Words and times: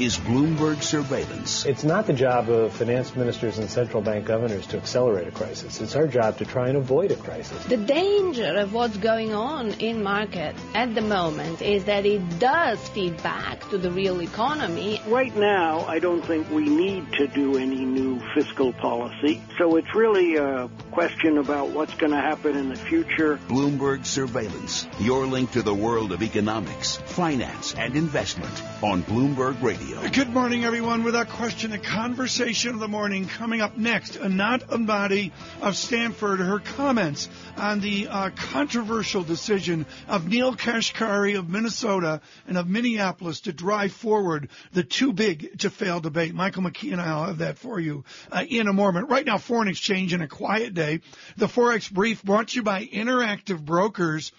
is 0.00 0.16
Bloomberg 0.16 0.82
Surveillance. 0.82 1.66
It's 1.66 1.84
not 1.84 2.06
the 2.06 2.14
job 2.14 2.48
of 2.48 2.72
finance 2.72 3.14
ministers 3.14 3.58
and 3.58 3.68
central 3.68 4.00
bank 4.00 4.24
governors 4.24 4.66
to 4.68 4.78
accelerate 4.78 5.28
a 5.28 5.30
crisis. 5.30 5.78
It's 5.78 5.94
our 5.94 6.06
job 6.06 6.38
to 6.38 6.46
try 6.46 6.68
and 6.68 6.78
avoid 6.78 7.12
a 7.12 7.16
crisis. 7.16 7.62
The 7.64 7.76
danger 7.76 8.56
of 8.60 8.72
what's 8.72 8.96
going 8.96 9.34
on 9.34 9.72
in 9.72 10.02
market 10.02 10.56
at 10.74 10.94
the 10.94 11.02
moment 11.02 11.60
is 11.60 11.84
that 11.84 12.06
it 12.06 12.38
does 12.38 12.78
feed 12.88 13.22
back 13.22 13.68
to 13.68 13.76
the 13.76 13.90
real 13.90 14.22
economy. 14.22 15.02
Right 15.06 15.36
now, 15.36 15.80
I 15.80 15.98
don't 15.98 16.24
think 16.24 16.48
we 16.48 16.64
need 16.64 17.12
to 17.14 17.26
do 17.26 17.58
any 17.58 17.84
new 17.84 18.22
fiscal 18.34 18.72
policy. 18.72 19.42
So 19.58 19.76
it's 19.76 19.94
really 19.94 20.36
a 20.36 20.70
question 20.92 21.36
about 21.36 21.70
what's 21.70 21.94
going 21.94 22.12
to 22.12 22.20
happen 22.20 22.56
in 22.56 22.70
the 22.70 22.76
future. 22.76 23.38
Bloomberg 23.48 24.06
Surveillance, 24.06 24.86
your 24.98 25.26
link 25.26 25.52
to 25.52 25.60
the 25.60 25.74
world 25.74 26.12
of 26.12 26.22
economics, 26.22 26.96
finance, 26.96 27.74
and 27.74 27.94
investment 27.96 28.62
on 28.82 29.02
Bloomberg 29.02 29.62
Radio. 29.62 29.89
Good 29.90 30.30
morning, 30.30 30.64
everyone. 30.64 31.02
With 31.02 31.16
our 31.16 31.24
question, 31.24 31.72
a 31.72 31.78
conversation 31.78 32.74
of 32.74 32.78
the 32.78 32.86
morning 32.86 33.26
coming 33.26 33.60
up 33.60 33.76
next. 33.76 34.16
Anat 34.16 34.68
Admati 34.68 35.32
of 35.60 35.76
Stanford, 35.76 36.38
her 36.38 36.60
comments 36.60 37.28
on 37.56 37.80
the 37.80 38.06
uh, 38.06 38.30
controversial 38.30 39.24
decision 39.24 39.86
of 40.06 40.28
Neel 40.28 40.54
Kashkari 40.54 41.36
of 41.36 41.48
Minnesota 41.48 42.20
and 42.46 42.56
of 42.56 42.68
Minneapolis 42.68 43.40
to 43.42 43.52
drive 43.52 43.92
forward 43.92 44.48
the 44.72 44.84
too 44.84 45.12
big 45.12 45.58
to 45.58 45.70
fail 45.70 45.98
debate. 45.98 46.34
Michael 46.34 46.62
McKee 46.62 46.92
and 46.92 47.00
I 47.00 47.16
will 47.16 47.24
have 47.24 47.38
that 47.38 47.58
for 47.58 47.80
you 47.80 48.04
uh, 48.30 48.44
in 48.48 48.68
a 48.68 48.72
moment. 48.72 49.08
Right 49.08 49.26
now, 49.26 49.38
foreign 49.38 49.68
exchange 49.68 50.14
in 50.14 50.22
a 50.22 50.28
quiet 50.28 50.72
day. 50.72 51.00
The 51.36 51.48
Forex 51.48 51.90
Brief 51.90 52.22
brought 52.22 52.48
to 52.48 52.56
you 52.56 52.62
by 52.62 52.84
Interactive 52.86 53.64
Brokers 53.64 54.30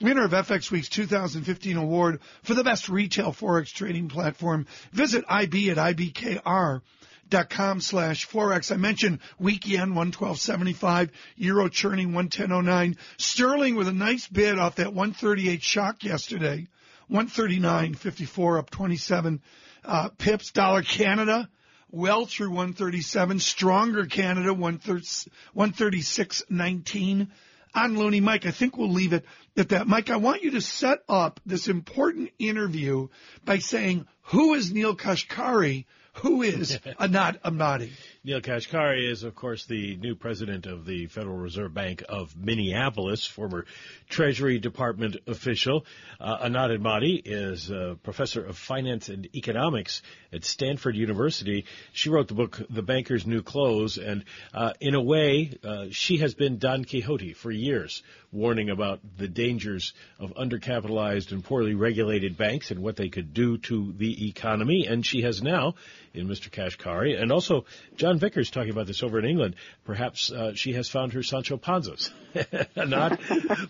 winner 0.00 0.24
of 0.24 0.32
FX 0.32 0.70
Week's 0.70 0.88
2015 0.88 1.76
award 1.76 2.20
for 2.42 2.54
the 2.54 2.64
best 2.64 2.88
retail 2.88 3.32
forex 3.32 3.68
trading 3.68 4.08
platform. 4.08 4.66
Visit 4.92 5.24
IB 5.28 5.70
at 5.70 5.76
IBKR 5.76 6.80
dot 7.28 7.48
com 7.48 7.80
slash 7.80 8.28
forex. 8.28 8.72
I 8.72 8.76
mentioned 8.76 9.20
week 9.38 9.66
yen 9.66 9.94
one 9.94 10.10
twelve 10.10 10.40
seventy 10.40 10.72
five, 10.72 11.10
euro 11.36 11.68
churning 11.68 12.12
one 12.12 12.28
ten 12.28 12.52
oh 12.52 12.60
nine, 12.60 12.96
sterling 13.18 13.76
with 13.76 13.88
a 13.88 13.92
nice 13.92 14.26
bid 14.26 14.58
off 14.58 14.76
that 14.76 14.92
one 14.92 15.12
thirty 15.12 15.48
eight 15.48 15.62
shock 15.62 16.02
yesterday, 16.02 16.66
one 17.08 17.28
thirty 17.28 17.60
nine 17.60 17.94
fifty 17.94 18.24
four 18.24 18.58
up 18.58 18.70
twenty 18.70 18.96
seven 18.96 19.40
uh, 19.84 20.08
pips. 20.18 20.50
Dollar 20.50 20.82
Canada 20.82 21.48
well 21.92 22.26
through 22.26 22.50
one 22.50 22.72
thirty 22.72 23.00
seven, 23.00 23.38
stronger 23.38 24.06
Canada 24.06 24.52
one 24.52 24.78
thirty 24.78 26.02
six 26.02 26.42
nineteen 26.50 27.30
on 27.74 27.96
loonie 27.96 28.22
Mike. 28.22 28.46
I 28.46 28.50
think 28.50 28.76
we'll 28.76 28.90
leave 28.90 29.12
it 29.12 29.24
at 29.56 29.70
that. 29.70 29.86
Mike, 29.86 30.10
I 30.10 30.16
want 30.16 30.42
you 30.42 30.52
to 30.52 30.60
set 30.60 31.00
up 31.08 31.40
this 31.46 31.68
important 31.68 32.30
interview 32.38 33.08
by 33.44 33.58
saying, 33.58 34.06
who 34.22 34.54
is 34.54 34.72
Neel 34.72 34.96
Kashkari? 34.96 35.86
Who 36.14 36.42
is 36.42 36.78
Anat 36.98 37.42
Admati? 37.44 37.90
Neel 38.24 38.40
Kashkari 38.40 39.08
is, 39.10 39.22
of 39.22 39.34
course, 39.34 39.64
the 39.64 39.96
new 39.96 40.14
president 40.14 40.66
of 40.66 40.84
the 40.84 41.06
Federal 41.06 41.36
Reserve 41.36 41.72
Bank 41.72 42.02
of 42.08 42.36
Minneapolis, 42.36 43.26
former 43.26 43.64
Treasury 44.10 44.58
Department 44.58 45.16
official. 45.26 45.86
Uh, 46.20 46.36
Anat 46.42 46.70
Admati 46.70 47.22
is 47.24 47.70
a 47.70 47.96
professor 48.02 48.44
of 48.44 48.58
finance 48.58 49.08
and 49.08 49.34
economics 49.34 50.02
at 50.32 50.44
Stanford 50.44 50.96
University. 50.96 51.64
She 51.92 52.10
wrote 52.10 52.28
the 52.28 52.34
book 52.34 52.60
The 52.68 52.82
Banker's 52.82 53.26
New 53.26 53.42
Clothes, 53.42 53.96
and 53.96 54.24
uh, 54.52 54.74
in 54.80 54.94
a 54.94 55.02
way, 55.02 55.56
uh, 55.64 55.86
she 55.90 56.18
has 56.18 56.34
been 56.34 56.58
Don 56.58 56.84
Quixote 56.84 57.32
for 57.32 57.50
years, 57.50 58.02
warning 58.32 58.70
about 58.70 59.00
the 59.18 59.28
dangers 59.28 59.92
of 60.18 60.32
undercapitalized 60.34 61.32
and 61.32 61.44
poorly 61.44 61.74
regulated 61.74 62.36
banks 62.36 62.70
and 62.70 62.80
what 62.80 62.96
they 62.96 63.08
could 63.08 63.34
do 63.34 63.58
to 63.58 63.92
the 63.96 64.28
economy. 64.28 64.86
And 64.86 65.04
she 65.04 65.22
has 65.22 65.42
now, 65.42 65.74
in 66.14 66.28
Mr. 66.28 66.50
Kashkari, 66.50 67.20
and 67.20 67.32
also 67.32 67.64
John 67.96 68.18
Vickers 68.18 68.50
talking 68.50 68.70
about 68.70 68.86
this 68.86 69.02
over 69.02 69.18
in 69.18 69.24
England. 69.24 69.56
Perhaps 69.84 70.30
uh, 70.30 70.54
she 70.54 70.74
has 70.74 70.88
found 70.88 71.12
her 71.12 71.22
Sancho 71.22 71.56
Panzas. 71.56 72.10
Not. 72.76 73.20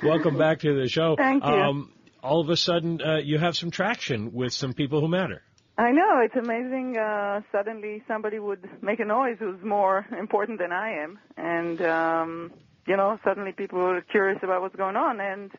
welcome 0.02 0.36
back 0.36 0.60
to 0.60 0.80
the 0.80 0.88
show. 0.88 1.16
Thank 1.16 1.44
you. 1.44 1.50
Um, 1.50 1.92
all 2.22 2.40
of 2.40 2.50
a 2.50 2.56
sudden, 2.56 3.00
uh, 3.00 3.16
you 3.18 3.38
have 3.38 3.56
some 3.56 3.70
traction 3.70 4.32
with 4.32 4.52
some 4.52 4.74
people 4.74 5.00
who 5.00 5.08
matter. 5.08 5.42
I 5.78 5.92
know 5.92 6.20
it's 6.22 6.36
amazing. 6.36 6.98
Uh, 6.98 7.40
suddenly, 7.50 8.02
somebody 8.06 8.38
would 8.38 8.68
make 8.82 9.00
a 9.00 9.04
noise 9.06 9.36
who's 9.38 9.62
more 9.64 10.06
important 10.18 10.58
than 10.58 10.72
I 10.72 11.02
am, 11.02 11.18
and 11.38 11.80
um, 11.80 12.52
you 12.86 12.96
know, 12.96 13.18
suddenly 13.24 13.52
people 13.52 13.80
are 13.80 14.00
curious 14.02 14.38
about 14.42 14.62
what's 14.62 14.76
going 14.76 14.96
on, 14.96 15.20
and 15.20 15.50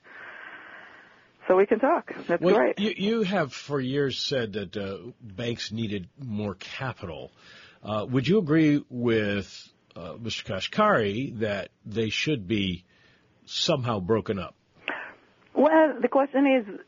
so 1.47 1.55
we 1.55 1.65
can 1.65 1.79
talk. 1.79 2.11
That's 2.27 2.41
well, 2.41 2.55
great. 2.55 2.79
You, 2.79 2.93
you 2.95 3.21
have 3.23 3.53
for 3.53 3.79
years 3.79 4.19
said 4.19 4.53
that 4.53 4.77
uh, 4.77 5.11
banks 5.21 5.71
needed 5.71 6.07
more 6.19 6.55
capital. 6.55 7.31
Uh, 7.83 8.05
would 8.09 8.27
you 8.27 8.37
agree 8.37 8.83
with 8.89 9.47
uh, 9.95 10.13
Mr. 10.13 10.45
Kashkari 10.45 11.39
that 11.39 11.69
they 11.85 12.09
should 12.09 12.47
be 12.47 12.85
somehow 13.45 13.99
broken 13.99 14.39
up? 14.39 14.55
Well, 15.53 15.97
the 16.01 16.07
question 16.07 16.45
is, 16.45 16.79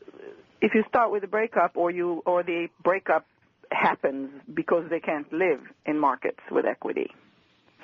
if 0.60 0.72
you 0.74 0.84
start 0.88 1.10
with 1.12 1.24
a 1.24 1.28
breakup, 1.28 1.76
or 1.76 1.90
you 1.90 2.22
or 2.24 2.42
the 2.42 2.68
breakup 2.82 3.26
happens 3.70 4.30
because 4.52 4.84
they 4.88 5.00
can't 5.00 5.30
live 5.32 5.60
in 5.84 5.98
markets 5.98 6.40
with 6.50 6.64
equity. 6.64 7.10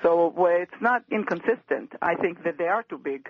So 0.02 0.32
well, 0.36 0.56
it's 0.60 0.80
not 0.80 1.02
inconsistent. 1.10 1.92
I 2.00 2.14
think 2.14 2.44
that 2.44 2.58
they 2.58 2.66
are 2.66 2.82
too 2.82 2.98
big 2.98 3.28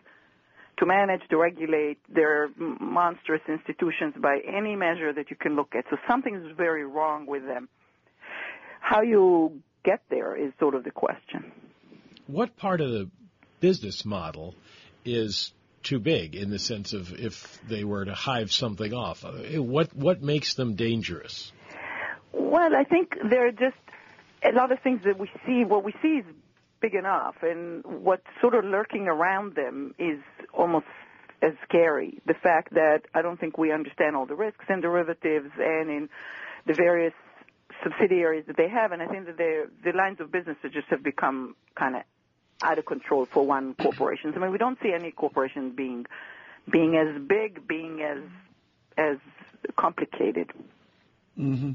to 0.79 0.87
manage 0.87 1.21
to 1.29 1.37
regulate 1.37 1.99
their 2.13 2.49
monstrous 2.57 3.43
institutions 3.49 4.15
by 4.21 4.39
any 4.47 4.77
measure 4.77 5.13
that 5.13 5.31
you 5.31 5.37
can 5.37 5.55
look 5.55 5.75
at. 5.75 5.85
So 5.91 5.97
something 6.09 6.35
is 6.35 6.57
very 6.57 6.85
wrong 6.85 7.27
with 7.27 7.45
them. 7.47 7.69
How 8.81 9.03
you 9.03 9.61
get 9.85 10.01
there 10.09 10.37
is 10.37 10.53
sort 10.59 10.75
of 10.75 10.85
the 10.85 10.91
question. 10.91 11.53
What 12.27 12.57
part 12.57 12.81
of 12.81 12.91
the 12.91 13.11
business 13.61 14.05
model 14.05 14.55
is 15.05 15.53
too 15.83 15.99
big 15.99 16.35
in 16.35 16.51
the 16.51 16.59
sense 16.59 16.93
of 16.93 17.13
if 17.13 17.61
they 17.69 17.85
were 17.85 18.05
to 18.05 18.15
hive 18.15 18.53
something 18.53 18.95
off? 18.95 19.25
What 19.25 19.95
what 19.95 20.23
makes 20.23 20.55
them 20.55 20.77
dangerous? 20.77 21.53
Well, 22.33 22.75
I 22.75 22.85
think 22.85 23.17
there 23.29 23.49
are 23.49 23.53
just 23.53 23.77
a 24.43 24.53
lot 24.53 24.73
of 24.73 24.81
things 24.81 25.03
that 25.05 25.19
we 25.19 25.31
see. 25.47 25.65
What 25.65 25.85
we 25.85 25.93
see 26.01 26.21
is 26.21 26.25
big 26.81 26.95
enough, 26.95 27.37
and 27.43 27.85
what's 27.85 28.27
sort 28.41 28.55
of 28.55 28.65
lurking 28.65 29.07
around 29.07 29.55
them 29.55 29.95
is 29.99 30.19
almost 30.53 30.87
as 31.43 31.53
scary. 31.67 32.21
The 32.27 32.35
fact 32.35 32.75
that 32.75 33.03
I 33.15 33.23
don't 33.23 33.39
think 33.39 33.59
we 33.59 33.73
understand 33.73 34.17
all 34.17 34.27
the 34.27 34.35
risks 34.35 34.65
in 34.69 34.81
derivatives 34.81 35.51
and 35.59 35.91
in 35.91 36.09
the 36.67 36.75
various 36.75 37.15
subsidiaries 37.83 38.45
that 38.47 38.57
they 38.57 38.69
have, 38.69 38.93
and 38.93 39.01
I 39.03 39.07
think 39.07 39.27
that 39.27 39.37
the 39.37 39.93
lines 39.93 40.21
of 40.21 40.31
business 40.31 40.57
just 40.73 40.89
have 40.89 41.03
become 41.03 41.55
kind 41.75 41.97
of 41.97 42.03
out 42.63 42.79
of 42.79 42.85
control 42.85 43.27
for 43.27 43.47
one 43.47 43.75
corporation. 43.75 44.33
I 44.35 44.39
mean, 44.39 44.51
we 44.51 44.59
don't 44.59 44.79
see 44.83 44.93
any 44.93 45.11
corporation 45.11 45.71
being 45.71 46.07
being 46.71 46.97
as 46.97 47.21
big, 47.27 47.67
being 47.67 48.03
as 48.03 48.19
as 48.99 49.17
complicated. 49.79 50.51
Mm-hmm. 51.39 51.73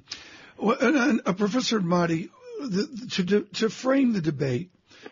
Well, 0.57 0.77
and, 0.79 0.95
and, 0.95 1.22
uh, 1.25 1.33
Professor 1.33 1.79
Admati, 1.79 2.29
to 3.11 3.41
to 3.41 3.69
frame 3.69 4.13
the 4.13 4.22
debate, 4.22 4.69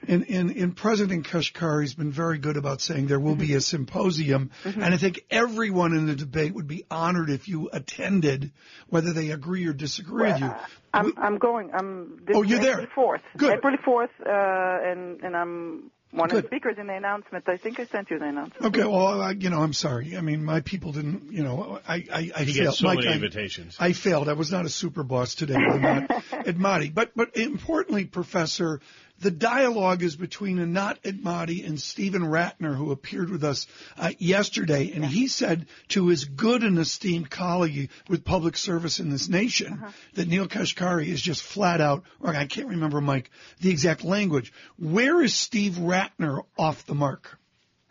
and, 0.08 0.30
and, 0.30 0.52
and 0.52 0.76
President 0.76 1.28
Kashkari 1.28 1.84
has 1.84 1.94
been 1.94 2.12
very 2.12 2.38
good 2.38 2.58
about 2.58 2.82
saying 2.82 3.08
there 3.08 3.20
will 3.20 3.34
mm-hmm. 3.34 3.48
be 3.48 3.54
a 3.56 3.62
symposium. 3.62 4.52
Mm-hmm. 4.64 4.82
And 4.82 4.94
I 4.94 4.98
think 4.98 5.26
everyone 5.30 5.94
in 5.96 6.06
the 6.06 6.16
debate 6.16 6.54
would 6.54 6.68
be 6.68 6.86
honored 6.90 7.30
if 7.30 7.48
you 7.48 7.70
attended, 7.72 8.52
whether 8.90 9.14
they 9.14 9.32
agree 9.32 9.66
or 9.68 9.74
disagree 9.74 10.24
well, 10.24 10.34
with 10.34 10.42
you. 10.42 10.52
I'm, 10.94 11.14
I'm 11.18 11.38
going. 11.38 11.72
I'm 11.74 12.24
oh, 12.34 12.44
you're 12.44 12.62
April 12.62 12.76
there. 12.76 12.88
4th. 12.96 13.22
Good. 13.38 13.54
April 13.58 13.78
4th, 13.78 14.10
uh, 14.26 14.92
and, 14.92 15.22
and 15.24 15.36
I'm 15.36 15.92
one 16.14 16.30
Good. 16.30 16.38
of 16.38 16.44
the 16.44 16.48
speakers 16.50 16.76
in 16.80 16.88
the 16.88 16.94
announcement. 16.94 17.46
I 17.48 17.58
think 17.58 17.80
I 17.80 17.86
sent 17.86 18.12
you 18.12 18.20
the 18.20 18.26
announcement. 18.26 18.64
Okay, 18.66 18.86
well, 18.86 19.22
I, 19.22 19.32
you 19.32 19.50
know, 19.50 19.62
I'm 19.62 19.74
sorry. 19.74 20.16
I 20.16 20.22
mean, 20.22 20.44
my 20.44 20.62
people 20.62 20.92
didn't, 20.92 21.32
you 21.32 21.44
know, 21.44 21.80
I, 21.88 21.96
I, 21.96 22.32
I 22.36 22.44
he 22.44 22.54
failed. 22.54 22.68
Gets 22.68 22.80
so 22.80 22.88
Mike, 22.88 23.00
many 23.00 23.10
I, 23.10 23.14
invitations. 23.14 23.78
I 23.80 23.94
failed. 23.94 24.30
I 24.30 24.34
was 24.34 24.52
not 24.52 24.66
a 24.66 24.70
super 24.70 25.04
boss 25.04 25.34
today. 25.34 25.56
I'm 25.56 25.82
not 25.82 26.12
at 26.32 26.46
Admati. 26.46 26.94
But, 26.94 27.12
but 27.16 27.36
importantly, 27.36 28.06
Professor, 28.06 28.80
the 29.20 29.32
dialogue 29.32 30.04
is 30.04 30.16
between 30.16 30.60
Anat 30.60 31.02
Admati 31.04 31.66
and 31.66 31.80
Steven 31.80 32.24
Rattner, 32.24 32.76
who 32.76 32.92
appeared 32.92 33.30
with 33.30 33.44
us 33.44 33.68
uh, 33.98 34.12
yesterday, 34.18 34.92
and 34.94 35.06
he 35.06 35.28
said 35.28 35.68
to 35.90 36.08
his 36.08 36.26
good 36.26 36.64
and 36.64 36.78
esteemed 36.78 37.30
colleague 37.30 37.90
with 38.10 38.26
public 38.26 38.58
service 38.58 39.00
in 39.00 39.10
this 39.10 39.30
nation 39.30 39.74
uh-huh. 39.74 39.92
that 40.16 40.28
Neel 40.28 40.48
Kashkari 40.48 41.08
is 41.08 41.22
just 41.22 41.42
flat 41.42 41.80
out, 41.80 42.04
or 42.20 42.36
I 42.36 42.46
can't 42.48 42.68
remember, 42.68 43.02
Mike, 43.02 43.30
the 43.62 43.70
exact 43.70 44.04
language. 44.04 44.52
Where 44.78 45.22
is 45.22 45.34
Steve 45.34 45.74
Rattner 45.74 46.44
off 46.58 46.86
the 46.86 46.96
mark? 46.96 47.38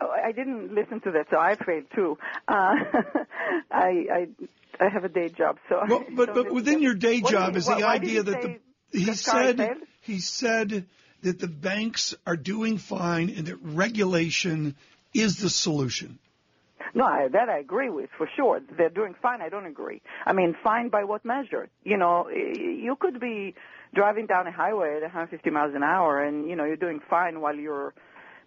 Oh, 0.01 0.09
I 0.09 0.31
didn't 0.33 0.73
listen 0.73 1.01
to 1.01 1.11
that, 1.11 1.27
so 1.31 1.37
I 1.37 1.55
failed 1.55 1.85
too. 1.95 2.17
Uh, 2.47 2.75
I, 3.71 4.05
I 4.11 4.27
I 4.79 4.89
have 4.89 5.03
a 5.03 5.09
day 5.09 5.29
job, 5.29 5.57
so. 5.69 5.81
Well, 5.87 6.03
but 6.11 6.33
but 6.33 6.51
within 6.51 6.81
your 6.81 6.95
day 6.95 7.21
job 7.21 7.53
you, 7.53 7.59
is 7.59 7.67
the 7.67 7.85
idea 7.85 8.23
that 8.23 8.41
the 8.41 8.59
he 8.91 9.13
said 9.13 9.57
failed? 9.57 9.77
he 10.01 10.19
said 10.19 10.85
that 11.23 11.39
the 11.39 11.47
banks 11.47 12.13
are 12.25 12.37
doing 12.37 12.77
fine 12.77 13.29
and 13.29 13.47
that 13.47 13.57
regulation 13.61 14.75
is 15.13 15.37
the 15.37 15.49
solution. 15.49 16.19
No, 16.93 17.05
I, 17.05 17.27
that 17.31 17.49
I 17.49 17.57
agree 17.57 17.89
with 17.89 18.09
for 18.17 18.29
sure. 18.35 18.61
They're 18.77 18.89
doing 18.89 19.15
fine. 19.21 19.41
I 19.41 19.49
don't 19.49 19.65
agree. 19.65 20.01
I 20.25 20.33
mean, 20.33 20.55
fine 20.63 20.89
by 20.89 21.05
what 21.05 21.25
measure? 21.25 21.69
You 21.83 21.97
know, 21.97 22.29
you 22.29 22.95
could 22.99 23.19
be 23.19 23.55
driving 23.95 24.27
down 24.27 24.45
a 24.47 24.51
highway 24.51 24.97
at 24.97 25.01
150 25.01 25.49
miles 25.49 25.73
an 25.75 25.83
hour, 25.83 26.23
and 26.23 26.47
you 26.47 26.55
know 26.55 26.65
you're 26.65 26.75
doing 26.75 26.99
fine 27.09 27.41
while 27.41 27.55
you're 27.55 27.93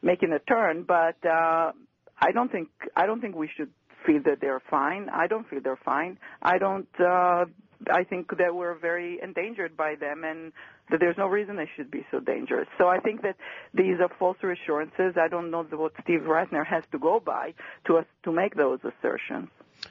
making 0.03 0.33
a 0.33 0.39
turn. 0.39 0.85
But 0.85 1.17
uh, 1.27 1.73
I 2.21 2.33
don't 2.33 2.51
think 2.53 2.69
I 2.95 3.07
don't 3.07 3.21
think 3.21 3.35
we 3.35 3.51
should 3.57 3.71
feel 4.07 4.23
that 4.25 4.41
they're 4.41 4.63
fine. 4.71 5.09
I 5.13 5.27
don't 5.27 5.49
feel 5.49 5.61
they're 5.61 5.81
fine. 5.85 6.19
I 6.41 6.59
don't. 6.59 6.89
Uh, 7.01 7.47
I 7.91 8.05
think 8.05 8.37
that 8.39 8.55
we're 8.55 8.75
very 8.75 9.21
endangered 9.23 9.77
by 9.77 9.95
them, 9.95 10.25
and 10.25 10.53
that 10.91 11.01
there's 11.01 11.17
no 11.19 11.27
reason 11.27 11.57
they 11.57 11.71
should 11.77 11.91
be 11.91 12.07
so 12.11 12.21
dangerous. 12.21 12.69
So 12.79 12.89
I 12.89 12.99
think 13.01 13.23
that 13.23 13.37
these 13.75 14.01
are 14.01 14.11
false 14.19 14.37
reassurances. 14.43 15.17
I 15.21 15.29
don't 15.29 15.51
know 15.51 15.65
what 15.71 15.93
Steve 16.03 16.23
Rattner 16.23 16.67
has 16.67 16.85
to 16.93 16.99
go 16.99 17.21
by 17.21 17.55
to 17.87 17.99
us 17.99 18.07
to 18.25 18.33
make 18.33 18.55
those 18.55 18.81
assertions. 18.81 19.49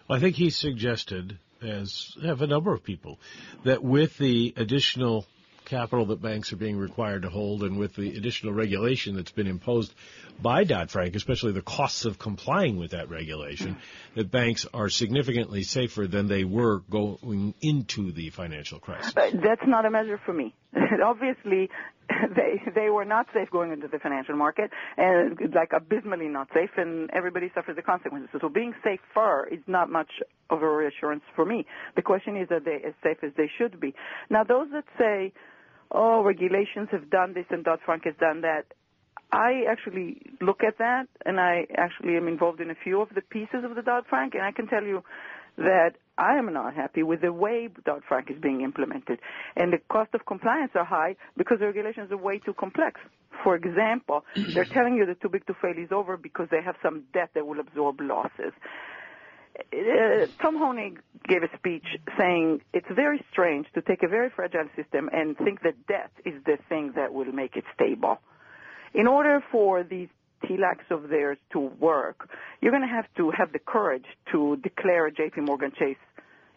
Well, 0.08 0.18
I 0.18 0.22
think 0.22 0.36
he 0.36 0.50
suggested, 0.50 1.38
as 1.62 2.16
have 2.24 2.42
a 2.42 2.48
number 2.48 2.74
of 2.74 2.84
people, 2.84 3.20
that 3.64 3.84
with 3.84 4.18
the 4.18 4.54
additional 4.58 5.26
capital 5.66 6.06
that 6.08 6.22
banks 6.22 6.54
are 6.54 6.58
being 6.58 6.78
required 6.78 7.24
to 7.24 7.30
hold 7.30 7.64
and 7.64 7.78
with 7.78 7.96
the 7.96 8.16
additional 8.18 8.54
regulation 8.54 9.16
that's 9.16 9.32
been 9.32 9.48
imposed 9.48 9.94
by 10.42 10.64
Dodd-Frank, 10.64 11.16
especially 11.16 11.54
the 11.54 11.62
costs 11.62 12.06
of 12.06 12.20
complying 12.20 12.78
with 12.78 12.92
that 12.92 13.10
regulation, 13.10 13.78
that 14.16 14.32
banks 14.32 14.66
are 14.74 14.90
significantly 14.90 15.64
safer 15.64 16.08
than 16.08 16.28
they 16.28 16.44
were 16.44 16.80
going 16.90 17.54
into 17.62 18.12
the 18.12 18.30
financial 18.30 18.80
crisis. 18.80 19.14
But 19.14 19.34
That's 19.42 19.66
not 19.66 19.86
a 19.86 19.92
measure 19.92 20.20
for 20.26 20.34
me. 20.34 20.54
Obviously, 21.04 21.70
they 22.36 22.62
they 22.74 22.90
were 22.90 23.06
not 23.06 23.28
safe 23.34 23.50
going 23.50 23.72
into 23.72 23.88
the 23.88 24.00
financial 24.00 24.36
market, 24.36 24.70
and 24.98 25.38
like 25.54 25.72
abysmally 25.76 26.28
not 26.28 26.48
safe, 26.54 26.70
and 26.78 27.10
everybody 27.14 27.52
suffers 27.56 27.76
the 27.76 27.82
consequences. 27.82 28.30
So 28.42 28.50
being 28.50 28.74
safer 28.84 29.48
is 29.52 29.62
not 29.68 29.90
much 29.90 30.10
of 30.50 30.62
a 30.62 30.70
reassurance 30.70 31.24
for 31.36 31.46
me. 31.46 31.66
The 31.96 32.02
question 32.02 32.38
is, 32.38 32.48
are 32.52 32.60
they 32.60 32.80
as 32.86 32.94
safe 33.04 33.18
as 33.24 33.32
they 33.38 33.50
should 33.58 33.80
be? 33.80 33.96
Now, 34.30 34.44
those 34.44 34.68
that 34.72 34.86
say 35.00 35.34
oh, 35.92 36.24
regulations 36.24 36.90
have 36.92 37.10
done 37.10 37.34
this 37.34 37.46
and 37.50 37.64
Dodd-Frank 37.64 38.04
has 38.06 38.16
done 38.20 38.42
that. 38.42 38.66
I 39.32 39.64
actually 39.70 40.22
look 40.40 40.62
at 40.64 40.78
that, 40.78 41.08
and 41.26 41.40
I 41.40 41.66
actually 41.78 42.16
am 42.16 42.28
involved 42.28 42.62
in 42.62 42.70
a 42.70 42.76
few 42.76 43.02
of 43.02 43.10
the 43.14 43.22
pieces 43.22 43.64
of 43.64 43.76
the 43.76 43.82
Dodd-Frank, 43.82 44.34
and 44.36 44.44
I 44.44 44.52
can 44.52 44.68
tell 44.68 44.84
you 44.84 45.04
that 45.58 45.92
I 46.18 46.38
am 46.38 46.54
not 46.54 46.74
happy 46.74 47.04
with 47.04 47.22
the 47.22 47.34
way 47.34 47.70
Dodd-Frank 47.86 48.30
is 48.30 48.38
being 48.42 48.62
implemented. 48.62 49.20
And 49.56 49.74
the 49.74 49.80
cost 49.90 50.14
of 50.14 50.26
compliance 50.26 50.72
are 50.76 50.86
high 50.86 51.16
because 51.38 51.60
the 51.60 51.66
regulations 51.66 52.12
are 52.12 52.18
way 52.18 52.40
too 52.40 52.54
complex. 52.54 53.00
For 53.44 53.56
example, 53.56 54.24
they're 54.54 54.66
telling 54.66 54.96
you 54.96 55.06
that 55.08 55.22
too 55.22 55.30
big 55.30 55.46
to 55.48 55.54
fail 55.62 55.78
is 55.78 55.92
over 55.92 56.18
because 56.18 56.48
they 56.52 56.62
have 56.64 56.76
some 56.82 57.04
debt 57.14 57.32
that 57.36 57.46
will 57.46 57.60
absorb 57.60 58.00
losses. 58.00 58.54
Uh, 59.58 60.26
Tom 60.42 60.58
Hoenig 60.58 60.98
gave 61.28 61.44
a 61.44 61.58
speech 61.58 61.86
saying 62.18 62.62
it's 62.74 62.88
very 62.94 63.24
strange 63.32 63.68
to 63.74 63.82
take 63.82 64.04
a 64.04 64.08
very 64.08 64.30
fragile 64.30 64.68
system 64.76 65.10
and 65.12 65.38
think 65.38 65.62
that 65.62 65.88
debt 65.88 66.12
is 66.26 66.34
the 66.46 66.58
thing 66.70 66.94
that 66.96 67.14
will 67.14 67.32
make 67.32 67.56
it 67.56 67.64
stable. 67.74 68.20
In 68.94 69.08
order 69.08 69.44
for 69.52 69.84
these 69.84 70.10
TLACs 70.44 70.92
of 70.92 71.10
theirs 71.10 71.38
to 71.52 71.60
work, 71.60 72.30
you're 72.62 72.72
going 72.72 72.88
to 72.88 72.94
have 72.94 73.08
to 73.18 73.32
have 73.32 73.52
the 73.52 73.60
courage 73.60 74.06
to 74.32 74.58
declare 74.58 75.10
JP 75.10 75.46
Morgan 75.46 75.72
Chase 75.78 75.98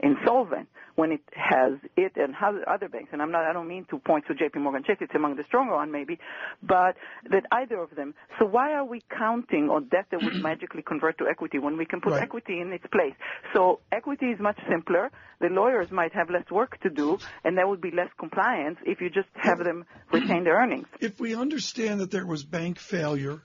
insolvent 0.01 0.69
when 0.99 1.13
it 1.13 1.21
has 1.33 1.75
it 1.97 2.13
and 2.17 2.35
other 2.67 2.89
banks. 2.89 3.11
And 3.13 3.23
I'm 3.23 3.31
not, 3.31 3.45
I 3.45 3.53
don't 3.53 3.69
mean 3.69 3.87
to 3.91 4.01
point 4.01 4.27
to 4.27 4.35
JP 4.35 4.61
Morgan 4.61 4.83
Chase, 4.85 4.97
it's 5.01 5.15
among 5.15 5.37
the 5.37 5.45
stronger 5.45 5.75
one 5.75 5.93
maybe, 5.93 6.19
but 6.61 6.97
that 7.31 7.45
either 7.53 7.79
of 7.81 7.95
them. 7.95 8.15
So 8.41 8.47
why 8.47 8.73
are 8.73 8.85
we 8.85 9.05
counting 9.17 9.71
on 9.71 9.85
debt 9.85 10.07
that 10.11 10.21
would 10.23 10.35
magically 10.43 10.83
convert 10.83 11.19
to 11.19 11.29
equity 11.29 11.61
when 11.61 11.77
we 11.77 11.87
can 11.87 12.01
put 12.01 12.15
right. 12.15 12.23
equity 12.23 12.61
in 12.61 12.73
its 12.73 12.85
place? 12.91 13.15
So 13.55 13.79
equity 13.93 14.27
is 14.27 14.41
much 14.41 14.59
simpler. 14.69 15.13
The 15.41 15.47
lawyers 15.47 15.93
might 15.93 16.13
have 16.15 16.31
less 16.31 16.51
work 16.51 16.81
to 16.81 16.91
do 16.91 17.19
and 17.45 17.57
there 17.57 17.69
would 17.69 17.81
be 17.81 17.93
less 17.93 18.11
compliance 18.19 18.79
if 18.85 19.01
you 19.01 19.09
just 19.09 19.29
have 19.35 19.63
them 19.63 19.85
retain 20.13 20.43
their 20.43 20.57
earnings. 20.57 20.89
If 20.99 21.21
we 21.21 21.37
understand 21.37 22.01
that 22.01 22.11
there 22.11 22.27
was 22.27 22.43
bank 22.43 22.79
failure 22.79 23.41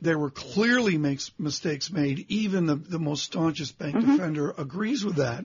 there 0.00 0.18
were 0.18 0.30
clearly 0.30 0.98
makes, 0.98 1.30
mistakes 1.38 1.90
made. 1.90 2.26
Even 2.28 2.66
the, 2.66 2.74
the 2.74 2.98
most 2.98 3.22
staunchest 3.22 3.78
bank 3.78 3.94
mm-hmm. 3.94 4.10
defender 4.10 4.52
agrees 4.58 5.04
with 5.04 5.16
that. 5.16 5.44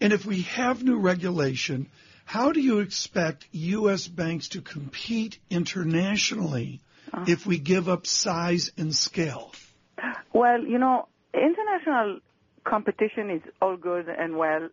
And 0.00 0.12
if 0.12 0.26
we 0.26 0.42
have 0.42 0.82
new 0.82 0.98
regulation, 0.98 1.88
how 2.24 2.52
do 2.52 2.60
you 2.60 2.80
expect 2.80 3.46
U.S. 3.52 4.08
banks 4.08 4.48
to 4.48 4.60
compete 4.60 5.38
internationally 5.48 6.80
uh, 7.12 7.24
if 7.28 7.46
we 7.46 7.58
give 7.58 7.88
up 7.88 8.06
size 8.06 8.72
and 8.76 8.94
scale? 8.94 9.52
Well, 10.32 10.60
you 10.62 10.78
know, 10.78 11.08
international 11.32 12.20
competition 12.64 13.30
is 13.30 13.42
all 13.62 13.76
good 13.76 14.08
and 14.08 14.36
well, 14.36 14.68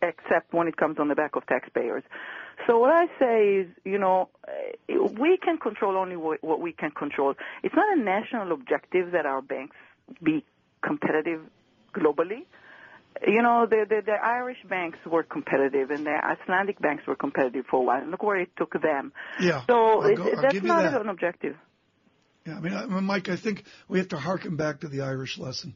except 0.00 0.54
when 0.54 0.68
it 0.68 0.76
comes 0.76 0.98
on 0.98 1.08
the 1.08 1.14
back 1.14 1.36
of 1.36 1.46
taxpayers. 1.46 2.04
So 2.66 2.78
what 2.78 2.92
I 2.92 3.06
say 3.18 3.54
is, 3.56 3.66
you 3.84 3.98
know, 3.98 4.28
we 4.88 5.36
can 5.36 5.58
control 5.58 5.96
only 5.96 6.16
what 6.16 6.60
we 6.60 6.72
can 6.72 6.92
control. 6.92 7.34
It's 7.62 7.74
not 7.74 7.98
a 7.98 8.00
national 8.00 8.52
objective 8.52 9.12
that 9.12 9.26
our 9.26 9.42
banks 9.42 9.76
be 10.22 10.44
competitive 10.82 11.40
globally 11.94 12.44
you 13.26 13.42
know, 13.42 13.66
the, 13.66 13.86
the, 13.88 14.02
the 14.04 14.12
Irish 14.12 14.58
banks 14.68 14.98
were 15.06 15.22
competitive 15.22 15.90
and 15.90 16.06
the 16.06 16.12
Icelandic 16.12 16.80
banks 16.80 17.06
were 17.06 17.16
competitive 17.16 17.66
for 17.70 17.80
a 17.80 17.82
while. 17.82 18.06
Look 18.06 18.22
where 18.22 18.40
it 18.40 18.50
took 18.56 18.72
them. 18.80 19.12
Yeah. 19.40 19.62
So 19.66 20.02
it, 20.04 20.16
go, 20.16 20.24
that's 20.40 20.62
not 20.62 20.82
that. 20.82 21.00
an 21.00 21.08
objective. 21.08 21.56
Yeah, 22.46 22.56
I 22.56 22.60
mean, 22.60 22.74
I, 22.74 22.86
Mike, 22.86 23.28
I 23.28 23.36
think 23.36 23.64
we 23.88 23.98
have 23.98 24.08
to 24.08 24.16
harken 24.16 24.56
back 24.56 24.80
to 24.80 24.88
the 24.88 25.02
Irish 25.02 25.38
lesson 25.38 25.74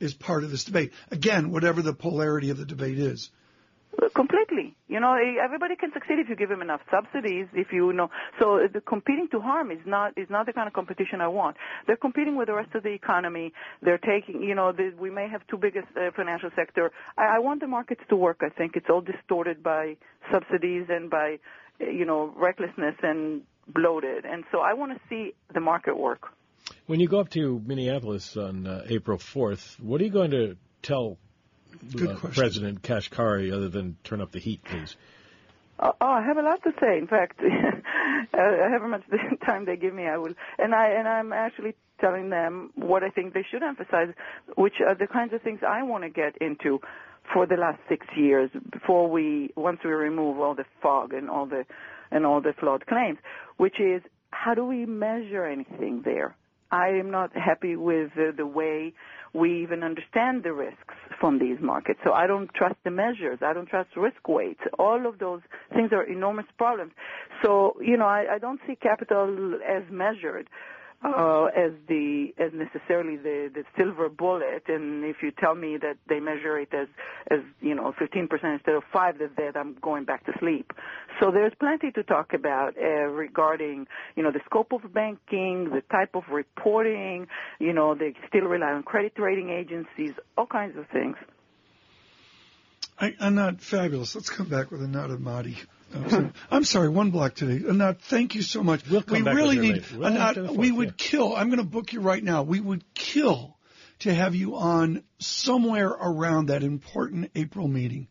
is 0.00 0.12
part 0.12 0.44
of 0.44 0.50
this 0.50 0.64
debate. 0.64 0.92
Again, 1.10 1.50
whatever 1.50 1.80
the 1.80 1.94
polarity 1.94 2.50
of 2.50 2.58
the 2.58 2.66
debate 2.66 2.98
is. 2.98 3.30
Completely. 4.14 4.74
You 4.88 5.00
know, 5.00 5.16
everybody 5.42 5.76
can 5.76 5.92
succeed 5.92 6.18
if 6.18 6.28
you 6.28 6.36
give 6.36 6.48
them 6.48 6.62
enough 6.62 6.80
subsidies. 6.90 7.46
If 7.52 7.72
you 7.72 7.92
know, 7.92 8.10
so 8.38 8.66
the 8.72 8.80
competing 8.80 9.28
to 9.32 9.40
harm 9.40 9.70
is 9.70 9.80
not 9.86 10.16
is 10.16 10.28
not 10.30 10.46
the 10.46 10.52
kind 10.52 10.66
of 10.66 10.72
competition 10.74 11.20
I 11.20 11.28
want. 11.28 11.56
They're 11.86 11.96
competing 11.96 12.36
with 12.36 12.48
the 12.48 12.54
rest 12.54 12.74
of 12.74 12.82
the 12.82 12.90
economy. 12.90 13.52
They're 13.82 13.98
taking, 13.98 14.42
you 14.42 14.54
know, 14.54 14.72
the, 14.72 14.92
we 14.98 15.10
may 15.10 15.28
have 15.28 15.46
two 15.48 15.56
biggest 15.56 15.88
uh, 15.96 16.10
financial 16.16 16.50
sector. 16.56 16.92
I, 17.16 17.36
I 17.36 17.38
want 17.38 17.60
the 17.60 17.66
markets 17.66 18.02
to 18.08 18.16
work. 18.16 18.40
I 18.42 18.48
think 18.48 18.76
it's 18.76 18.86
all 18.88 19.00
distorted 19.00 19.62
by 19.62 19.96
subsidies 20.32 20.86
and 20.88 21.10
by, 21.10 21.38
you 21.80 22.04
know, 22.04 22.32
recklessness 22.36 22.94
and 23.02 23.42
bloated. 23.68 24.24
And 24.24 24.44
so 24.52 24.60
I 24.60 24.74
want 24.74 24.92
to 24.92 25.00
see 25.08 25.34
the 25.52 25.60
market 25.60 25.96
work. 25.96 26.28
When 26.86 27.00
you 27.00 27.08
go 27.08 27.20
up 27.20 27.30
to 27.30 27.60
Minneapolis 27.64 28.36
on 28.36 28.66
uh, 28.66 28.84
April 28.88 29.18
4th, 29.18 29.80
what 29.80 30.00
are 30.00 30.04
you 30.04 30.10
going 30.10 30.30
to 30.30 30.56
tell 30.82 31.18
uh, 31.74 32.16
question. 32.16 32.30
President 32.32 32.82
Kashkari 32.82 33.52
other 33.52 33.68
than 33.68 33.96
turn 34.04 34.20
up 34.20 34.32
the 34.32 34.38
heat, 34.38 34.62
please? 34.64 34.96
Oh, 35.78 35.92
oh 36.00 36.06
I 36.06 36.22
have 36.22 36.36
a 36.36 36.42
lot 36.42 36.62
to 36.64 36.72
say. 36.80 36.98
In 36.98 37.06
fact, 37.06 37.40
however 38.32 38.88
much 38.88 39.02
time 39.46 39.64
they 39.64 39.76
give 39.76 39.94
me, 39.94 40.06
I 40.06 40.18
will. 40.18 40.34
And 40.58 40.74
I 40.74 40.88
and 40.88 41.08
I'm 41.08 41.32
actually 41.32 41.74
telling 42.00 42.30
them 42.30 42.70
what 42.74 43.02
I 43.02 43.10
think 43.10 43.34
they 43.34 43.44
should 43.50 43.62
emphasize, 43.62 44.08
which 44.56 44.74
are 44.86 44.94
the 44.94 45.06
kinds 45.06 45.32
of 45.32 45.42
things 45.42 45.60
I 45.66 45.82
want 45.82 46.04
to 46.04 46.10
get 46.10 46.36
into 46.40 46.80
for 47.32 47.46
the 47.46 47.56
last 47.56 47.78
six 47.88 48.06
years 48.16 48.50
before 48.70 49.08
we 49.08 49.50
once 49.56 49.80
we 49.84 49.90
remove 49.90 50.38
all 50.40 50.54
the 50.54 50.66
fog 50.82 51.14
and 51.14 51.30
all 51.30 51.46
the 51.46 51.64
and 52.10 52.26
all 52.26 52.40
the 52.40 52.52
flawed 52.52 52.86
claims, 52.86 53.18
which 53.56 53.80
is 53.80 54.02
how 54.30 54.54
do 54.54 54.64
we 54.64 54.84
measure 54.84 55.44
anything 55.44 56.02
there? 56.04 56.36
I 56.74 56.88
am 56.88 57.08
not 57.08 57.30
happy 57.36 57.76
with 57.76 58.10
the, 58.16 58.32
the 58.36 58.46
way 58.46 58.92
we 59.32 59.62
even 59.62 59.84
understand 59.84 60.42
the 60.42 60.52
risks 60.52 60.94
from 61.20 61.38
these 61.38 61.58
markets. 61.60 62.00
So 62.02 62.12
I 62.12 62.26
don't 62.26 62.52
trust 62.52 62.74
the 62.82 62.90
measures. 62.90 63.38
I 63.42 63.52
don't 63.52 63.68
trust 63.68 63.90
risk 63.96 64.26
weights. 64.28 64.60
All 64.76 65.06
of 65.06 65.20
those 65.20 65.40
things 65.72 65.90
are 65.92 66.02
enormous 66.02 66.46
problems. 66.58 66.92
So, 67.44 67.76
you 67.80 67.96
know, 67.96 68.06
I, 68.06 68.34
I 68.34 68.38
don't 68.38 68.60
see 68.66 68.74
capital 68.74 69.58
as 69.68 69.84
measured 69.88 70.48
uh, 71.04 71.44
as 71.54 71.72
the 71.86 72.32
as 72.38 72.50
necessarily 72.54 73.16
the 73.16 73.50
the 73.52 73.64
silver 73.76 74.08
bullet. 74.08 74.64
And 74.68 75.04
if 75.04 75.16
you 75.22 75.30
tell 75.30 75.54
me 75.54 75.76
that 75.76 75.98
they 76.08 76.18
measure 76.18 76.58
it 76.58 76.72
as 76.72 76.88
as 77.30 77.40
you 77.60 77.74
know 77.74 77.92
15% 78.00 78.30
instead 78.30 78.74
of 78.74 78.82
five, 78.92 79.18
that 79.18 79.36
that 79.36 79.56
I'm 79.56 79.76
going 79.82 80.04
back 80.04 80.24
to 80.26 80.32
sleep. 80.38 80.72
So 81.20 81.30
there's 81.30 81.52
plenty 81.60 81.92
to 81.92 82.02
talk 82.02 82.32
about 82.32 82.74
uh, 82.78 83.06
regarding 83.08 83.86
you 84.16 84.22
know 84.22 84.32
the 84.32 84.40
scope 84.46 84.72
of 84.72 84.92
banking, 84.92 85.70
the 85.70 85.82
type 85.90 86.14
of 86.14 86.24
reporting. 86.30 87.26
You 87.60 87.74
know 87.74 87.94
they 87.94 88.14
still 88.28 88.44
rely 88.44 88.72
on 88.72 88.82
credit 88.82 89.12
rating 89.18 89.50
agencies, 89.50 90.12
all 90.38 90.46
kinds 90.46 90.78
of 90.78 90.86
things. 90.88 91.16
I, 92.98 93.14
am 93.20 93.34
not 93.34 93.60
fabulous. 93.60 94.14
Let's 94.14 94.30
come 94.30 94.48
back 94.48 94.70
with 94.70 94.80
Anat 94.80 95.10
Admati. 95.10 95.56
I'm 96.50 96.64
sorry, 96.64 96.88
one 96.88 97.10
block 97.10 97.34
today. 97.34 97.66
Anat, 97.68 98.00
thank 98.02 98.34
you 98.34 98.42
so 98.42 98.62
much. 98.62 98.88
We'll 98.88 99.04
we 99.08 99.22
really 99.22 99.58
need 99.58 99.84
we'll 99.94 100.06
Anat. 100.06 100.54
We 100.54 100.72
would 100.72 100.96
kill. 100.96 101.34
I'm 101.34 101.48
going 101.48 101.58
to 101.58 101.64
book 101.64 101.92
you 101.92 102.00
right 102.00 102.22
now. 102.22 102.42
We 102.42 102.60
would 102.60 102.84
kill 102.94 103.56
to 104.00 104.12
have 104.12 104.34
you 104.34 104.56
on 104.56 105.04
somewhere 105.18 105.88
around 105.88 106.46
that 106.46 106.62
important 106.62 107.30
April 107.34 107.68
meeting. 107.68 108.08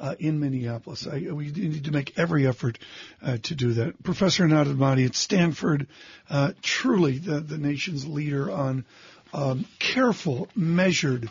Uh, 0.00 0.14
in 0.20 0.38
Minneapolis. 0.38 1.08
I, 1.08 1.18
we 1.32 1.50
need 1.50 1.86
to 1.86 1.90
make 1.90 2.16
every 2.16 2.46
effort 2.46 2.78
uh, 3.20 3.38
to 3.42 3.56
do 3.56 3.72
that. 3.72 4.00
Professor 4.04 4.44
Anat 4.44 4.68
Admati 4.68 5.04
at 5.04 5.16
Stanford, 5.16 5.88
uh, 6.30 6.52
truly 6.62 7.18
the, 7.18 7.40
the 7.40 7.58
nation's 7.58 8.06
leader 8.06 8.48
on 8.48 8.84
um, 9.32 9.66
careful, 9.80 10.48
measured 10.54 11.28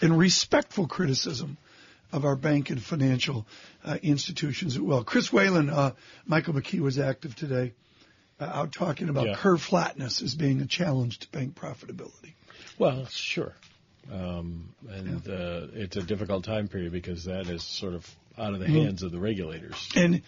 and 0.00 0.18
respectful 0.18 0.88
criticism 0.88 1.58
of 2.12 2.24
our 2.24 2.36
bank 2.36 2.70
and 2.70 2.82
financial 2.82 3.46
uh, 3.84 3.98
institutions 4.02 4.76
as 4.76 4.80
well. 4.80 5.04
Chris 5.04 5.32
Whalen, 5.32 5.70
uh, 5.70 5.92
Michael 6.26 6.54
McKee 6.54 6.80
was 6.80 6.98
active 6.98 7.34
today, 7.36 7.74
uh, 8.40 8.44
out 8.44 8.72
talking 8.72 9.08
about 9.08 9.26
Yeah. 9.26 9.36
curve 9.36 9.60
flatness 9.60 10.22
as 10.22 10.34
being 10.34 10.60
a 10.60 10.66
challenge 10.66 11.18
to 11.20 11.28
bank 11.30 11.54
profitability. 11.54 12.34
Well, 12.78 13.06
sure. 13.06 13.54
Um, 14.12 14.74
and 14.88 15.28
uh, 15.28 15.66
it's 15.74 15.96
a 15.96 16.02
difficult 16.02 16.44
time 16.44 16.68
period 16.68 16.92
because 16.92 17.24
that 17.24 17.48
is 17.48 17.62
sort 17.62 17.94
of 17.94 18.08
out 18.38 18.54
of 18.54 18.60
the 18.60 18.66
Mhm. 18.66 18.84
hands 18.84 19.02
of 19.02 19.12
the 19.12 19.18
regulators. 19.18 19.88
And 19.94 20.22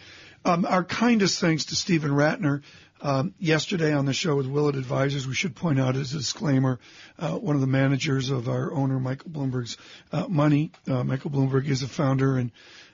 um, 0.45 0.65
our 0.67 0.85
kindest 0.85 1.41
thanks 1.41 1.67
to 1.67 1.77
Steven 1.77 2.11
Rattner. 2.11 2.63
Um, 3.03 3.33
yesterday 3.39 3.95
on 3.95 4.05
the 4.05 4.13
show 4.13 4.37
with 4.37 4.47
Willett 4.47 4.77
Advisors, 4.77 5.27
we 5.27 5.33
should 5.35 5.57
point 5.57 5.81
out 5.81 5.97
as 5.97 6.13
a 6.13 6.19
disclaimer, 6.19 6.79
uh, 7.19 7.33
one 7.33 7.55
of 7.55 7.63
the 7.63 7.67
managers 7.67 8.29
of 8.29 8.47
our 8.47 8.75
owner, 8.75 9.01
Michael 9.01 9.31
Bloomberg's 9.31 9.79
uh, 10.13 10.27
money. 10.29 10.71
Uh, 10.87 11.03
Michael 11.03 11.31
Bloomberg 11.31 11.67
is 11.67 11.83
a 11.83 11.89
founder 11.89 12.37
and 12.37 12.53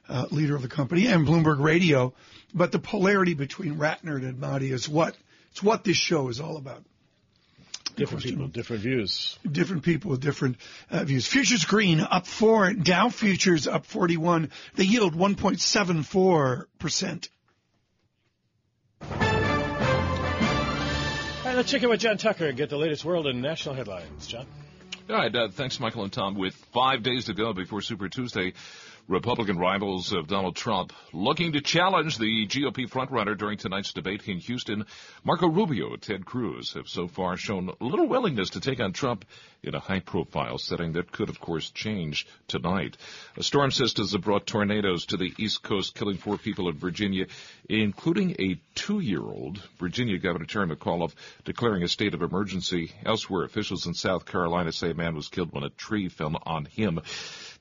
uh, 0.08 0.26
leader 0.30 0.54
of 0.54 0.62
the 0.62 0.68
company 0.68 1.08
and 1.08 1.26
Bloomberg 1.26 1.58
Radio. 1.58 2.14
But 2.54 2.70
the 2.70 2.78
polarity 2.78 3.34
between 3.34 3.78
Rattner 3.78 4.14
and 4.16 4.40
Admati 4.40 4.70
is 4.72 4.88
what 4.88 5.16
it's 5.50 5.60
what 5.62 5.82
this 5.82 5.96
show 5.96 6.28
is 6.28 6.38
all 6.40 6.56
about. 6.56 6.84
Different 7.96 8.24
people, 8.24 8.46
different 8.48 8.82
views. 8.82 9.38
different 9.50 9.82
people 9.82 10.10
with 10.10 10.20
different 10.20 10.58
uh, 10.90 11.02
views. 11.04 11.26
Futures 11.26 11.64
green 11.64 12.00
up 12.00 12.26
four, 12.26 12.74
Dow 12.74 13.08
futures 13.08 13.66
up 13.66 13.86
41. 13.86 14.50
They 14.74 14.84
yield 14.84 15.14
1.74 15.14 16.64
percent. 16.78 17.30
All 19.00 19.08
right, 21.52 21.56
let's 21.56 21.70
check 21.70 21.82
in 21.82 21.88
with 21.88 22.00
John 22.00 22.18
Tucker 22.18 22.46
and 22.48 22.56
get 22.56 22.68
the 22.68 22.76
latest 22.76 23.04
world 23.04 23.26
and 23.26 23.40
national 23.40 23.74
headlines. 23.74 24.26
John? 24.26 24.46
All 25.08 25.16
right, 25.16 25.34
uh, 25.34 25.48
thanks, 25.48 25.78
Michael 25.80 26.02
and 26.02 26.12
Tom. 26.12 26.34
With 26.34 26.54
five 26.74 27.02
days 27.02 27.26
to 27.26 27.34
go 27.34 27.52
before 27.52 27.80
Super 27.80 28.08
Tuesday, 28.08 28.52
Republican 29.08 29.56
rivals 29.58 30.12
of 30.12 30.26
Donald 30.26 30.56
Trump 30.56 30.92
looking 31.12 31.52
to 31.52 31.60
challenge 31.60 32.18
the 32.18 32.46
GOP 32.46 32.88
frontrunner 32.88 33.38
during 33.38 33.56
tonight's 33.56 33.92
debate 33.92 34.26
in 34.26 34.38
Houston. 34.38 34.84
Marco 35.22 35.48
Rubio 35.48 35.92
and 35.92 36.02
Ted 36.02 36.26
Cruz 36.26 36.72
have 36.74 36.88
so 36.88 37.06
far 37.06 37.36
shown 37.36 37.70
little 37.80 38.08
willingness 38.08 38.50
to 38.50 38.60
take 38.60 38.80
on 38.80 38.92
Trump 38.92 39.24
in 39.62 39.74
a 39.74 39.80
high-profile 39.80 40.58
setting 40.58 40.92
that 40.92 41.10
could, 41.10 41.28
of 41.28 41.40
course, 41.40 41.70
change 41.70 42.26
tonight. 42.46 42.96
Uh, 43.36 43.42
Storm 43.42 43.70
systems 43.70 44.12
have 44.12 44.22
brought 44.22 44.46
tornadoes 44.46 45.06
to 45.06 45.16
the 45.16 45.32
East 45.38 45.62
Coast, 45.62 45.94
killing 45.94 46.16
four 46.16 46.38
people 46.38 46.68
in 46.68 46.76
Virginia, 46.76 47.26
including 47.68 48.36
a 48.38 48.60
two-year-old. 48.74 49.60
Virginia 49.78 50.18
Governor 50.18 50.46
Terry 50.46 50.68
McAuliffe 50.68 51.14
declaring 51.44 51.82
a 51.82 51.88
state 51.88 52.14
of 52.14 52.22
emergency. 52.22 52.92
Elsewhere, 53.04 53.44
officials 53.44 53.86
in 53.86 53.94
South 53.94 54.24
Carolina 54.26 54.72
say 54.72 54.90
a 54.90 54.94
man 54.94 55.14
was 55.14 55.28
killed 55.28 55.52
when 55.52 55.64
a 55.64 55.70
tree 55.70 56.08
fell 56.08 56.40
on 56.44 56.64
him. 56.64 57.00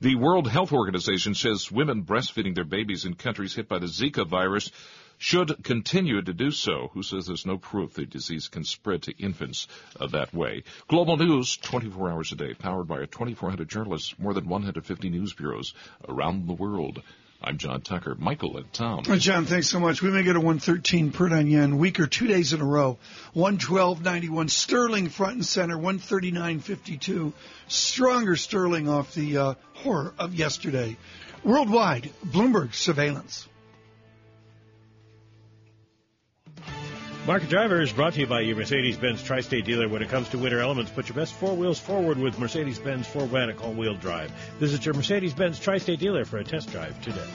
The 0.01 0.15
World 0.15 0.49
Health 0.49 0.73
Organization 0.73 1.35
says 1.35 1.71
women 1.71 2.03
breastfeeding 2.03 2.53
their 2.53 2.65
babies 2.65 3.05
in 3.05 3.13
countries 3.13 3.55
hit 3.55 3.69
by 3.69 3.79
the 3.79 3.85
Zika 3.85 4.27
virus 4.27 4.69
should 5.17 5.63
continue 5.63 6.21
to 6.21 6.33
do 6.33 6.51
so. 6.51 6.89
Who 6.93 7.01
says 7.01 7.27
there's 7.27 7.45
no 7.45 7.57
proof 7.57 7.93
the 7.93 8.05
disease 8.05 8.49
can 8.49 8.65
spread 8.65 9.03
to 9.03 9.17
infants 9.17 9.69
uh, 9.97 10.07
that 10.07 10.33
way? 10.33 10.63
Global 10.89 11.15
news 11.15 11.55
24 11.55 12.11
hours 12.11 12.33
a 12.33 12.35
day, 12.35 12.53
powered 12.53 12.89
by 12.89 13.05
2,400 13.05 13.69
journalists, 13.69 14.13
more 14.19 14.33
than 14.33 14.49
150 14.49 15.09
news 15.09 15.33
bureaus 15.33 15.73
around 16.09 16.45
the 16.47 16.53
world. 16.53 17.01
I'm 17.41 17.57
John 17.57 17.81
Tucker, 17.81 18.15
Michael 18.17 18.57
and 18.57 18.71
Tom. 18.73 19.03
Uh, 19.07 19.17
John, 19.17 19.45
thanks 19.45 19.69
so 19.69 19.79
much. 19.79 20.01
We 20.01 20.09
may 20.09 20.23
get 20.23 20.35
a 20.35 20.39
113 20.39 21.11
per 21.11 21.27
nine 21.27 21.47
yen, 21.47 21.77
weaker 21.77 22.07
two 22.07 22.27
days 22.27 22.53
in 22.53 22.61
a 22.61 22.65
row. 22.65 22.97
112.91 23.35 24.49
sterling 24.49 25.09
front 25.09 25.35
and 25.35 25.45
center, 25.45 25.77
139.52. 25.77 27.33
Stronger 27.67 28.35
sterling 28.35 28.89
off 28.89 29.13
the 29.13 29.37
uh, 29.37 29.53
horror 29.73 30.13
of 30.17 30.33
yesterday. 30.33 30.97
Worldwide, 31.43 32.09
Bloomberg 32.25 32.73
surveillance. 32.73 33.47
Market 37.25 37.49
Driver 37.49 37.81
is 37.81 37.91
brought 37.91 38.13
to 38.13 38.19
you 38.19 38.27
by 38.27 38.41
your 38.41 38.55
Mercedes-Benz 38.55 39.23
Tri-State 39.23 39.65
dealer. 39.65 39.89
When 39.89 40.03
it 40.03 40.09
comes 40.09 40.29
to 40.29 40.37
winter 40.37 40.59
elements, 40.59 40.91
put 40.91 41.09
your 41.09 41.15
best 41.15 41.33
four 41.33 41.55
wheels 41.55 41.79
forward 41.79 42.19
with 42.19 42.37
Mercedes-Benz 42.37 43.07
4MATIC 43.07 43.63
all-wheel 43.63 43.95
drive. 43.95 44.29
Visit 44.59 44.85
your 44.85 44.93
Mercedes-Benz 44.93 45.59
Tri-State 45.59 45.97
dealer 45.97 46.23
for 46.23 46.37
a 46.37 46.43
test 46.43 46.71
drive 46.71 47.01
today. 47.01 47.25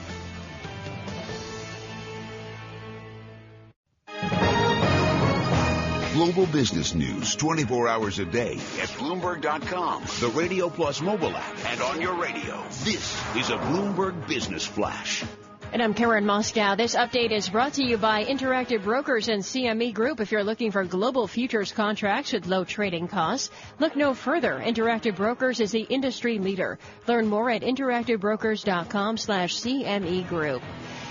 Global 6.13 6.45
business 6.45 6.95
news 6.95 7.35
24 7.35 7.89
hours 7.89 8.19
a 8.19 8.25
day 8.25 8.53
at 8.53 8.89
Bloomberg.com, 8.97 10.03
the 10.21 10.31
Radio 10.33 10.69
Plus 10.69 11.01
mobile 11.01 11.35
app, 11.35 11.65
and 11.65 11.81
on 11.81 12.01
your 12.01 12.15
radio. 12.21 12.63
This 12.83 13.21
is 13.35 13.49
a 13.49 13.57
Bloomberg 13.57 14.25
Business 14.25 14.65
Flash. 14.65 15.25
And 15.73 15.81
I'm 15.81 15.93
Karen 15.93 16.25
Moskow. 16.25 16.75
This 16.75 16.95
update 16.95 17.31
is 17.31 17.47
brought 17.47 17.75
to 17.75 17.83
you 17.83 17.97
by 17.97 18.25
Interactive 18.25 18.83
Brokers 18.83 19.29
and 19.29 19.41
CME 19.41 19.93
Group. 19.93 20.19
If 20.19 20.29
you're 20.29 20.43
looking 20.43 20.69
for 20.69 20.83
global 20.83 21.27
futures 21.27 21.71
contracts 21.71 22.33
with 22.33 22.45
low 22.45 22.65
trading 22.65 23.07
costs, 23.07 23.49
look 23.79 23.95
no 23.95 24.13
further. 24.13 24.61
Interactive 24.61 25.15
Brokers 25.15 25.61
is 25.61 25.71
the 25.71 25.83
industry 25.83 26.39
leader. 26.39 26.77
Learn 27.07 27.25
more 27.25 27.49
at 27.49 27.61
interactivebrokers.com 27.61 29.15
slash 29.15 29.55
CME 29.61 30.27
Group. 30.27 30.61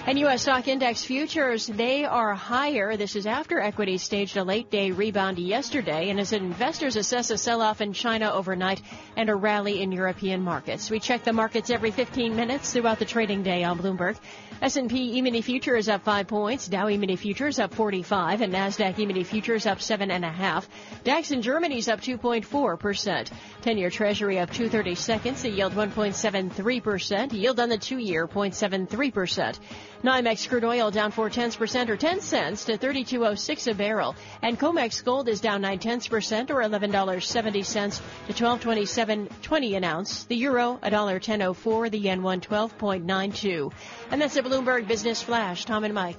And 0.06 0.18
U.S. 0.20 0.42
stock 0.42 0.66
index 0.66 1.04
futures, 1.04 1.66
they 1.66 2.04
are 2.04 2.34
higher. 2.34 2.96
This 2.96 3.16
is 3.16 3.26
after 3.26 3.60
equities 3.60 4.02
staged 4.02 4.36
a 4.36 4.44
late 4.44 4.70
day 4.70 4.90
rebound 4.90 5.38
yesterday 5.38 6.10
and 6.10 6.18
as 6.18 6.32
investors 6.32 6.96
assess 6.96 7.30
a 7.30 7.38
sell-off 7.38 7.80
in 7.80 7.92
China 7.92 8.30
overnight 8.32 8.82
and 9.16 9.28
a 9.30 9.34
rally 9.34 9.80
in 9.82 9.92
European 9.92 10.42
markets. 10.42 10.90
We 10.90 11.00
check 11.00 11.24
the 11.24 11.32
markets 11.32 11.70
every 11.70 11.90
15 11.90 12.34
minutes 12.34 12.72
throughout 12.72 12.98
the 12.98 13.04
trading 13.04 13.42
day 13.42 13.62
on 13.62 13.78
Bloomberg. 13.78 14.16
S&P 14.62 15.16
E-mini 15.16 15.40
futures 15.40 15.88
up 15.88 16.02
5 16.04 16.26
points, 16.26 16.68
Dow 16.68 16.90
E-mini 16.90 17.16
futures 17.16 17.58
up 17.58 17.72
45, 17.72 18.42
and 18.42 18.52
NASDAQ 18.52 18.98
E-mini 18.98 19.24
futures 19.24 19.64
up 19.64 19.78
7.5. 19.78 20.66
DAX 21.02 21.30
in 21.30 21.40
Germany's 21.40 21.88
up 21.88 22.02
2.4%. 22.02 23.30
10-year 23.62 23.88
Treasury 23.88 24.38
up 24.38 24.50
230 24.50 24.94
seconds, 24.96 25.44
a 25.44 25.48
yield 25.48 25.72
1.73%, 25.72 27.32
yield 27.32 27.58
on 27.58 27.70
the 27.70 27.78
2-year 27.78 28.28
0.73%. 28.28 29.58
NYMEX 30.02 30.48
crude 30.48 30.64
oil 30.64 30.90
down 30.90 31.10
4 31.10 31.28
tenths 31.28 31.56
percent 31.56 31.90
or 31.90 31.96
10 31.96 32.22
cents 32.22 32.64
to 32.64 32.78
32.06 32.78 33.70
a 33.70 33.74
barrel. 33.74 34.16
And 34.40 34.58
COMEX 34.58 35.04
gold 35.04 35.28
is 35.28 35.42
down 35.42 35.60
9 35.60 35.78
tenths 35.78 36.08
percent 36.08 36.50
or 36.50 36.62
$11.70 36.62 38.00
to 38.26 38.32
1227.20 38.32 39.76
an 39.76 39.84
ounce. 39.84 40.24
The 40.24 40.36
euro, 40.36 40.78
$1.1004, 40.82 41.90
the 41.90 41.98
yen 41.98 42.22
112.92. 42.22 43.72
And 44.10 44.22
that's 44.22 44.36
a 44.36 44.42
Bloomberg 44.42 44.88
Business 44.88 45.22
Flash. 45.22 45.66
Tom 45.66 45.84
and 45.84 45.92
Mike. 45.92 46.16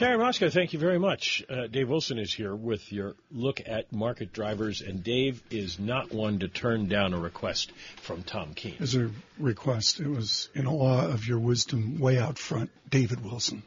Karen 0.00 0.18
Moskow, 0.18 0.50
thank 0.50 0.72
you 0.72 0.78
very 0.78 0.98
much. 0.98 1.44
Uh, 1.46 1.66
Dave 1.66 1.90
Wilson 1.90 2.18
is 2.18 2.32
here 2.32 2.56
with 2.56 2.90
your 2.90 3.16
look 3.30 3.60
at 3.66 3.92
market 3.92 4.32
drivers, 4.32 4.80
and 4.80 5.04
Dave 5.04 5.42
is 5.50 5.78
not 5.78 6.10
one 6.10 6.38
to 6.38 6.48
turn 6.48 6.88
down 6.88 7.12
a 7.12 7.18
request 7.18 7.70
from 8.00 8.22
Tom 8.22 8.54
Keene. 8.54 8.76
As 8.80 8.94
a 8.94 9.10
request, 9.38 10.00
it 10.00 10.08
was 10.08 10.48
in 10.54 10.66
awe 10.66 11.06
of 11.06 11.26
your 11.26 11.38
wisdom 11.38 11.98
way 11.98 12.18
out 12.18 12.38
front, 12.38 12.70
David 12.88 13.22
Wilson. 13.22 13.62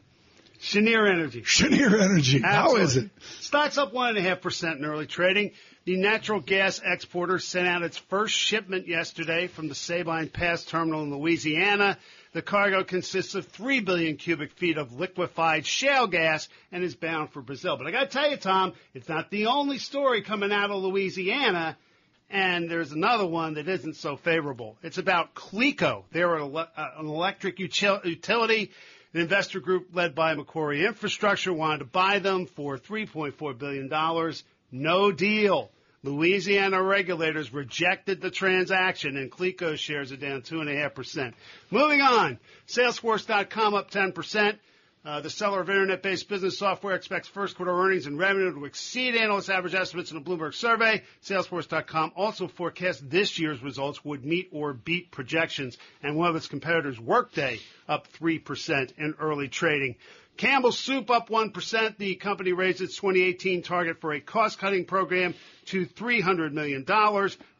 Cheniere 0.63 1.11
Energy. 1.11 1.41
Cheniere 1.41 2.01
Energy. 2.01 2.39
How 2.39 2.77
is 2.77 2.95
it? 2.95 3.09
Stocks 3.41 3.77
up 3.77 3.93
one 3.93 4.09
and 4.09 4.17
a 4.17 4.21
half 4.21 4.39
percent 4.39 4.79
in 4.79 4.85
early 4.85 5.05
trading. 5.05 5.51
The 5.83 5.97
natural 5.97 6.39
gas 6.39 6.79
exporter 6.83 7.37
sent 7.37 7.67
out 7.67 7.83
its 7.83 7.97
first 7.97 8.33
shipment 8.33 8.87
yesterday 8.87 9.47
from 9.47 9.67
the 9.67 9.75
Sabine 9.75 10.29
Pass 10.29 10.63
terminal 10.63 11.03
in 11.03 11.13
Louisiana. 11.13 11.97
The 12.31 12.41
cargo 12.41 12.85
consists 12.85 13.35
of 13.35 13.45
3 13.47 13.81
billion 13.81 14.15
cubic 14.15 14.53
feet 14.53 14.77
of 14.77 14.93
liquefied 14.93 15.65
shale 15.65 16.07
gas 16.07 16.47
and 16.71 16.81
is 16.81 16.95
bound 16.95 17.33
for 17.33 17.41
Brazil. 17.41 17.75
But 17.75 17.87
I 17.87 17.91
got 17.91 18.09
to 18.09 18.17
tell 18.17 18.31
you, 18.31 18.37
Tom, 18.37 18.71
it's 18.93 19.09
not 19.09 19.29
the 19.29 19.47
only 19.47 19.79
story 19.79 20.21
coming 20.21 20.53
out 20.53 20.71
of 20.71 20.81
Louisiana. 20.81 21.77
And 22.29 22.71
there's 22.71 22.93
another 22.93 23.27
one 23.27 23.55
that 23.55 23.67
isn't 23.67 23.97
so 23.97 24.15
favorable. 24.15 24.77
It's 24.81 24.97
about 24.97 25.35
Cleco. 25.35 26.05
They're 26.11 26.35
an 26.35 26.55
uh, 26.55 26.67
an 26.97 27.05
electric 27.05 27.59
utility. 27.59 28.71
An 29.13 29.21
investor 29.21 29.59
group 29.59 29.89
led 29.93 30.15
by 30.15 30.33
Macquarie 30.33 30.85
Infrastructure 30.85 31.53
wanted 31.53 31.79
to 31.79 31.85
buy 31.85 32.17
them 32.19 32.47
for 32.47 32.77
$3.4 32.77 33.57
billion. 33.57 34.33
No 34.71 35.11
deal. 35.11 35.69
Louisiana 36.01 36.81
regulators 36.81 37.53
rejected 37.53 38.21
the 38.21 38.31
transaction 38.31 39.15
and 39.15 39.31
Cleco 39.31 39.77
shares 39.77 40.11
are 40.11 40.17
down 40.17 40.41
2.5%. 40.41 41.33
Moving 41.69 42.01
on. 42.01 42.39
Salesforce.com 42.67 43.75
up 43.75 43.91
10%. 43.91 44.57
Uh, 45.05 45.19
the 45.19 45.29
seller 45.29 45.59
of 45.59 45.69
internet-based 45.69 46.29
business 46.29 46.57
software 46.57 46.95
expects 46.95 47.27
first 47.27 47.57
quarter 47.57 47.73
earnings 47.73 48.05
and 48.05 48.17
revenue 48.17 48.53
to 48.53 48.63
exceed 48.63 49.15
analyst 49.15 49.49
average 49.49 49.75
estimates 49.75 50.11
in 50.11 50.17
a 50.17 50.21
Bloomberg 50.21 50.53
survey. 50.53 51.03
Salesforce.com 51.25 52.13
also 52.15 52.47
forecasts 52.47 53.01
this 53.03 53.37
year's 53.37 53.61
results 53.61 54.05
would 54.05 54.23
meet 54.23 54.47
or 54.53 54.71
beat 54.71 55.11
projections. 55.11 55.77
And 56.01 56.15
one 56.15 56.29
of 56.29 56.37
its 56.37 56.47
competitors, 56.47 57.01
Workday, 57.01 57.59
up 57.89 58.07
3% 58.13 58.97
in 58.97 59.15
early 59.19 59.49
trading. 59.49 59.97
Campbell 60.37 60.71
Soup 60.71 61.09
up 61.11 61.27
1%. 61.27 61.97
The 61.97 62.15
company 62.15 62.53
raised 62.53 62.79
its 62.81 62.95
2018 62.95 63.61
target 63.61 63.99
for 63.99 64.13
a 64.13 64.21
cost 64.21 64.57
cutting 64.57 64.85
program 64.85 65.35
to 65.65 65.85
$300 65.85 66.53
million. 66.53 66.85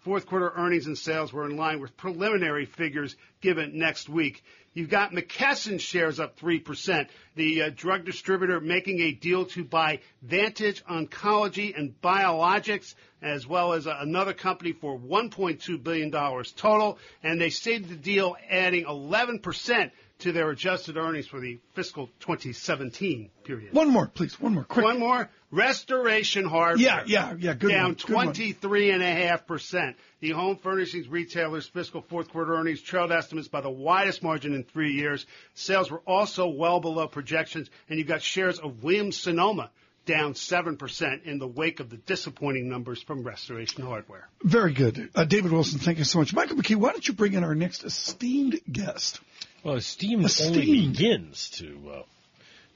Fourth 0.04 0.26
quarter 0.26 0.52
earnings 0.56 0.88
and 0.88 0.98
sales 0.98 1.32
were 1.32 1.46
in 1.50 1.56
line 1.56 1.80
with 1.80 1.96
preliminary 1.96 2.66
figures 2.66 3.16
given 3.42 3.78
next 3.78 4.10
week. 4.10 4.44
You've 4.74 4.90
got 4.90 5.12
McKesson 5.12 5.80
shares 5.80 6.20
up 6.20 6.40
3%. 6.40 7.08
The 7.36 7.64
uh, 7.64 7.70
drug 7.76 8.06
distributor 8.06 8.60
making 8.60 9.02
a 9.02 9.12
deal 9.12 9.46
to 9.48 9.64
buy 9.64 10.00
Vantage 10.24 10.84
Oncology 10.86 11.78
and 11.78 11.94
Biologics, 12.02 12.96
as 13.22 13.46
well 13.46 13.74
as 13.74 13.86
uh, 13.86 13.96
another 14.00 14.34
company 14.34 14.72
for 14.72 14.98
$1.2 14.98 15.84
billion 15.84 16.12
total. 16.12 16.98
And 17.22 17.40
they 17.40 17.52
stated 17.52 17.90
the 17.90 17.96
deal 17.96 18.36
adding 18.50 18.86
11% 18.86 19.92
to 20.24 20.32
their 20.32 20.50
adjusted 20.50 20.98
earnings 20.98 21.28
for 21.28 21.40
the 21.40 21.60
fiscal 21.74 22.08
2017 22.22 23.30
period. 23.44 23.74
One 23.74 23.90
more, 23.90 24.08
please. 24.08 24.40
One 24.40 24.54
more. 24.54 24.64
Quick. 24.64 24.86
One 24.86 25.00
more. 25.00 25.30
Restoration 25.52 26.46
Hardware. 26.46 26.78
Yeah, 26.78 27.04
yeah, 27.06 27.36
yeah. 27.38 27.54
Good 27.54 27.72
Down 27.72 27.96
one. 28.10 28.32
Good 28.32 28.62
23.5%. 28.62 29.96
The 30.22 30.32
home 30.32 30.58
furnishings 30.58 31.08
retailer's 31.08 31.68
fiscal 31.68 32.02
fourth 32.02 32.30
quarter 32.30 32.56
earnings 32.56 32.82
trailed 32.82 33.12
estimates 33.12 33.50
by 33.50 33.62
the 33.62 33.70
widest 33.70 34.24
margin 34.24 34.54
in 34.54 34.64
three 34.64 34.94
years. 34.94 35.26
Sales 35.54 35.92
were 35.92 36.02
also 36.08 36.48
well 36.48 36.80
below 36.80 37.08
projections, 37.08 37.70
and 37.90 38.00
you've 38.00 38.08
got 38.08 38.22
shares 38.22 38.60
of 38.60 38.84
Williams 38.84 39.18
Sonoma 39.18 39.70
down 40.06 40.34
7% 40.34 41.24
in 41.24 41.40
the 41.40 41.48
wake 41.48 41.80
of 41.80 41.90
the 41.90 41.98
disappointing 41.98 42.68
numbers 42.70 43.02
from 43.02 43.24
Restoration 43.24 43.84
Hardware. 43.84 44.28
Very 44.44 44.74
good. 44.74 45.10
Uh, 45.16 45.24
David 45.24 45.52
Wilson, 45.52 45.80
thank 45.80 45.98
you 45.98 46.04
so 46.04 46.20
much. 46.20 46.34
Michael 46.34 46.58
McKee, 46.58 46.76
why 46.76 46.92
don't 46.92 47.08
you 47.08 47.14
bring 47.14 47.34
in 47.34 47.44
our 47.44 47.56
next 47.56 47.84
esteemed 47.84 48.60
guest? 48.70 49.22
Well, 49.64 49.76
Esteemed. 49.76 50.30
only 50.44 50.88
begins 50.90 51.50
to 51.52 51.80
uh, 51.90 52.04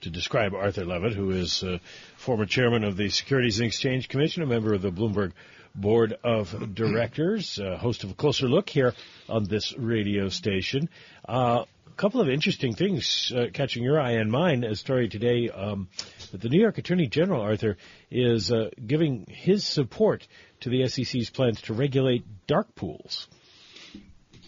to 0.02 0.10
describe 0.10 0.54
Arthur 0.54 0.86
Levitt, 0.86 1.16
who 1.16 1.32
is 1.32 1.62
uh, 1.62 1.80
former 2.16 2.46
chairman 2.46 2.86
of 2.86 2.96
the 2.96 3.10
Securities 3.10 3.60
and 3.60 3.68
Exchange 3.68 4.08
Commission, 4.08 4.42
a 4.42 4.46
member 4.46 4.74
of 4.74 4.82
the 4.82 4.92
Bloomberg 4.92 5.34
Board 5.76 6.18
of 6.24 6.56
Directors, 6.74 7.60
uh, 7.60 7.76
host 7.78 8.06
of 8.06 8.12
a 8.12 8.14
closer 8.14 8.48
look 8.48 8.70
here 8.70 8.94
on 9.28 9.44
this 9.44 9.78
radio 9.78 10.30
station. 10.30 10.88
Uh, 11.28 11.66
a 11.88 11.96
couple 11.98 12.22
of 12.22 12.30
interesting 12.30 12.74
things 12.74 13.34
uh, 13.36 13.48
catching 13.54 13.84
your 13.84 14.00
eye 14.00 14.14
and 14.14 14.32
mine. 14.32 14.64
A 14.64 14.74
story 14.74 15.10
today 15.10 15.50
um, 15.50 15.90
that 16.32 16.40
the 16.40 16.48
New 16.48 16.62
York 16.62 16.78
Attorney 16.78 17.08
General, 17.08 17.42
Arthur, 17.42 17.76
is 18.10 18.50
uh, 18.50 18.70
giving 18.86 19.26
his 19.28 19.66
support 19.66 20.26
to 20.62 20.70
the 20.70 20.88
SEC's 20.88 21.30
plans 21.32 21.62
to 21.64 21.74
regulate 21.74 22.24
dark 22.48 22.76
pools. 22.76 23.28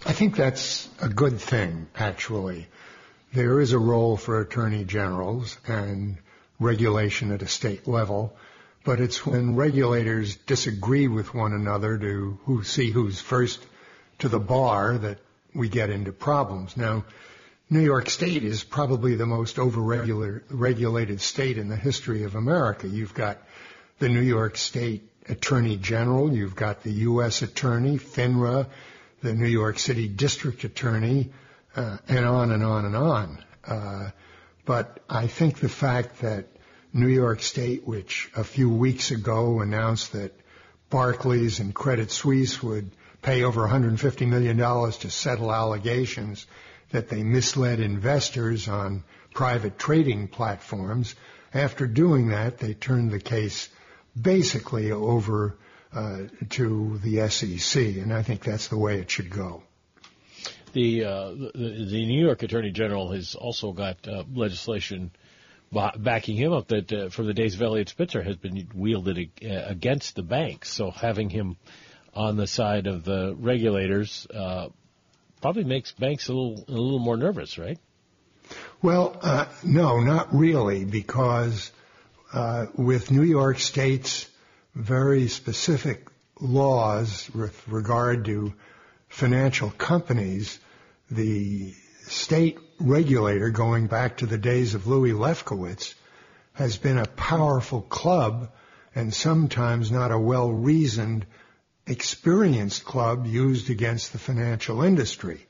I 0.05 0.13
think 0.13 0.37
that's 0.37 0.87
a 1.01 1.09
good 1.09 1.39
thing, 1.39 1.87
actually. 1.93 2.67
There 3.33 3.59
is 3.59 3.73
a 3.73 3.79
role 3.79 4.15
for 4.15 4.39
attorney 4.39 4.85
generals 4.85 5.57
and 5.67 6.17
regulation 6.57 7.31
at 7.31 7.41
a 7.41 7.47
state 7.47 7.85
level, 7.85 8.35
but 8.85 9.01
it's 9.01 9.25
when 9.25 9.57
regulators 9.57 10.37
disagree 10.37 11.09
with 11.09 11.33
one 11.33 11.51
another 11.53 11.97
to 11.97 12.39
who 12.45 12.63
see 12.63 12.91
who's 12.91 13.19
first 13.19 13.65
to 14.19 14.29
the 14.29 14.39
bar 14.39 14.97
that 14.97 15.19
we 15.53 15.67
get 15.67 15.89
into 15.89 16.13
problems. 16.13 16.77
Now, 16.77 17.03
New 17.69 17.81
York 17.81 18.09
State 18.09 18.43
is 18.43 18.63
probably 18.63 19.15
the 19.15 19.25
most 19.25 19.57
overregulated 19.57 21.19
state 21.19 21.57
in 21.57 21.67
the 21.67 21.75
history 21.75 22.23
of 22.23 22.35
America. 22.35 22.87
You've 22.87 23.13
got 23.13 23.37
the 23.99 24.09
New 24.09 24.21
York 24.21 24.55
State 24.55 25.03
Attorney 25.27 25.75
General, 25.75 26.33
you've 26.33 26.55
got 26.55 26.83
the 26.83 26.91
U.S. 26.91 27.41
Attorney, 27.41 27.97
FINRA, 27.97 28.65
the 29.21 29.33
New 29.33 29.47
York 29.47 29.79
City 29.79 30.07
District 30.07 30.63
Attorney, 30.63 31.31
uh, 31.75 31.97
and 32.07 32.25
on 32.25 32.51
and 32.51 32.63
on 32.63 32.85
and 32.85 32.95
on. 32.95 33.43
Uh, 33.65 34.09
but 34.65 34.99
I 35.09 35.27
think 35.27 35.59
the 35.59 35.69
fact 35.69 36.21
that 36.21 36.47
New 36.93 37.07
York 37.07 37.41
State, 37.41 37.87
which 37.87 38.29
a 38.35 38.43
few 38.43 38.69
weeks 38.69 39.11
ago 39.11 39.61
announced 39.61 40.13
that 40.13 40.33
Barclays 40.89 41.59
and 41.59 41.73
Credit 41.73 42.09
Suisse 42.09 42.63
would 42.63 42.91
pay 43.21 43.43
over 43.43 43.67
$150 43.67 44.27
million 44.27 44.57
to 44.57 45.09
settle 45.09 45.53
allegations 45.53 46.47
that 46.91 47.09
they 47.09 47.21
misled 47.21 47.79
investors 47.79 48.67
on 48.67 49.03
private 49.33 49.77
trading 49.77 50.27
platforms. 50.27 51.15
After 51.53 51.85
doing 51.85 52.29
that, 52.29 52.57
they 52.57 52.73
turned 52.73 53.11
the 53.11 53.19
case 53.19 53.69
basically 54.19 54.91
over 54.91 55.57
uh, 55.93 56.23
to 56.49 56.99
the 56.99 57.27
SEC, 57.29 57.81
and 57.81 58.13
I 58.13 58.21
think 58.21 58.43
that's 58.43 58.67
the 58.67 58.77
way 58.77 58.99
it 58.99 59.09
should 59.09 59.29
go. 59.29 59.63
The, 60.73 61.03
uh, 61.03 61.29
the 61.31 61.87
the 61.89 62.05
New 62.05 62.23
York 62.23 62.43
Attorney 62.43 62.71
General 62.71 63.11
has 63.11 63.33
also 63.33 63.71
got 63.71 64.07
uh, 64.07 64.23
legislation 64.31 65.11
backing 65.71 66.35
him 66.35 66.51
up 66.51 66.67
that 66.67 66.91
uh, 66.91 67.09
from 67.09 67.27
the 67.27 67.33
days 67.33 67.55
of 67.55 67.61
Eliot 67.61 67.89
Spitzer 67.89 68.21
has 68.21 68.35
been 68.35 68.69
wielded 68.73 69.31
uh, 69.43 69.47
against 69.65 70.15
the 70.15 70.23
banks. 70.23 70.71
So 70.71 70.91
having 70.91 71.29
him 71.29 71.57
on 72.13 72.37
the 72.37 72.47
side 72.47 72.87
of 72.87 73.03
the 73.03 73.35
regulators 73.37 74.27
uh, 74.33 74.69
probably 75.41 75.63
makes 75.63 75.91
banks 75.91 76.27
a 76.27 76.33
little 76.33 76.65
a 76.67 76.71
little 76.71 76.99
more 76.99 77.17
nervous, 77.17 77.57
right? 77.57 77.79
Well, 78.81 79.17
uh, 79.21 79.45
no, 79.63 79.99
not 79.99 80.33
really, 80.33 80.85
because 80.85 81.71
uh, 82.33 82.67
with 82.75 83.11
New 83.11 83.23
York 83.23 83.59
State's 83.59 84.27
very 84.79 85.27
specific 85.27 86.07
laws 86.39 87.29
with 87.35 87.67
regard 87.67 88.23
to 88.25 88.53
financial 89.09 89.69
companies, 89.71 90.57
the 91.11 91.73
state 92.03 92.57
regulator, 92.79 93.49
going 93.49 93.87
back 93.87 94.17
to 94.17 94.25
the 94.25 94.37
days 94.37 94.75
of 94.75 94.87
Louis 94.87 95.11
Lefkowitz, 95.11 95.95
has 96.53 96.77
been 96.77 96.97
a 96.97 97.05
powerful 97.05 97.81
club 97.81 98.51
and 98.95 99.13
sometimes 99.13 99.91
not 99.91 100.11
a 100.11 100.19
well-reasoned, 100.19 101.25
experienced 101.85 102.85
club 102.85 103.27
used 103.27 103.69
against 103.69 104.13
the 104.13 104.17
financial 104.17 104.81
industry. 104.81 105.45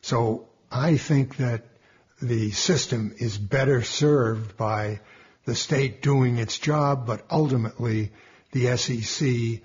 So 0.00 0.48
I 0.72 0.96
think 0.96 1.36
that 1.36 1.66
the 2.20 2.50
system 2.50 3.14
is 3.18 3.38
better 3.38 3.82
served 3.82 4.56
by 4.56 5.00
the 5.44 5.54
state 5.54 6.02
doing 6.02 6.38
its 6.38 6.58
job, 6.58 7.06
but 7.06 7.24
ultimately 7.30 8.10
the 8.52 8.76
SEC 8.76 9.60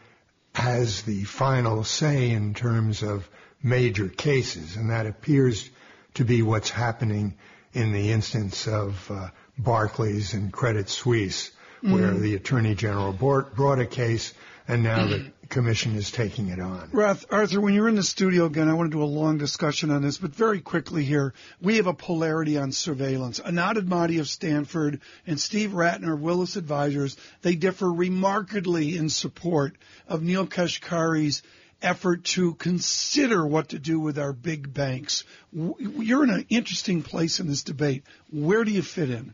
has 0.54 1.04
the 1.04 1.24
final 1.24 1.84
say 1.84 2.32
in 2.32 2.54
terms 2.54 3.04
of 3.04 3.30
major 3.64 4.08
cases, 4.10 4.76
and 4.76 4.90
that 4.90 5.06
appears 5.06 5.70
to 6.16 6.26
be 6.26 6.42
what's 6.42 6.70
happening 6.70 7.36
in 7.74 7.94
the 7.94 8.12
instance 8.12 8.68
of 8.68 9.10
uh, 9.10 9.30
Barclays 9.58 10.34
and 10.34 10.52
Credit 10.52 10.90
Suisse, 10.90 11.52
where 11.82 12.12
Mhm. 12.12 12.22
the 12.22 12.36
Attorney 12.36 12.76
General 12.76 13.14
brought 13.14 13.80
a 13.80 13.86
case, 13.86 14.34
and 14.72 14.84
now 14.84 15.06
the 15.06 15.30
Commission 15.50 15.96
is 15.98 16.12
taking 16.12 16.48
it 16.48 16.58
on. 16.58 16.90
Rath, 16.94 17.26
Arthur, 17.30 17.60
when 17.60 17.74
you're 17.74 17.90
in 17.90 17.96
the 17.96 18.04
studio 18.04 18.46
again, 18.46 18.70
I 18.70 18.74
want 18.74 18.90
to 18.90 18.98
do 18.98 19.04
a 19.04 19.06
long 19.06 19.38
discussion 19.38 19.92
on 19.92 20.02
this, 20.02 20.18
but 20.18 20.34
very 20.34 20.62
quickly 20.62 21.04
here, 21.04 21.34
we 21.62 21.76
have 21.76 21.88
a 21.88 21.94
polarity 21.94 22.58
on 22.58 22.72
surveillance. 22.72 23.40
Anat 23.40 23.76
Admati 23.76 24.22
of 24.22 24.30
Stanford 24.30 25.02
and 25.28 25.38
Steve 25.38 25.72
Rattner 25.72 26.14
of 26.14 26.22
Willett 26.22 26.56
Advisors, 26.56 27.18
they 27.42 27.56
differ 27.56 27.92
remarkably 27.92 28.96
in 28.96 29.10
support 29.10 29.76
of 30.08 30.24
Neel 30.24 30.48
Kashkari's 30.48 31.44
effort 31.82 32.24
to 32.24 32.54
consider 32.54 33.46
what 33.46 33.70
to 33.70 33.80
do 33.80 34.00
with 34.00 34.18
our 34.18 34.32
big 34.32 34.74
banks. 34.74 35.26
You're 35.52 36.24
in 36.24 36.30
an 36.30 36.46
interesting 36.48 37.04
place 37.04 37.42
in 37.42 37.48
this 37.48 37.64
debate. 37.64 38.04
Where 38.30 38.64
do 38.64 38.72
you 38.72 38.84
fit 38.84 39.10
in? 39.10 39.34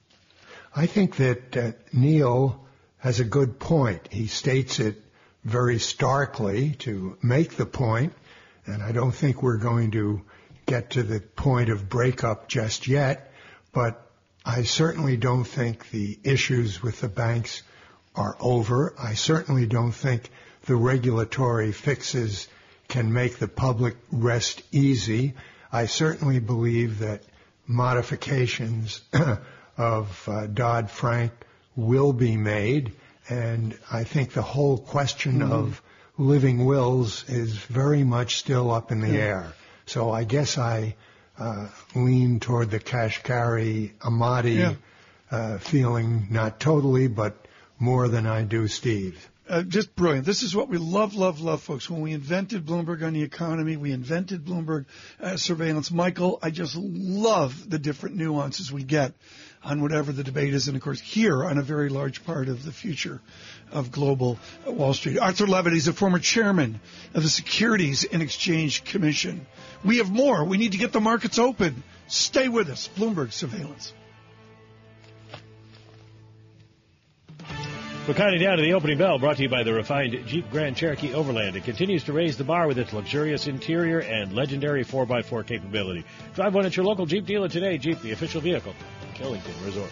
I 0.76 0.88
think 0.88 1.18
that 1.18 1.56
uh, 1.56 1.72
Neil 1.94 2.66
has 2.98 3.20
a 3.20 3.24
good 3.24 3.60
point. 3.60 4.08
He 4.12 4.26
states 4.26 4.80
it 4.80 5.04
very 5.48 5.80
starkly 5.80 6.72
to 6.80 7.18
make 7.22 7.56
the 7.56 7.66
point, 7.66 8.12
and 8.66 8.84
I 8.84 8.92
don't 8.92 9.14
think 9.14 9.42
we're 9.42 9.58
going 9.58 9.92
to 9.92 10.22
get 10.66 10.92
to 10.92 11.04
the 11.04 11.22
point 11.22 11.70
of 11.70 11.88
breakup 11.88 12.50
just 12.50 12.86
yet, 12.86 13.32
but 13.72 14.12
I 14.46 14.64
certainly 14.64 15.16
don't 15.16 15.46
think 15.46 15.90
the 15.90 16.20
issues 16.26 16.84
with 16.84 17.00
the 17.00 17.08
banks 17.08 17.64
are 18.14 18.36
over. 18.42 18.94
I 19.00 19.14
certainly 19.14 19.66
don't 19.66 19.94
think 19.94 20.30
the 20.66 20.76
regulatory 20.76 21.72
fixes 21.72 22.50
can 22.90 23.14
make 23.14 23.38
the 23.38 23.48
public 23.48 23.96
rest 24.12 24.64
easy. 24.74 25.34
I 25.72 25.86
certainly 25.86 26.40
believe 26.40 27.00
that 27.00 27.24
modifications 27.66 29.00
of 29.78 30.28
uh, 30.28 30.48
Dodd-Frank 30.48 31.32
will 31.78 32.12
be 32.12 32.36
made, 32.36 32.92
and 33.30 33.78
I 33.92 34.04
think 34.04 34.34
the 34.34 34.42
whole 34.42 34.78
question 34.78 35.40
Mhm. 35.40 35.52
of 35.52 35.82
living 36.18 36.66
wills 36.66 37.26
is 37.28 37.54
very 37.58 38.04
much 38.04 38.38
still 38.38 38.72
up 38.72 38.92
in 38.92 39.02
the 39.02 39.10
Yeah. 39.10 39.20
air. 39.20 39.54
So 39.86 40.12
I 40.12 40.24
guess 40.24 40.58
I 40.58 40.96
uh, 41.40 41.68
lean 41.94 42.40
toward 42.40 42.72
the 42.72 42.80
Kashkari 42.80 43.92
Admati 44.00 44.56
Yeah. 44.56 44.74
uh, 45.30 45.58
feeling, 45.60 46.28
not 46.32 46.60
totally, 46.60 47.08
but 47.08 47.46
more 47.78 48.08
than 48.08 48.26
I 48.26 48.42
do 48.44 48.68
Steve. 48.68 49.30
Uh, 49.50 49.64
just 49.64 49.96
brilliant. 49.96 50.26
This 50.26 50.44
is 50.44 50.54
what 50.54 50.68
we 50.68 50.78
love, 50.78 51.16
love, 51.16 51.40
love, 51.40 51.62
folks. 51.62 51.90
When 51.90 52.02
we 52.02 52.12
invented 52.12 52.66
Bloomberg 52.66 53.02
on 53.02 53.14
the 53.14 53.24
economy, 53.24 53.78
we 53.78 53.94
invented 53.94 54.44
Bloomberg 54.44 54.86
uh, 55.22 55.38
surveillance. 55.38 55.90
Michael, 55.90 56.38
I 56.42 56.50
just 56.50 56.76
love 56.76 57.70
the 57.70 57.80
different 57.80 58.18
nuances 58.18 58.74
we 58.74 58.84
get 58.84 59.14
on 59.64 59.82
whatever 59.82 60.12
the 60.12 60.24
debate 60.24 60.54
is, 60.54 60.68
and 60.68 60.76
of 60.76 60.84
course 60.84 61.00
here 61.00 61.46
on 61.46 61.58
a 61.58 61.62
very 61.62 61.88
large 61.88 62.26
part 62.26 62.50
of 62.50 62.66
the 62.66 62.74
future 62.74 63.22
of 63.72 63.92
global 63.92 64.38
Wall 64.66 64.94
Street. 64.94 65.18
Arthur 65.18 65.48
Levitt 65.48 65.74
is 65.74 65.88
a 65.88 65.94
former 65.94 66.20
chairman 66.20 66.82
of 67.14 67.24
the 67.24 67.30
Securities 67.30 68.04
and 68.04 68.22
Exchange 68.22 68.84
Commission. 68.84 69.48
We 69.84 69.98
have 69.98 70.12
more. 70.12 70.44
We 70.44 70.58
need 70.58 70.74
to 70.74 70.78
get 70.78 70.92
the 70.92 71.00
markets 71.00 71.40
open. 71.40 71.84
Stay 72.08 72.50
with 72.50 72.70
us. 72.70 72.90
Bloomberg 72.98 73.32
surveillance. 73.32 73.94
We're 78.08 78.14
counting 78.14 78.40
down 78.40 78.56
to 78.56 78.64
the 78.64 78.72
opening 78.72 78.98
bell 78.98 79.20
brought 79.20 79.36
to 79.36 79.44
you 79.44 79.50
by 79.50 79.64
the 79.64 79.74
refined 79.74 80.18
Jeep 80.28 80.50
Grand 80.50 80.78
Cherokee 80.78 81.14
Overland. 81.14 81.58
It 81.58 81.66
continues 81.66 82.06
to 82.06 82.14
raise 82.14 82.38
the 82.38 82.46
bar 82.46 82.66
with 82.66 82.80
its 82.80 82.94
luxurious 82.94 83.48
interior 83.48 84.00
and 84.00 84.32
legendary 84.32 84.86
4x4 84.86 85.46
capability. 85.46 86.06
Drive 86.34 86.54
one 86.54 86.66
at 86.66 86.78
your 86.78 86.86
local 86.86 87.06
Jeep 87.06 87.26
dealer 87.26 87.50
today. 87.50 87.78
Jeep, 87.78 88.00
the 88.00 88.14
official 88.14 88.40
vehicle 88.40 88.72
of 88.72 89.14
Killington 89.14 89.66
Resort. 89.66 89.92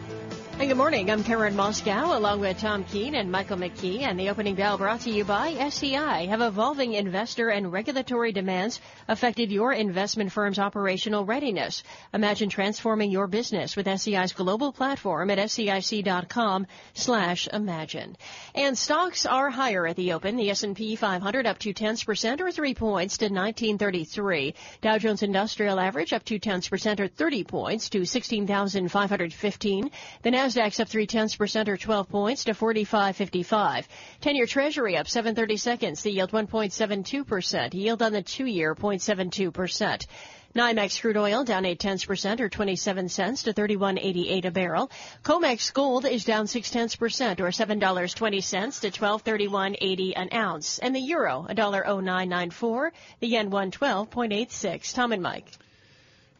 Hey, 0.61 0.67
good 0.67 0.77
morning. 0.77 1.09
I'm 1.09 1.23
Karen 1.23 1.55
Moskow 1.55 2.15
along 2.15 2.39
with 2.39 2.59
Tom 2.59 2.83
Keene 2.83 3.15
and 3.15 3.31
Michael 3.31 3.57
McKee 3.57 4.01
and 4.01 4.19
the 4.19 4.29
opening 4.29 4.53
bell 4.53 4.77
brought 4.77 5.01
to 5.01 5.09
you 5.09 5.25
by 5.25 5.55
SEI. 5.69 6.27
Have 6.27 6.41
evolving 6.41 6.93
investor 6.93 7.49
and 7.49 7.71
regulatory 7.71 8.31
demands 8.31 8.79
affected 9.07 9.51
your 9.51 9.73
investment 9.73 10.31
firm's 10.31 10.59
operational 10.59 11.25
readiness? 11.25 11.81
Imagine 12.13 12.49
transforming 12.49 13.09
your 13.09 13.25
business 13.25 13.75
with 13.75 13.87
SEI's 13.87 14.33
global 14.33 14.71
platform 14.71 15.31
at 15.31 15.39
SEIC.com 15.39 16.67
slash 16.93 17.47
imagine. 17.51 18.15
And 18.53 18.77
stocks 18.77 19.25
are 19.25 19.49
higher 19.49 19.87
at 19.87 19.95
the 19.95 20.13
open. 20.13 20.35
The 20.35 20.51
S&P 20.51 20.95
500 20.95 21.47
up 21.47 21.57
two 21.57 21.73
tenths 21.73 22.03
percent 22.03 22.39
or 22.39 22.51
three 22.51 22.75
points 22.75 23.17
to 23.17 23.25
1933. 23.25 24.53
Dow 24.81 24.99
Jones 24.99 25.23
Industrial 25.23 25.79
Average 25.79 26.13
up 26.13 26.23
two 26.23 26.37
tenths 26.37 26.69
percent 26.69 26.99
or 26.99 27.07
30 27.07 27.45
points 27.45 27.89
to 27.89 28.05
16,515. 28.05 29.89
The 30.21 30.50
Nasdaq's 30.51 30.81
up 30.81 30.89
three 30.89 31.07
tenths 31.07 31.37
percent 31.37 31.69
or 31.69 31.77
12 31.77 32.09
points 32.09 32.43
to 32.43 32.51
45.55. 32.51 33.85
10-year 34.21 34.45
Treasury 34.45 34.97
up 34.97 35.07
730 35.07 35.55
seconds. 35.55 36.01
The 36.01 36.11
yield 36.11 36.31
1.72 36.31 37.25
percent. 37.25 37.73
Yield 37.73 38.01
on 38.01 38.11
the 38.11 38.21
two-year 38.21 38.75
0.72 38.75 39.53
percent. 39.53 40.07
NYMEX 40.53 40.99
crude 40.99 41.15
oil 41.15 41.45
down 41.45 41.63
8 41.63 41.79
tenths 41.79 42.03
percent 42.03 42.41
or 42.41 42.49
27 42.49 43.07
cents 43.07 43.43
to 43.43 43.53
31.88 43.53 44.43
a 44.43 44.51
barrel. 44.51 44.91
COMEX 45.23 45.73
gold 45.73 46.05
is 46.05 46.25
down 46.25 46.47
6 46.47 46.69
tenths 46.69 46.97
percent 46.97 47.39
or 47.39 47.47
$7.20 47.47 48.81
to 48.81 48.91
1231.80 48.91 50.13
an 50.17 50.29
ounce. 50.33 50.79
And 50.79 50.93
the 50.93 50.99
euro, 50.99 51.45
$1.0994. 51.49 52.91
The 53.21 53.27
yen 53.27 53.49
112.86. 53.51 54.93
Tom 54.93 55.13
and 55.13 55.23
Mike. 55.23 55.47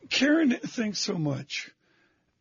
Karen, 0.10 0.58
thanks 0.66 1.00
so 1.00 1.14
much. 1.14 1.72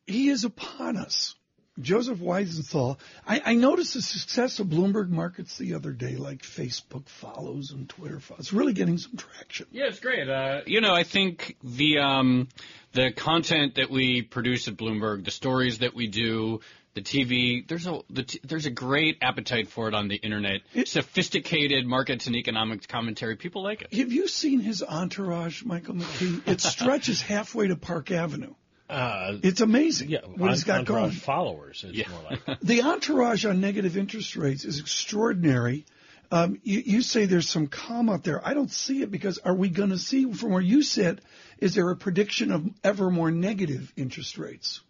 He 0.08 0.28
is 0.30 0.42
upon 0.42 0.96
us. 0.96 1.36
Joseph 1.82 2.18
Weisenthal. 2.18 2.98
I, 3.26 3.42
I, 3.44 3.54
noticed 3.54 3.94
the 3.94 4.02
success 4.02 4.58
of 4.60 4.68
Bloomberg 4.68 5.08
markets 5.08 5.58
the 5.58 5.74
other 5.74 5.92
day, 5.92 6.16
like 6.16 6.42
Facebook 6.42 7.08
follows 7.08 7.70
and 7.70 7.88
Twitter 7.88 8.20
follows. 8.20 8.40
It's 8.40 8.52
really 8.52 8.72
getting 8.72 8.98
some 8.98 9.16
traction. 9.16 9.66
Yeah, 9.70 9.86
it's 9.86 10.00
great. 10.00 10.28
Uh, 10.28 10.60
you 10.66 10.80
know, 10.80 10.94
I 10.94 11.04
think 11.04 11.56
the 11.62 11.98
um, 11.98 12.48
the 12.92 13.12
content 13.12 13.76
that 13.76 13.90
we 13.90 14.22
produce 14.22 14.68
at 14.68 14.76
Bloomberg, 14.76 15.24
the 15.24 15.30
stories 15.30 15.78
that 15.78 15.94
we 15.94 16.08
do, 16.08 16.60
the 16.94 17.02
TV, 17.02 17.66
there's 17.66 17.86
a 17.86 18.00
the 18.10 18.24
t- 18.24 18.40
there's 18.42 18.66
a 18.66 18.70
great 18.70 19.18
appetite 19.22 19.68
for 19.68 19.88
it 19.88 19.94
on 19.94 20.08
the 20.08 20.16
internet. 20.16 20.62
It, 20.74 20.88
Sophisticated 20.88 21.86
markets 21.86 22.26
and 22.26 22.34
economics 22.34 22.86
commentary, 22.86 23.36
people 23.36 23.62
like 23.62 23.82
it. 23.82 23.94
Have 23.94 24.12
you 24.12 24.28
seen 24.28 24.60
his 24.60 24.82
entourage, 24.82 25.62
Michael 25.64 25.94
McKee? 25.94 26.46
It 26.48 26.60
stretches 26.60 27.22
halfway 27.34 27.68
to 27.68 27.76
Park 27.76 28.10
Avenue. 28.10 28.54
Uh, 28.90 29.38
it's 29.44 29.60
amazing 29.60 30.08
yeah, 30.08 30.20
what 30.24 30.50
he's 30.50 30.64
got 30.64 30.84
going. 30.84 31.12
Followers, 31.12 31.84
it's 31.86 31.96
yeah. 31.96 32.08
more 32.08 32.22
like. 32.30 32.60
the 32.62 32.82
entourage 32.82 33.44
on 33.44 33.60
negative 33.60 33.96
interest 33.96 34.34
rates 34.34 34.64
is 34.64 34.80
extraordinary. 34.80 35.86
Um, 36.32 36.60
you, 36.62 36.82
you, 36.84 37.02
say 37.02 37.26
there's 37.26 37.48
some 37.48 37.68
calm 37.68 38.08
out 38.08 38.24
there. 38.24 38.46
I 38.46 38.54
don't 38.54 38.70
see 38.70 39.02
it 39.02 39.10
because 39.10 39.38
are 39.38 39.54
we 39.54 39.68
going 39.68 39.90
to 39.90 39.98
see 39.98 40.32
from 40.32 40.50
where 40.50 40.62
you 40.62 40.82
sit? 40.82 41.20
Is 41.58 41.74
there 41.74 41.90
a 41.90 41.96
prediction 41.96 42.50
of 42.52 42.68
ever 42.84 43.10
more 43.10 43.30
negative 43.30 43.92
interest 43.96 44.38
rates? 44.38 44.80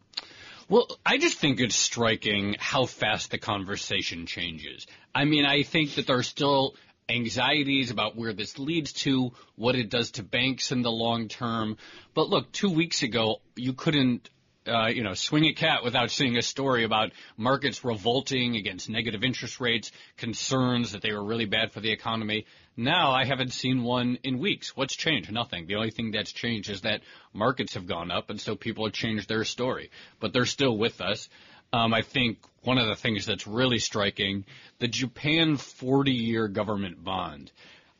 Well, 0.68 0.86
I 1.04 1.18
just 1.18 1.38
think 1.38 1.60
it's 1.60 1.74
striking 1.74 2.56
how 2.58 2.86
fast 2.86 3.32
the 3.32 3.38
conversation 3.38 4.26
changes. 4.26 4.86
I 5.14 5.24
mean, 5.24 5.44
I 5.44 5.62
think 5.62 5.96
that 5.96 6.06
there's 6.06 6.28
still 6.28 6.74
anxieties 7.10 7.90
about 7.90 8.16
where 8.16 8.32
this 8.32 8.58
leads 8.58 8.92
to, 8.92 9.32
what 9.56 9.74
it 9.74 9.90
does 9.90 10.12
to 10.12 10.22
banks 10.22 10.72
in 10.72 10.82
the 10.82 10.90
long 10.90 11.28
term. 11.28 11.76
But 12.14 12.28
look, 12.28 12.52
two 12.52 12.70
weeks 12.70 13.02
ago, 13.02 13.40
you 13.56 13.72
couldn't 13.72 14.30
uh, 14.66 14.88
you 14.88 15.02
know, 15.02 15.14
swing 15.14 15.46
a 15.46 15.54
cat 15.54 15.82
without 15.82 16.10
seeing 16.10 16.36
a 16.36 16.42
story 16.42 16.84
about 16.84 17.12
markets 17.36 17.84
revolting 17.84 18.56
against 18.56 18.90
negative 18.90 19.24
interest 19.24 19.58
rates, 19.58 19.90
concerns 20.16 20.92
that 20.92 21.02
they 21.02 21.12
were 21.12 21.24
really 21.24 21.46
bad 21.46 21.72
for 21.72 21.80
the 21.80 21.90
economy. 21.90 22.44
Now 22.76 23.10
I 23.10 23.24
haven't 23.24 23.52
seen 23.52 23.82
one 23.82 24.18
in 24.22 24.38
weeks. 24.38 24.76
What's 24.76 24.94
changed? 24.94 25.32
Nothing. 25.32 25.66
The 25.66 25.76
only 25.76 25.90
thing 25.90 26.10
that's 26.12 26.32
changed 26.32 26.70
is 26.70 26.82
that 26.82 27.00
markets 27.32 27.74
have 27.74 27.86
gone 27.86 28.10
up, 28.10 28.30
and 28.30 28.40
so 28.40 28.54
people 28.54 28.84
have 28.84 28.92
changed 28.92 29.28
their 29.28 29.44
story. 29.44 29.90
But 30.20 30.32
they're 30.32 30.46
still 30.46 30.76
with 30.76 31.00
us. 31.00 31.28
Um, 31.72 31.94
I 31.94 32.02
think 32.02 32.38
one 32.62 32.78
of 32.78 32.88
the 32.88 32.96
things 32.96 33.26
that's 33.26 33.46
really 33.46 33.78
striking, 33.78 34.44
the 34.78 34.88
Japan 34.88 35.56
40-year 35.56 36.48
government 36.48 37.02
bond. 37.02 37.50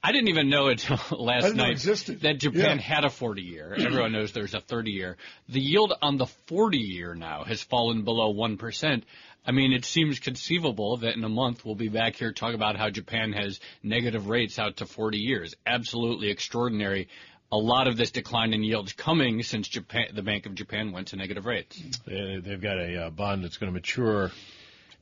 I 0.02 0.12
didn't 0.12 0.28
even 0.28 0.48
know 0.48 0.68
until 0.68 0.98
last 1.18 1.54
night 1.54 1.78
that 1.78 2.38
Japan 2.38 2.76
yeah. 2.76 2.82
had 2.82 3.04
a 3.04 3.10
40 3.10 3.42
year. 3.42 3.74
Everyone 3.78 4.12
knows 4.12 4.32
there's 4.32 4.54
a 4.54 4.60
30 4.60 4.90
year. 4.90 5.16
The 5.48 5.60
yield 5.60 5.92
on 6.00 6.16
the 6.16 6.26
40 6.26 6.78
year 6.78 7.14
now 7.14 7.44
has 7.44 7.62
fallen 7.62 8.02
below 8.04 8.32
1%. 8.32 9.02
I 9.44 9.52
mean, 9.52 9.72
it 9.72 9.84
seems 9.84 10.18
conceivable 10.18 10.98
that 10.98 11.16
in 11.16 11.24
a 11.24 11.28
month 11.28 11.64
we'll 11.64 11.74
be 11.74 11.88
back 11.88 12.16
here 12.16 12.32
talking 12.32 12.54
about 12.54 12.76
how 12.76 12.90
Japan 12.90 13.32
has 13.32 13.60
negative 13.82 14.28
rates 14.28 14.58
out 14.58 14.78
to 14.78 14.86
40 14.86 15.18
years. 15.18 15.54
Absolutely 15.66 16.30
extraordinary. 16.30 17.08
A 17.52 17.58
lot 17.58 17.88
of 17.88 17.96
this 17.96 18.10
decline 18.10 18.54
in 18.54 18.62
yields 18.62 18.92
coming 18.92 19.42
since 19.42 19.66
Japan, 19.66 20.06
the 20.14 20.22
Bank 20.22 20.46
of 20.46 20.54
Japan 20.54 20.92
went 20.92 21.08
to 21.08 21.16
negative 21.16 21.46
rates. 21.46 21.82
They've 22.06 22.60
got 22.60 22.78
a 22.78 23.06
uh, 23.06 23.10
bond 23.10 23.44
that's 23.44 23.56
going 23.56 23.68
to 23.68 23.74
mature 23.74 24.30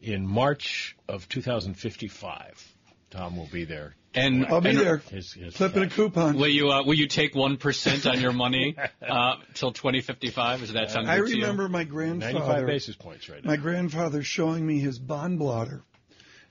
in 0.00 0.26
March 0.26 0.96
of 1.08 1.28
2055. 1.28 2.74
Tom 3.10 3.36
will 3.36 3.48
be 3.50 3.64
there 3.64 3.94
and 4.14 4.46
I'll 4.46 4.60
be 4.60 4.70
and 4.70 4.78
there, 4.78 4.96
his, 4.98 5.32
his 5.32 5.56
flipping 5.56 5.84
a 5.84 5.88
coupon. 5.88 6.36
Will 6.36 6.48
you 6.48 6.70
uh, 6.70 6.82
will 6.82 6.94
you 6.94 7.08
take 7.08 7.34
one 7.34 7.56
percent 7.56 8.06
on 8.06 8.20
your 8.20 8.32
money 8.32 8.76
uh, 9.08 9.36
till 9.54 9.72
twenty 9.72 10.00
fifty 10.00 10.30
five? 10.30 10.60
Does 10.60 10.72
that 10.72 10.90
sound? 10.90 11.10
I 11.10 11.18
good 11.18 11.30
remember 11.30 11.68
my 11.68 11.84
grandfather. 11.84 12.32
Ninety 12.32 12.46
five 12.46 12.66
basis 12.66 12.96
points 12.96 13.28
right 13.28 13.44
now. 13.44 13.50
My 13.50 13.56
grandfather 13.56 14.22
showing 14.22 14.66
me 14.66 14.78
his 14.78 14.98
bond 14.98 15.38
blotter 15.38 15.82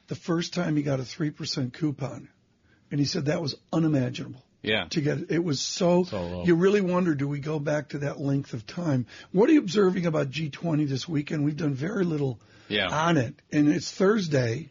the 0.08 0.16
first 0.16 0.54
time 0.54 0.76
he 0.76 0.84
got 0.84 1.00
a 1.00 1.06
three 1.06 1.32
percent 1.32 1.74
coupon, 1.74 2.30
and 2.92 3.00
he 3.00 3.06
said 3.06 3.26
that 3.26 3.42
was 3.42 3.56
unimaginable. 3.74 4.44
Yeah. 4.68 4.86
To 4.90 5.02
get 5.02 5.32
it, 5.32 5.44
was 5.44 5.60
so. 5.60 6.04
so 6.04 6.44
you 6.46 6.56
really 6.56 6.82
wonder, 6.82 7.16
do 7.16 7.28
we 7.28 7.40
go 7.40 7.60
back 7.60 7.90
to 7.90 8.00
that 8.00 8.20
length 8.20 8.54
of 8.54 8.68
time? 8.68 9.06
What 9.32 9.50
are 9.50 9.54
you 9.54 9.60
observing 9.60 10.06
about 10.06 10.30
G20 10.30 10.88
this 10.88 11.08
weekend? 11.08 11.46
We've 11.46 11.56
done 11.56 11.74
very 11.74 12.04
little 12.04 12.40
yeah. 12.68 12.88
on 12.90 13.18
it, 13.18 13.36
and 13.52 13.70
it's 13.70 13.92
Thursday. 13.92 14.70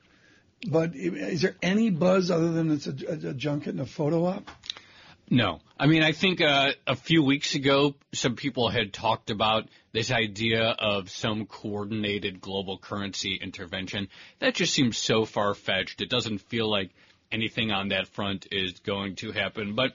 But 0.69 0.95
is 0.95 1.43
there 1.43 1.57
any 1.63 1.91
buzz 1.91 2.31
other 2.31 2.53
than 2.53 2.71
it's 2.71 2.87
a, 2.87 2.95
a, 3.09 3.31
a 3.31 3.35
junket 3.35 3.69
and 3.69 3.81
a 3.81 3.87
photo 3.87 4.25
op? 4.27 4.51
No. 5.29 5.61
I 5.79 5.87
mean, 5.87 6.03
I 6.03 6.13
think 6.13 6.41
uh, 6.41 6.73
a 6.87 6.97
few 6.97 7.23
weeks 7.23 7.55
ago, 7.55 7.95
some 8.13 8.37
people 8.37 8.69
had 8.69 8.93
talked 8.93 9.31
about 9.31 9.69
this 9.93 10.11
idea 10.11 10.75
of 10.79 11.11
some 11.11 11.47
coordinated 11.47 12.41
global 12.41 12.79
currency 12.79 13.39
intervention. 13.41 14.09
That 14.39 14.55
just 14.55 14.73
seems 14.73 14.97
so 14.97 15.25
far 15.25 15.55
fetched. 15.55 16.01
It 16.01 16.09
doesn't 16.09 16.39
feel 16.39 16.71
like 16.71 16.91
anything 17.33 17.71
on 17.71 17.89
that 17.89 18.09
front 18.09 18.47
is 18.51 18.81
going 18.81 19.17
to 19.17 19.33
happen. 19.33 19.75
But, 19.75 19.93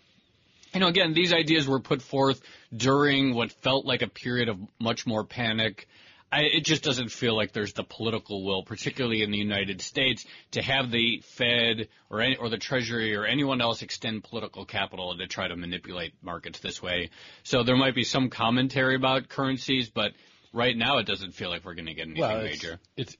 you 0.73 0.79
know, 0.79 0.87
again, 0.87 1.13
these 1.13 1.33
ideas 1.33 1.67
were 1.67 1.79
put 1.79 2.01
forth 2.01 2.41
during 2.75 3.33
what 3.33 3.51
felt 3.51 3.85
like 3.85 4.01
a 4.01 4.07
period 4.07 4.49
of 4.49 4.57
much 4.79 5.05
more 5.05 5.23
panic. 5.23 5.87
I, 6.33 6.43
it 6.43 6.63
just 6.63 6.81
doesn't 6.81 7.11
feel 7.11 7.35
like 7.35 7.51
there's 7.51 7.73
the 7.73 7.83
political 7.83 8.45
will, 8.45 8.63
particularly 8.63 9.21
in 9.21 9.31
the 9.31 9.37
United 9.37 9.81
States, 9.81 10.25
to 10.51 10.61
have 10.61 10.89
the 10.89 11.21
Fed 11.25 11.89
or 12.09 12.21
any, 12.21 12.37
or 12.37 12.47
the 12.47 12.57
Treasury 12.57 13.13
or 13.15 13.25
anyone 13.25 13.59
else 13.59 13.81
extend 13.81 14.23
political 14.23 14.63
capital 14.63 15.17
to 15.17 15.27
try 15.27 15.49
to 15.49 15.57
manipulate 15.57 16.13
markets 16.21 16.59
this 16.59 16.81
way. 16.81 17.09
So 17.43 17.63
there 17.63 17.75
might 17.75 17.95
be 17.95 18.05
some 18.05 18.29
commentary 18.29 18.95
about 18.95 19.27
currencies, 19.27 19.89
but 19.89 20.13
right 20.53 20.75
now 20.75 20.97
it 20.97 21.05
doesn't 21.05 21.33
feel 21.33 21.49
like 21.49 21.63
we're 21.63 21.73
going 21.73 21.85
to 21.85 21.93
get 21.93 22.07
anything 22.07 22.21
well, 22.21 22.39
it's, 22.41 22.63
major. 22.63 22.79
It's 22.97 23.17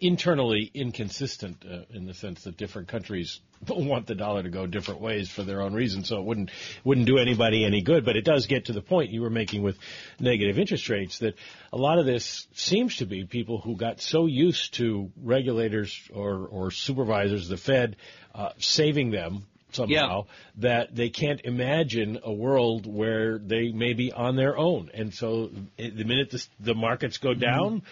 internally 0.00 0.70
inconsistent 0.74 1.64
uh, 1.64 1.82
in 1.90 2.06
the 2.06 2.14
sense 2.14 2.44
that 2.44 2.56
different 2.56 2.88
countries 2.88 3.40
want 3.68 4.06
the 4.06 4.14
dollar 4.14 4.42
to 4.42 4.50
go 4.50 4.66
different 4.66 5.00
ways 5.00 5.30
for 5.30 5.42
their 5.42 5.62
own 5.62 5.72
reasons, 5.72 6.08
so 6.08 6.18
it 6.18 6.24
wouldn't 6.24 6.50
wouldn't 6.84 7.06
do 7.06 7.18
anybody 7.18 7.64
any 7.64 7.82
good. 7.82 8.04
But 8.04 8.16
it 8.16 8.24
does 8.24 8.46
get 8.46 8.66
to 8.66 8.72
the 8.72 8.82
point 8.82 9.10
you 9.10 9.22
were 9.22 9.30
making 9.30 9.62
with 9.62 9.78
negative 10.20 10.58
interest 10.58 10.88
rates 10.88 11.18
that 11.20 11.34
a 11.72 11.78
lot 11.78 11.98
of 11.98 12.06
this 12.06 12.46
seems 12.54 12.96
to 12.96 13.06
be 13.06 13.24
people 13.24 13.58
who 13.58 13.76
got 13.76 14.00
so 14.00 14.26
used 14.26 14.74
to 14.74 15.10
regulators 15.22 15.98
or 16.12 16.46
or 16.46 16.70
supervisors, 16.70 17.48
the 17.48 17.56
Fed, 17.56 17.96
uh, 18.34 18.50
saving 18.58 19.10
them 19.10 19.46
somehow 19.74 20.24
yeah. 20.26 20.32
that 20.56 20.94
they 20.94 21.10
can't 21.10 21.40
imagine 21.44 22.18
a 22.22 22.32
world 22.32 22.86
where 22.86 23.38
they 23.38 23.70
may 23.72 23.92
be 23.92 24.12
on 24.12 24.36
their 24.36 24.56
own. 24.56 24.90
And 24.94 25.12
so 25.12 25.50
the 25.76 26.04
minute 26.04 26.30
the, 26.30 26.46
the 26.60 26.74
markets 26.74 27.18
go 27.18 27.34
down, 27.34 27.82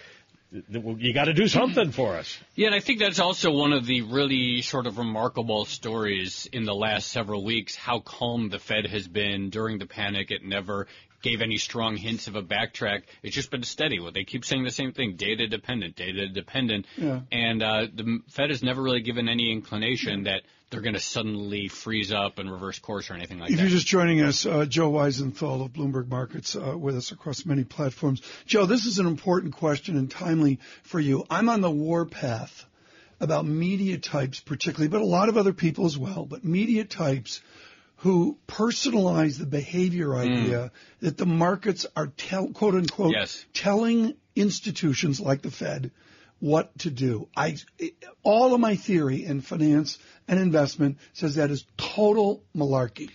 mm-hmm. 0.53 0.99
you 0.99 1.13
got 1.13 1.25
to 1.25 1.33
do 1.33 1.47
something 1.47 1.91
for 1.91 2.15
us. 2.15 2.37
Yeah, 2.55 2.67
and 2.67 2.75
I 2.75 2.79
think 2.79 2.99
that's 2.99 3.19
also 3.19 3.51
one 3.51 3.73
of 3.73 3.85
the 3.85 4.01
really 4.03 4.61
sort 4.61 4.87
of 4.87 4.97
remarkable 4.97 5.65
stories 5.65 6.47
in 6.51 6.65
the 6.65 6.75
last 6.75 7.07
several 7.07 7.43
weeks, 7.43 7.75
how 7.75 7.99
calm 7.99 8.49
the 8.49 8.59
Fed 8.59 8.85
has 8.87 9.07
been 9.07 9.49
during 9.49 9.79
the 9.79 9.87
panic. 9.87 10.31
It 10.31 10.43
never 10.43 10.87
gave 11.23 11.41
any 11.41 11.57
strong 11.57 11.97
hints 11.97 12.27
of 12.27 12.35
a 12.35 12.43
backtrack. 12.43 13.03
It's 13.23 13.33
just 13.33 13.49
been 13.49 13.63
steady. 13.63 13.99
Well, 13.99 14.11
they 14.11 14.25
keep 14.25 14.45
saying 14.45 14.63
the 14.63 14.71
same 14.71 14.91
thing: 14.91 15.15
data 15.15 15.47
dependent, 15.47 15.95
data 15.95 16.27
dependent. 16.27 16.85
Yeah. 16.97 17.21
And 17.31 17.63
uh, 17.63 17.87
the 17.91 18.19
Fed 18.29 18.51
has 18.51 18.61
never 18.61 18.83
really 18.83 19.01
given 19.01 19.27
any 19.27 19.51
inclination 19.51 20.25
that 20.25 20.43
they're 20.69 20.81
going 20.81 20.95
to 20.95 20.99
suddenly 20.99 21.67
freeze 21.67 22.11
up 22.11 22.39
and 22.39 22.51
reverse 22.51 22.79
course 22.79 23.09
or 23.09 23.13
anything 23.13 23.39
like 23.39 23.51
if 23.51 23.57
that. 23.57 23.63
If 23.63 23.69
you're 23.69 23.77
just 23.77 23.87
joining 23.87 24.21
us, 24.21 24.45
uh, 24.45 24.65
Joe 24.65 24.91
Weisenthal 24.91 25.65
of 25.65 25.71
Bloomberg 25.71 26.07
Markets 26.07 26.55
uh, 26.55 26.77
with 26.77 26.97
us 26.97 27.11
across 27.11 27.45
many 27.45 27.63
platforms. 27.63 28.21
Joe, 28.45 28.65
this 28.65 28.85
is 28.85 28.99
an 28.99 29.07
important 29.07 29.55
question 29.55 29.97
and 29.97 30.11
timely 30.11 30.59
for 30.83 30.99
you. 30.99 31.25
I'm 31.29 31.47
on 31.49 31.61
the 31.61 31.71
warpath 31.71 32.65
about 33.19 33.45
media 33.45 33.97
types 33.97 34.39
particularly, 34.39 34.89
but 34.89 35.01
a 35.01 35.05
lot 35.05 35.29
of 35.29 35.37
other 35.37 35.53
people 35.53 35.85
as 35.85 35.97
well, 35.97 36.25
but 36.25 36.43
media 36.43 36.83
types 36.83 37.41
who 38.03 38.37
personalize 38.49 39.39
the 39.39 39.45
behavior 39.45 40.09
mm. 40.09 40.19
idea 40.19 40.57
mm. 40.57 40.71
that 40.99 41.17
the 41.17 41.25
markets 41.25 41.85
are 41.95 42.07
tell, 42.07 42.49
quote 42.49 42.75
unquote 42.75 43.13
yes. 43.15 43.45
telling 43.53 44.13
institutions 44.35 45.21
like 45.21 45.41
the 45.41 45.49
Fed 45.49 45.89
what 46.41 46.77
to 46.79 46.89
do. 46.89 47.29
I 47.33 47.55
all 48.21 48.53
of 48.53 48.59
my 48.59 48.75
theory 48.75 49.23
in 49.23 49.39
finance 49.39 49.99
and 50.27 50.37
investment 50.37 50.97
says 51.13 51.35
that 51.35 51.49
is 51.49 51.65
total 51.77 52.43
malarkey. 52.53 53.09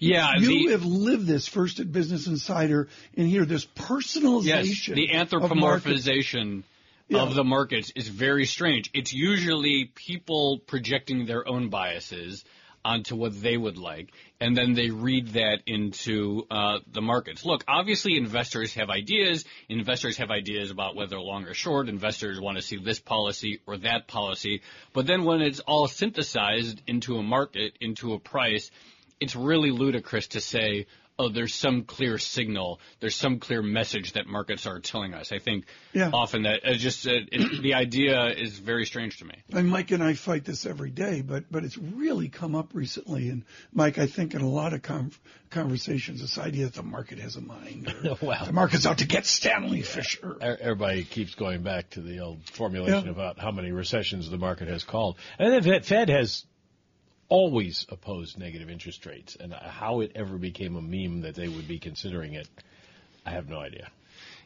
Yeah, 0.00 0.32
you 0.38 0.66
the, 0.66 0.72
have 0.72 0.84
lived 0.84 1.28
this 1.28 1.46
first 1.46 1.78
at 1.78 1.92
Business 1.92 2.26
Insider, 2.26 2.88
and 3.16 3.28
here 3.28 3.44
this 3.44 3.64
personalization. 3.64 4.44
Yes, 4.46 4.86
the 4.86 5.10
anthropomorphization 5.10 6.58
of, 6.58 6.64
yeah. 7.06 7.22
of 7.22 7.34
the 7.36 7.44
markets 7.44 7.92
is 7.94 8.08
very 8.08 8.46
strange. 8.46 8.90
It's 8.94 9.12
usually 9.12 9.92
people 9.94 10.58
projecting 10.66 11.26
their 11.26 11.46
own 11.48 11.68
biases 11.68 12.44
onto 12.84 13.16
what 13.16 13.40
they 13.40 13.56
would 13.56 13.78
like, 13.78 14.10
and 14.40 14.56
then 14.56 14.74
they 14.74 14.90
read 14.90 15.28
that 15.28 15.58
into 15.66 16.46
uh, 16.50 16.78
the 16.92 17.00
markets. 17.00 17.44
Look, 17.44 17.64
obviously, 17.66 18.16
investors 18.16 18.74
have 18.74 18.90
ideas. 18.90 19.44
Investors 19.68 20.18
have 20.18 20.30
ideas 20.30 20.70
about 20.70 20.96
whether 20.96 21.18
long 21.18 21.44
or 21.44 21.54
short. 21.54 21.88
Investors 21.88 22.40
want 22.40 22.56
to 22.56 22.62
see 22.62 22.76
this 22.76 23.00
policy 23.00 23.60
or 23.66 23.78
that 23.78 24.06
policy. 24.06 24.62
But 24.92 25.06
then 25.06 25.24
when 25.24 25.40
it's 25.40 25.60
all 25.60 25.88
synthesized 25.88 26.82
into 26.86 27.16
a 27.16 27.22
market, 27.22 27.76
into 27.80 28.12
a 28.12 28.18
price, 28.18 28.70
it's 29.20 29.36
really 29.36 29.70
ludicrous 29.70 30.28
to 30.28 30.40
say, 30.40 30.86
oh, 31.18 31.28
there's 31.28 31.54
some 31.54 31.84
clear 31.84 32.18
signal, 32.18 32.80
there's 33.00 33.14
some 33.14 33.38
clear 33.38 33.62
message 33.62 34.12
that 34.14 34.26
markets 34.26 34.66
are 34.66 34.80
telling 34.80 35.14
us. 35.14 35.32
I 35.32 35.38
think 35.38 35.66
yeah. 35.92 36.10
often 36.12 36.42
that 36.42 36.60
it's 36.64 36.82
just 36.82 37.06
uh, 37.06 37.12
it, 37.30 37.62
the 37.62 37.74
idea 37.74 38.26
is 38.28 38.58
very 38.58 38.84
strange 38.84 39.18
to 39.18 39.24
me. 39.24 39.34
And 39.52 39.68
Mike 39.68 39.90
and 39.90 40.02
I 40.02 40.14
fight 40.14 40.44
this 40.44 40.66
every 40.66 40.90
day, 40.90 41.22
but 41.22 41.44
but 41.50 41.64
it's 41.64 41.78
really 41.78 42.28
come 42.28 42.54
up 42.54 42.70
recently. 42.74 43.28
And 43.28 43.44
Mike, 43.72 43.98
I 43.98 44.06
think 44.06 44.34
in 44.34 44.40
a 44.40 44.48
lot 44.48 44.72
of 44.72 44.82
com- 44.82 45.12
conversations, 45.50 46.20
this 46.20 46.38
idea 46.38 46.64
that 46.64 46.74
the 46.74 46.82
market 46.82 47.18
has 47.18 47.36
a 47.36 47.40
mind, 47.40 47.94
or 48.04 48.16
well, 48.26 48.46
the 48.46 48.52
market's 48.52 48.86
out 48.86 48.98
to 48.98 49.06
get 49.06 49.26
Stanley 49.26 49.82
Fischer. 49.82 50.36
Everybody 50.40 51.04
keeps 51.04 51.34
going 51.34 51.62
back 51.62 51.90
to 51.90 52.00
the 52.00 52.20
old 52.20 52.48
formulation 52.50 53.06
yeah. 53.06 53.12
about 53.12 53.38
how 53.38 53.52
many 53.52 53.70
recessions 53.70 54.28
the 54.28 54.38
market 54.38 54.68
has 54.68 54.84
called, 54.84 55.16
and 55.38 55.64
the 55.64 55.80
Fed 55.80 56.08
has 56.08 56.44
always 57.28 57.86
opposed 57.88 58.38
negative 58.38 58.70
interest 58.70 59.06
rates, 59.06 59.36
and 59.38 59.52
how 59.52 60.00
it 60.00 60.12
ever 60.14 60.36
became 60.38 60.76
a 60.76 60.82
meme 60.82 61.22
that 61.22 61.34
they 61.34 61.48
would 61.48 61.68
be 61.68 61.78
considering 61.78 62.34
it, 62.34 62.48
I 63.24 63.30
have 63.30 63.48
no 63.48 63.58
idea. 63.58 63.88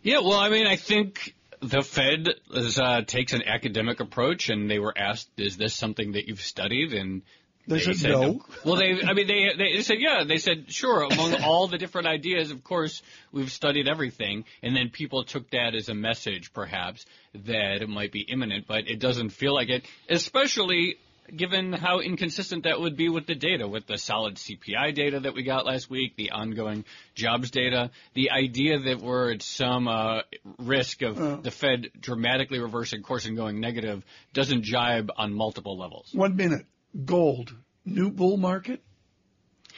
Yeah, 0.03 0.21
well, 0.21 0.39
I 0.39 0.49
mean, 0.49 0.67
I 0.67 0.77
think 0.77 1.35
the 1.61 1.83
Fed 1.83 2.29
is, 2.53 2.79
uh, 2.79 3.03
takes 3.03 3.33
an 3.33 3.43
academic 3.45 4.01
approach, 4.01 4.49
and 4.49 4.71
they 4.71 4.79
were 4.79 4.97
asked, 4.97 5.29
"Is 5.37 5.57
this 5.57 5.75
something 5.75 6.13
that 6.13 6.29
you've 6.29 6.41
studied?" 6.41 6.93
And 6.93 7.23
they, 7.69 7.77
they 7.77 7.83
said, 7.83 7.97
said 7.97 8.11
no. 8.13 8.21
no. 8.21 8.41
Well, 8.65 8.77
they, 8.77 9.03
I 9.05 9.13
mean, 9.13 9.27
they, 9.27 9.51
they 9.57 9.83
said, 9.83 9.99
yeah. 10.01 10.25
They 10.25 10.39
said, 10.39 10.73
sure. 10.73 11.03
Among 11.03 11.35
all 11.43 11.69
the 11.69 11.77
different 11.77 12.07
ideas, 12.07 12.51
of 12.51 12.65
course, 12.65 13.03
we've 13.31 13.53
studied 13.53 13.89
everything. 13.89 14.45
And 14.63 14.75
then 14.75 14.89
people 14.89 15.23
took 15.25 15.51
that 15.51 15.75
as 15.75 15.91
a 15.91 15.95
message, 15.95 16.55
perhaps, 16.55 17.05
that 17.35 17.83
it 17.83 17.89
might 17.89 18.11
be 18.11 18.21
imminent, 18.21 18.67
but 18.67 18.89
it 18.89 19.01
doesn't 19.01 19.31
feel 19.31 19.55
like 19.55 19.69
it. 19.69 19.85
Especially 20.09 20.97
given 21.35 21.73
how 21.73 22.01
inconsistent 22.01 22.65
that 22.65 22.81
would 22.81 22.97
be 22.97 23.09
with 23.09 23.27
the 23.27 23.35
data, 23.35 23.67
with 23.69 23.87
the 23.87 23.99
solid 23.99 24.37
CPI 24.37 24.95
data 24.95 25.21
that 25.21 25.35
we 25.35 25.43
got 25.43 25.67
last 25.67 25.91
week, 25.91 26.17
the 26.17 26.31
ongoing 26.31 26.85
jobs 27.15 27.51
data, 27.51 27.91
the 28.15 28.31
idea 28.31 28.79
that 28.79 29.01
we're 29.01 29.33
at 29.33 29.43
some 29.43 29.89
uh, 29.89 30.21
risk 30.59 31.03
of 31.03 31.21
uh, 31.21 31.37
the 31.37 31.51
Fed 31.51 31.89
dramatically 32.01 32.59
reversing 32.59 33.03
course 33.03 33.27
and 33.27 33.37
going 33.37 33.61
negative 33.61 34.05
doesn't 34.33 34.63
jibe 34.63 35.11
on 35.17 35.33
multiple 35.33 35.79
levels. 35.79 36.11
One 36.13 36.37
minute. 36.37 36.67
Gold. 37.05 37.55
New 37.85 38.11
bull 38.11 38.37
market? 38.37 38.83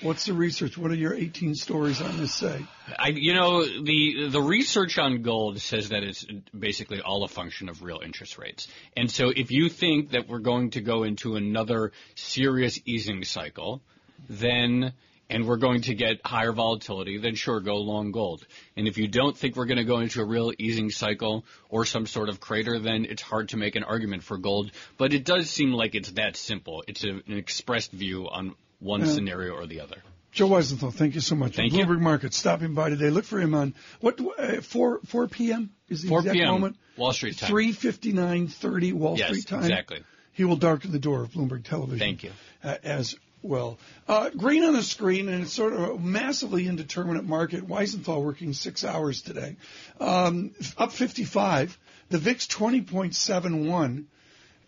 What's 0.03 0.25
the 0.25 0.33
research? 0.33 0.79
What 0.79 0.91
are 0.91 0.97
your 0.97 1.15
18 1.15 1.55
stories 1.55 2.01
on 2.01 2.17
this 2.17 2.35
say? 2.35 2.65
I, 2.99 3.09
you 3.09 3.35
know, 3.35 3.65
the 3.65 4.29
the 4.31 4.41
research 4.41 4.99
on 4.99 5.21
gold 5.23 5.61
says 5.61 5.91
that 5.91 6.03
it's 6.03 6.25
basically 6.59 7.03
all 7.03 7.23
a 7.25 7.29
function 7.29 7.69
of 7.69 7.83
real 7.83 8.01
interest 8.03 8.39
rates. 8.39 8.67
And 8.97 9.11
so, 9.11 9.29
if 9.29 9.51
you 9.51 9.69
think 9.69 10.13
that 10.13 10.27
we're 10.27 10.39
going 10.39 10.71
to 10.71 10.81
go 10.81 11.03
into 11.03 11.37
another 11.37 11.93
serious 12.15 12.81
easing 12.87 13.25
cycle, 13.25 13.83
then 14.29 14.95
and 15.31 15.47
we're 15.47 15.59
going 15.59 15.83
to 15.83 15.95
get 15.95 16.21
higher 16.25 16.53
volatility, 16.53 17.19
then 17.19 17.37
sure, 17.37 17.61
go 17.61 17.77
long 17.77 18.11
gold. 18.11 18.45
And 18.77 18.89
if 18.89 18.99
you 18.99 19.07
don't 19.07 19.37
think 19.37 19.55
we're 19.55 19.67
going 19.67 19.79
to 19.79 19.85
go 19.85 20.01
into 20.01 20.21
a 20.21 20.25
real 20.25 20.53
easing 20.59 20.91
cycle 20.91 21.45
or 21.69 21.85
some 21.85 22.07
sort 22.07 22.29
of 22.29 22.41
crater, 22.41 22.81
then 22.81 23.05
it's 23.05 23.23
hard 23.23 23.51
to 23.51 23.57
make 23.57 23.77
an 23.77 23.85
argument 23.85 24.25
for 24.25 24.39
gold. 24.39 24.73
But 24.99 25.13
it 25.15 25.25
does 25.25 25.49
seem 25.49 25.73
like 25.73 25.95
it's 25.95 26.11
that 26.13 26.37
simple. 26.37 26.83
It's 26.89 27.05
a, 27.05 27.11
an 27.11 27.37
expressed 27.37 27.93
view 27.93 28.29
on 28.29 28.57
one 28.81 29.01
yeah. 29.01 29.07
scenario 29.07 29.55
or 29.55 29.66
the 29.66 29.81
other. 29.81 30.03
Joe 30.33 30.49
Weisenthal, 30.49 30.93
thank 30.93 31.14
you 31.14 31.21
so 31.21 31.35
much. 31.35 31.57
Thank 31.57 31.73
you. 31.73 31.85
Bloomberg 31.85 31.97
you. 31.97 32.03
Market 32.03 32.35
stopping 32.35 32.75
by 32.75 32.90
today. 32.90 33.11
Look 33.11 33.25
for 33.25 33.40
him 33.40 33.55
on 33.55 33.75
what 34.01 34.21
uh, 34.38 34.61
four 34.61 35.01
four 35.07 35.27
p.m. 35.27 35.71
is 35.88 36.03
the 36.03 36.09
4 36.09 36.21
exact 36.21 36.35
p.m. 36.35 36.49
moment. 36.49 36.77
Wall 36.97 37.12
Street 37.12 37.37
time. 37.37 37.49
Three 37.49 37.73
fifty 37.73 38.12
nine 38.12 38.47
thirty 38.47 38.93
Wall 38.93 39.19
yes, 39.19 39.29
Street 39.29 39.47
time. 39.47 39.61
exactly. 39.61 40.05
He 40.33 40.45
will 40.45 40.57
darken 40.57 40.93
the 40.93 41.01
door 41.01 41.23
of 41.23 41.31
Bloomberg 41.31 41.64
Television. 41.64 41.99
Thank 41.99 42.23
you. 42.23 42.31
Uh, 42.62 42.77
as 42.85 43.16
well. 43.43 43.79
Uh, 44.07 44.31
green 44.31 44.64
on 44.64 44.75
the 44.75 44.83
screen, 44.83 45.29
and 45.29 45.43
it's 45.43 45.53
sort 45.53 45.73
of 45.73 45.81
a 45.81 45.99
massively 45.99 46.69
indeterminate 46.69 47.25
market. 47.25 47.66
Weisenthal 47.66 48.23
working 48.23 48.53
six 48.53 48.85
hours 48.85 49.23
today, 49.23 49.57
um, 49.99 50.53
up 50.79 50.93
fifty 50.93 51.25
five. 51.25 51.77
The 52.11 52.19
VIX 52.19 52.47
twenty 52.47 52.83
point 52.83 53.16
seven 53.16 53.66
one, 53.69 54.07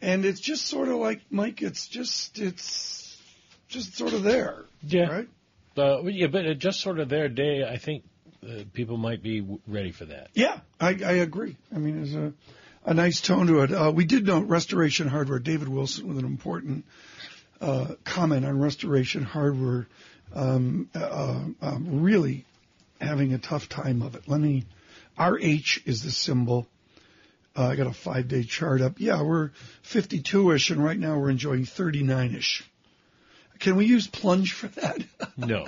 and 0.00 0.24
it's 0.24 0.40
just 0.40 0.66
sort 0.66 0.88
of 0.88 0.96
like 0.96 1.20
Mike. 1.30 1.62
It's 1.62 1.86
just 1.86 2.38
it's 2.40 3.01
just 3.72 3.96
sort 3.96 4.12
of 4.12 4.22
there. 4.22 4.64
Yeah. 4.82 5.08
Right? 5.08 5.28
Uh, 5.76 6.02
yeah, 6.04 6.26
but 6.26 6.58
just 6.58 6.80
sort 6.80 6.98
of 6.98 7.08
there 7.08 7.28
day, 7.28 7.64
I 7.64 7.78
think 7.78 8.04
uh, 8.46 8.64
people 8.72 8.98
might 8.98 9.22
be 9.22 9.40
w- 9.40 9.60
ready 9.66 9.90
for 9.90 10.04
that. 10.04 10.28
Yeah, 10.34 10.60
I, 10.78 10.88
I 10.88 11.12
agree. 11.12 11.56
I 11.74 11.78
mean, 11.78 11.96
there's 11.96 12.14
a, 12.14 12.32
a 12.84 12.92
nice 12.92 13.20
tone 13.20 13.46
to 13.46 13.60
it. 13.60 13.72
Uh, 13.72 13.90
we 13.94 14.04
did 14.04 14.26
note 14.26 14.48
Restoration 14.48 15.08
Hardware, 15.08 15.38
David 15.38 15.68
Wilson, 15.68 16.08
with 16.08 16.18
an 16.18 16.26
important 16.26 16.84
uh, 17.62 17.94
comment 18.04 18.44
on 18.44 18.58
Restoration 18.58 19.22
Hardware, 19.22 19.86
um, 20.34 20.90
uh, 20.94 21.44
um, 21.62 22.02
really 22.02 22.44
having 23.00 23.32
a 23.32 23.38
tough 23.38 23.68
time 23.68 24.02
of 24.02 24.14
it. 24.14 24.28
Let 24.28 24.40
me, 24.40 24.66
RH 25.18 25.80
is 25.86 26.02
the 26.02 26.10
symbol. 26.10 26.66
Uh, 27.56 27.68
I 27.68 27.76
got 27.76 27.86
a 27.86 27.92
five 27.92 28.28
day 28.28 28.42
chart 28.42 28.82
up. 28.82 28.94
Yeah, 28.98 29.22
we're 29.22 29.50
52 29.82 30.52
ish, 30.52 30.70
and 30.70 30.84
right 30.84 30.98
now 30.98 31.18
we're 31.18 31.30
enjoying 31.30 31.64
39 31.64 32.34
ish. 32.34 32.64
Can 33.62 33.76
we 33.76 33.86
use 33.86 34.06
plunge 34.06 34.52
for 34.52 34.66
that? 34.68 35.02
no. 35.36 35.66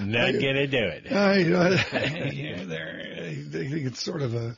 Not 0.00 0.32
gonna 0.32 0.66
do 0.66 0.78
it. 0.78 1.12
I, 1.12 1.32
I, 1.34 2.30
yeah, 2.32 2.64
there, 2.64 3.16
I 3.18 3.34
think 3.34 3.86
it's 3.86 4.02
sort 4.02 4.20
of 4.22 4.34
a 4.34 4.56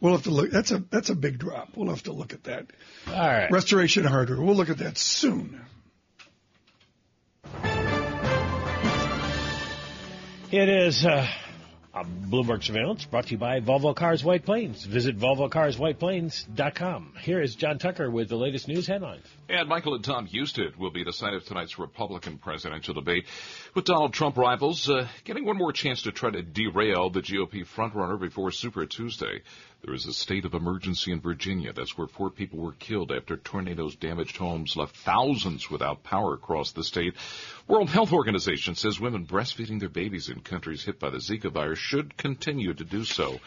We'll 0.00 0.12
have 0.12 0.24
to 0.24 0.30
look. 0.30 0.50
That's 0.50 0.70
a 0.70 0.84
that's 0.90 1.08
a 1.08 1.14
big 1.14 1.38
drop. 1.38 1.70
We'll 1.76 1.88
have 1.88 2.02
to 2.02 2.12
look 2.12 2.34
at 2.34 2.44
that. 2.44 2.66
All 3.08 3.14
right. 3.14 3.50
Restoration 3.50 4.04
hardware. 4.04 4.38
We'll 4.38 4.54
look 4.54 4.68
at 4.68 4.76
that 4.78 4.98
soon. 4.98 5.64
It 10.50 10.68
is 10.68 11.06
uh, 11.06 11.26
Bloomberg 12.02 12.64
Surveillance 12.64 13.04
brought 13.04 13.26
to 13.26 13.32
you 13.32 13.38
by 13.38 13.60
Volvo 13.60 13.94
Cars 13.94 14.24
White 14.24 14.44
Plains. 14.44 14.84
Visit 14.84 15.16
VolvoCarsWhitePlains.com. 15.16 17.12
Here 17.20 17.40
is 17.40 17.54
John 17.54 17.78
Tucker 17.78 18.10
with 18.10 18.28
the 18.28 18.36
latest 18.36 18.66
news 18.66 18.88
headlines. 18.88 19.24
And 19.48 19.68
Michael 19.68 19.94
and 19.94 20.02
Tom 20.02 20.26
Houston 20.26 20.72
will 20.76 20.90
be 20.90 21.04
the 21.04 21.12
site 21.12 21.34
of 21.34 21.44
tonight's 21.44 21.78
Republican 21.78 22.38
presidential 22.38 22.94
debate 22.94 23.26
with 23.74 23.84
Donald 23.84 24.12
Trump 24.12 24.36
rivals 24.36 24.90
uh, 24.90 25.06
getting 25.24 25.44
one 25.44 25.56
more 25.56 25.72
chance 25.72 26.02
to 26.02 26.10
try 26.12 26.30
to 26.30 26.42
derail 26.42 27.10
the 27.10 27.20
GOP 27.20 27.64
frontrunner 27.64 28.18
before 28.18 28.50
Super 28.50 28.86
Tuesday. 28.86 29.42
There 29.84 29.94
is 29.94 30.06
a 30.06 30.14
state 30.14 30.46
of 30.46 30.54
emergency 30.54 31.12
in 31.12 31.20
Virginia. 31.20 31.74
That's 31.74 31.98
where 31.98 32.06
four 32.06 32.30
people 32.30 32.58
were 32.58 32.72
killed 32.72 33.12
after 33.12 33.36
tornadoes 33.36 33.94
damaged 33.94 34.38
homes, 34.38 34.76
left 34.76 34.96
thousands 34.96 35.70
without 35.70 36.02
power 36.02 36.32
across 36.32 36.72
the 36.72 36.82
state. 36.82 37.14
World 37.68 37.90
Health 37.90 38.10
Organization 38.10 38.76
says 38.76 38.98
women 38.98 39.26
breastfeeding 39.26 39.80
their 39.80 39.90
babies 39.90 40.30
in 40.30 40.40
countries 40.40 40.84
hit 40.84 40.98
by 40.98 41.10
the 41.10 41.18
Zika 41.18 41.52
virus 41.52 41.78
should 41.78 42.16
continue 42.16 42.72
to 42.72 42.84
do 42.84 43.04
so. 43.04 43.40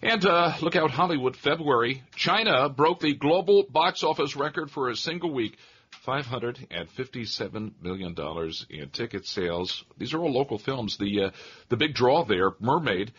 And 0.00 0.24
uh, 0.24 0.52
look 0.60 0.76
out, 0.76 0.92
Hollywood, 0.92 1.34
February. 1.34 2.04
China 2.14 2.68
broke 2.68 3.00
the 3.00 3.14
global 3.14 3.64
box 3.68 4.04
office 4.04 4.36
record 4.36 4.70
for 4.70 4.90
a 4.90 4.96
single 4.96 5.32
week. 5.32 5.56
$557 6.06 7.72
million 7.82 8.14
in 8.70 8.88
ticket 8.90 9.26
sales. 9.26 9.84
These 9.98 10.14
are 10.14 10.20
all 10.20 10.32
local 10.32 10.58
films. 10.58 10.98
The, 10.98 11.24
uh, 11.24 11.30
the 11.68 11.76
big 11.76 11.94
draw 11.94 12.24
there, 12.24 12.52
Mermaid, 12.60 13.12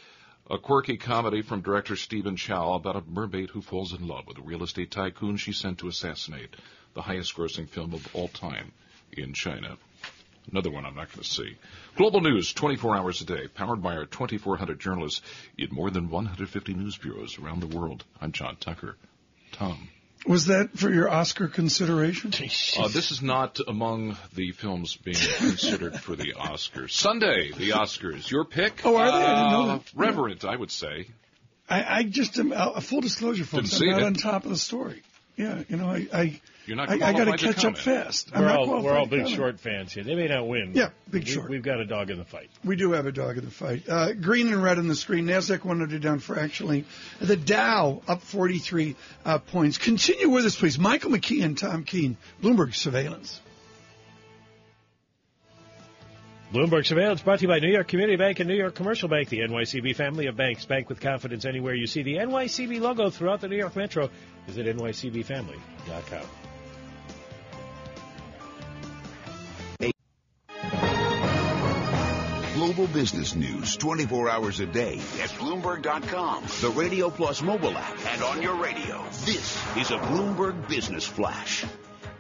a 0.50 0.58
quirky 0.58 0.98
comedy 0.98 1.42
from 1.42 1.62
director 1.62 1.96
Stephen 1.96 2.36
Chow 2.36 2.74
about 2.74 2.96
a 2.96 3.02
mermaid 3.10 3.50
who 3.50 3.62
falls 3.62 3.94
in 3.94 4.08
love 4.08 4.28
with 4.28 4.38
a 4.38 4.42
real 4.42 4.64
estate 4.64 4.92
tycoon 4.92 5.38
she 5.38 5.52
sent 5.52 5.80
to 5.80 5.88
assassinate. 5.88 6.56
The 6.94 7.02
highest 7.02 7.36
grossing 7.36 7.68
film 7.68 7.94
of 7.94 8.08
all 8.16 8.28
time 8.28 8.72
in 9.12 9.34
China. 9.34 9.78
Another 10.52 10.70
one 10.70 10.86
I'm 10.86 10.96
not 10.96 11.12
going 11.12 11.24
to 11.24 11.30
see. 11.30 11.58
Global 11.96 12.22
News, 12.22 12.54
24 12.54 12.96
hours 12.96 13.22
a 13.22 13.26
day, 13.26 13.48
powered 13.48 13.82
by 13.82 13.96
our 13.96 14.06
2,400 14.06 14.80
journalists 14.80 15.22
in 15.58 15.70
more 15.72 15.90
than 15.90 16.10
150 16.10 16.74
news 16.76 16.98
bureaus 16.98 17.40
around 17.40 17.62
the 17.62 17.78
world. 17.78 18.04
I'm 18.22 18.32
John 18.32 18.56
Tucker. 18.58 18.96
Tom. 19.52 19.90
Was 20.28 20.46
that 20.48 20.78
for 20.78 20.90
your 20.90 21.10
Oscar 21.10 21.48
consideration? 21.48 22.32
Uh, 22.78 22.88
this 22.88 23.12
is 23.12 23.22
not 23.22 23.60
among 23.68 24.18
the 24.34 24.52
films 24.52 24.96
being 24.98 25.16
considered 25.38 26.00
for 26.00 26.16
the 26.16 26.34
Oscars. 26.34 26.92
Sunday, 26.92 27.52
the 27.52 27.70
Oscars. 27.72 28.30
Your 28.30 28.44
pick? 28.46 28.82
Oh, 28.86 28.96
are 28.98 29.12
they? 29.12 29.24
I 29.26 29.36
didn't 29.36 29.52
know 29.52 29.62
Uh, 29.70 29.78
that. 29.78 29.92
Revenant, 29.96 30.44
I 30.46 30.56
would 30.56 30.72
say. 30.72 31.08
I, 31.70 31.98
I 32.00 32.04
just 32.04 32.38
am 32.40 32.52
uh, 32.52 32.80
full 32.82 33.02
disclosure, 33.02 33.46
folks. 33.46 33.70
Didn't 33.70 33.80
see 33.80 33.86
I'm 33.88 33.92
not 33.92 34.02
it. 34.02 34.06
on 34.06 34.14
top 34.16 34.44
of 34.44 34.50
the 34.50 34.58
story. 34.58 35.02
Yeah, 35.38 35.64
you 35.68 35.76
know, 35.76 35.90
I 35.90 36.08
I, 36.14 36.42
You're 36.66 36.78
not 36.78 36.90
I, 36.90 36.94
I 36.94 36.98
got 36.98 37.08
to 37.08 37.14
qualified 37.14 37.40
to 37.40 37.54
catch 37.54 37.66
up 37.66 37.78
fast. 37.78 38.32
We're 38.34 38.50
all, 38.50 38.66
qualified 38.68 38.84
we're 38.86 38.98
all 38.98 39.06
big 39.06 39.28
short 39.28 39.60
fans 39.60 39.92
here. 39.92 40.04
They 40.04 40.16
may 40.16 40.28
not 40.28 40.48
win. 40.48 40.72
Yeah, 40.74 40.90
big 41.10 41.26
We- 41.26 41.30
short. 41.30 41.50
We've 41.50 41.62
got 41.62 41.82
a 41.82 41.86
dog 41.86 42.10
in 42.10 42.18
the 42.18 42.24
fight. 42.24 42.50
We 42.64 42.78
do 42.78 42.94
have 42.94 43.06
a 43.06 43.12
dog 43.12 43.38
in 43.38 43.44
the 43.44 43.52
fight. 43.52 43.84
Uh, 43.90 44.14
green 44.14 44.48
and 44.48 44.64
red 44.64 44.78
on 44.78 44.88
the 44.88 44.96
screen. 44.96 45.26
Nasdaq 45.26 45.66
100 45.66 46.02
down 46.02 46.20
fractionally. 46.20 46.86
The 47.20 47.36
Dow 47.36 48.02
up 48.08 48.22
43 48.22 48.96
uh, 49.26 49.40
points. 49.40 49.78
Continue 49.78 50.30
with 50.30 50.46
us, 50.46 50.56
please. 50.56 50.80
Michael 50.80 51.12
McKee 51.12 51.44
and 51.44 51.58
Tom 51.58 51.84
Keene, 51.84 52.16
Bloomberg 52.42 52.74
Surveillance. 52.74 53.42
Bloomberg 56.56 56.86
Surveillance 56.86 57.22
brought 57.22 57.40
to 57.40 57.42
you 57.42 57.50
by 57.50 57.60
New 57.60 57.70
York 57.70 57.90
Community 57.90 58.16
Bank 58.16 58.40
and 58.40 58.48
New 58.48 58.56
York 58.56 58.76
Commercial 58.76 59.10
Bank, 59.10 59.28
the 59.28 59.40
NYCB 59.40 59.94
family 59.94 60.28
of 60.28 60.38
banks. 60.38 60.64
Bank 60.64 60.88
with 60.88 61.02
confidence 61.02 61.44
anywhere 61.44 61.74
you 61.74 61.86
see 61.86 62.02
the 62.02 62.16
NYCB 62.16 62.80
logo 62.80 63.10
throughout 63.10 63.42
the 63.42 63.50
New 63.50 63.58
York 63.58 63.76
Metro. 63.76 64.10
Visit 64.48 64.78
nycbfamily.com. 64.78 66.26
Global 72.54 72.88
business 72.88 73.36
news 73.36 73.76
24 73.76 74.30
hours 74.30 74.62
a 74.62 74.66
day 74.66 74.96
at 75.22 75.32
Bloomberg.com, 75.32 76.46
the 76.62 76.70
Radio 76.70 77.10
Plus 77.10 77.42
mobile 77.42 77.78
app, 77.78 78.06
and 78.14 78.24
on 78.24 78.42
your 78.42 78.56
radio. 78.56 79.04
This 79.26 79.62
is 79.76 79.92
a 79.92 79.98
Bloomberg 79.98 80.70
Business 80.70 81.06
Flash. 81.06 81.66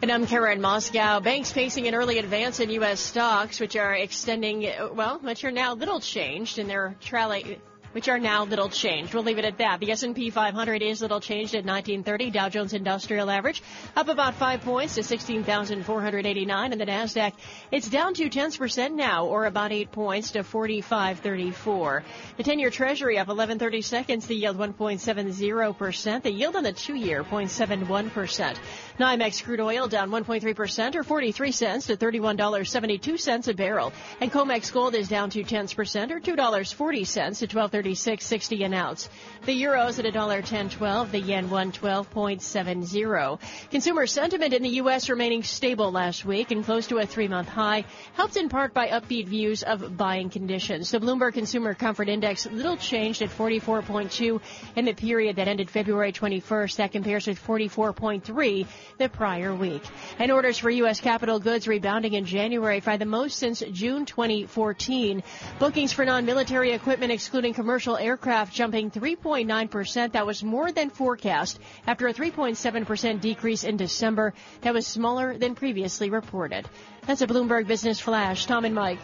And 0.06 0.12
I'm 0.12 0.28
Karen 0.28 0.62
Moskow. 0.62 1.20
Banks 1.24 1.52
facing 1.52 1.88
an 1.88 1.96
early 1.96 2.20
advance 2.20 2.60
in 2.60 2.70
U.S. 2.70 3.00
stocks, 3.00 3.60
which 3.60 3.76
are 3.76 3.96
extending, 3.96 4.72
well, 4.94 5.18
which 5.18 5.44
are 5.44 5.50
now 5.50 5.74
little 5.74 6.00
changed 6.00 6.60
in 6.60 6.68
their 6.68 6.96
trailing, 7.02 7.60
which 7.96 8.10
are 8.10 8.20
now 8.20 8.44
little 8.44 8.68
changed. 8.68 9.14
We'll 9.14 9.24
leave 9.24 9.38
it 9.38 9.46
at 9.46 9.60
that. 9.60 9.80
The 9.80 9.90
S&P 9.90 10.30
500 10.30 10.82
is 10.82 11.02
little 11.02 11.22
changed 11.22 11.56
at 11.56 11.64
1930. 11.64 12.30
Dow 12.30 12.50
Jones 12.50 12.74
Industrial 12.74 13.30
Average 13.30 13.64
up 13.96 14.10
about 14.10 14.34
five 14.34 14.60
points 14.64 14.96
to 14.96 15.04
16,489. 15.04 16.72
And 16.74 16.82
the 16.82 16.86
NASDAQ, 16.86 17.32
it's 17.72 17.88
down 17.88 18.14
two 18.14 18.28
tenths 18.28 18.58
percent 18.58 18.96
now, 18.96 19.28
or 19.28 19.46
about 19.46 19.72
eight 19.72 19.94
points 19.94 20.32
to 20.32 20.40
45.34. 20.40 22.04
The 22.36 22.44
10-year 22.44 22.70
Treasury 22.70 23.18
up 23.18 23.30
11.30 23.30 23.82
seconds. 23.82 24.28
The 24.28 24.36
yield 24.36 24.58
1.70 24.58 25.78
percent. 25.78 26.26
The 26.26 26.32
yield 26.32 26.58
on 26.58 26.64
the 26.64 26.74
two-year 26.74 27.24
0.71 27.24 28.12
percent. 28.12 28.60
NYMEX 29.00 29.42
crude 29.42 29.62
oil 29.62 29.88
down 29.88 30.10
1.3 30.10 30.54
percent, 30.54 30.98
or 30.98 31.04
43 31.06 31.52
cents 31.54 31.88
to 31.88 31.96
$31.72 31.96 33.48
a 33.48 33.54
barrel. 33.54 33.94
And 34.20 34.30
COMEX 34.30 34.74
gold 34.74 34.96
is 34.96 35.08
down 35.08 35.30
two 35.30 35.46
tenths 35.46 35.74
percent, 35.74 36.12
or 36.12 36.20
$2.40 36.20 37.40
to 37.40 37.48
12.30. 37.48 37.85
136.60 37.86 38.66
an 38.66 38.74
ounce. 38.74 39.10
The 39.46 39.54
euro's 39.54 40.00
at 40.00 40.06
$1.1012, 40.06 41.12
the 41.12 41.20
yen 41.20 41.50
112.70. 41.50 43.40
Consumer 43.70 44.08
sentiment 44.08 44.54
in 44.54 44.64
the 44.64 44.70
U.S. 44.70 45.10
remaining 45.10 45.44
stable 45.44 45.92
last 45.92 46.26
week 46.26 46.50
and 46.52 46.66
close 46.66 46.88
to 46.88 46.98
a 46.98 47.06
three-month 47.06 47.48
high, 47.48 47.86
helped 48.14 48.38
in 48.38 48.50
part 48.50 48.74
by 48.74 48.88
upbeat 48.88 49.28
views 49.28 49.62
of 49.62 49.96
buying 49.98 50.32
conditions. 50.32 50.90
The 50.92 51.00
Bloomberg 51.00 51.34
Consumer 51.34 51.76
Comfort 51.76 52.10
Index 52.10 52.48
little 52.48 52.78
changed 52.78 53.22
at 53.22 53.30
44.2 53.30 54.42
in 54.76 54.86
the 54.86 54.94
period 54.94 55.36
that 55.36 55.48
ended 55.48 55.70
February 55.70 56.12
21st. 56.12 56.78
That 56.78 56.92
compares 56.92 57.28
with 57.28 57.40
44.3 57.46 58.66
the 58.98 59.10
prior 59.10 59.54
week. 59.54 59.84
And 60.18 60.32
orders 60.32 60.58
for 60.58 60.72
U.S. 60.72 61.00
capital 61.00 61.40
goods 61.40 61.68
rebounding 61.68 62.14
in 62.14 62.26
January 62.26 62.80
by 62.80 62.98
the 62.98 63.06
most 63.06 63.38
since 63.38 63.62
June 63.72 64.06
2014. 64.06 65.22
Bookings 65.60 65.94
for 65.94 66.04
non-military 66.06 66.72
equipment 66.72 67.12
excluding 67.12 67.54
commercial 67.54 67.65
aircraft 68.00 68.54
jumping 68.54 68.92
3.9%. 68.92 70.12
That 70.12 70.26
was 70.26 70.44
more 70.44 70.72
than 70.72 70.90
forecast 70.90 71.60
after 71.88 72.08
a 72.08 72.14
3.7% 72.14 73.22
decrease 73.22 73.64
in 73.64 73.78
December. 73.78 74.34
That 74.62 74.74
was 74.74 74.88
smaller 74.88 75.38
than 75.38 75.56
previously 75.56 76.10
reported. 76.10 76.68
That's 77.06 77.22
a 77.22 77.28
Bloomberg 77.28 77.68
Business 77.68 78.00
Flash. 78.00 78.46
Tom 78.46 78.66
and 78.66 78.76
Mike. 78.76 79.00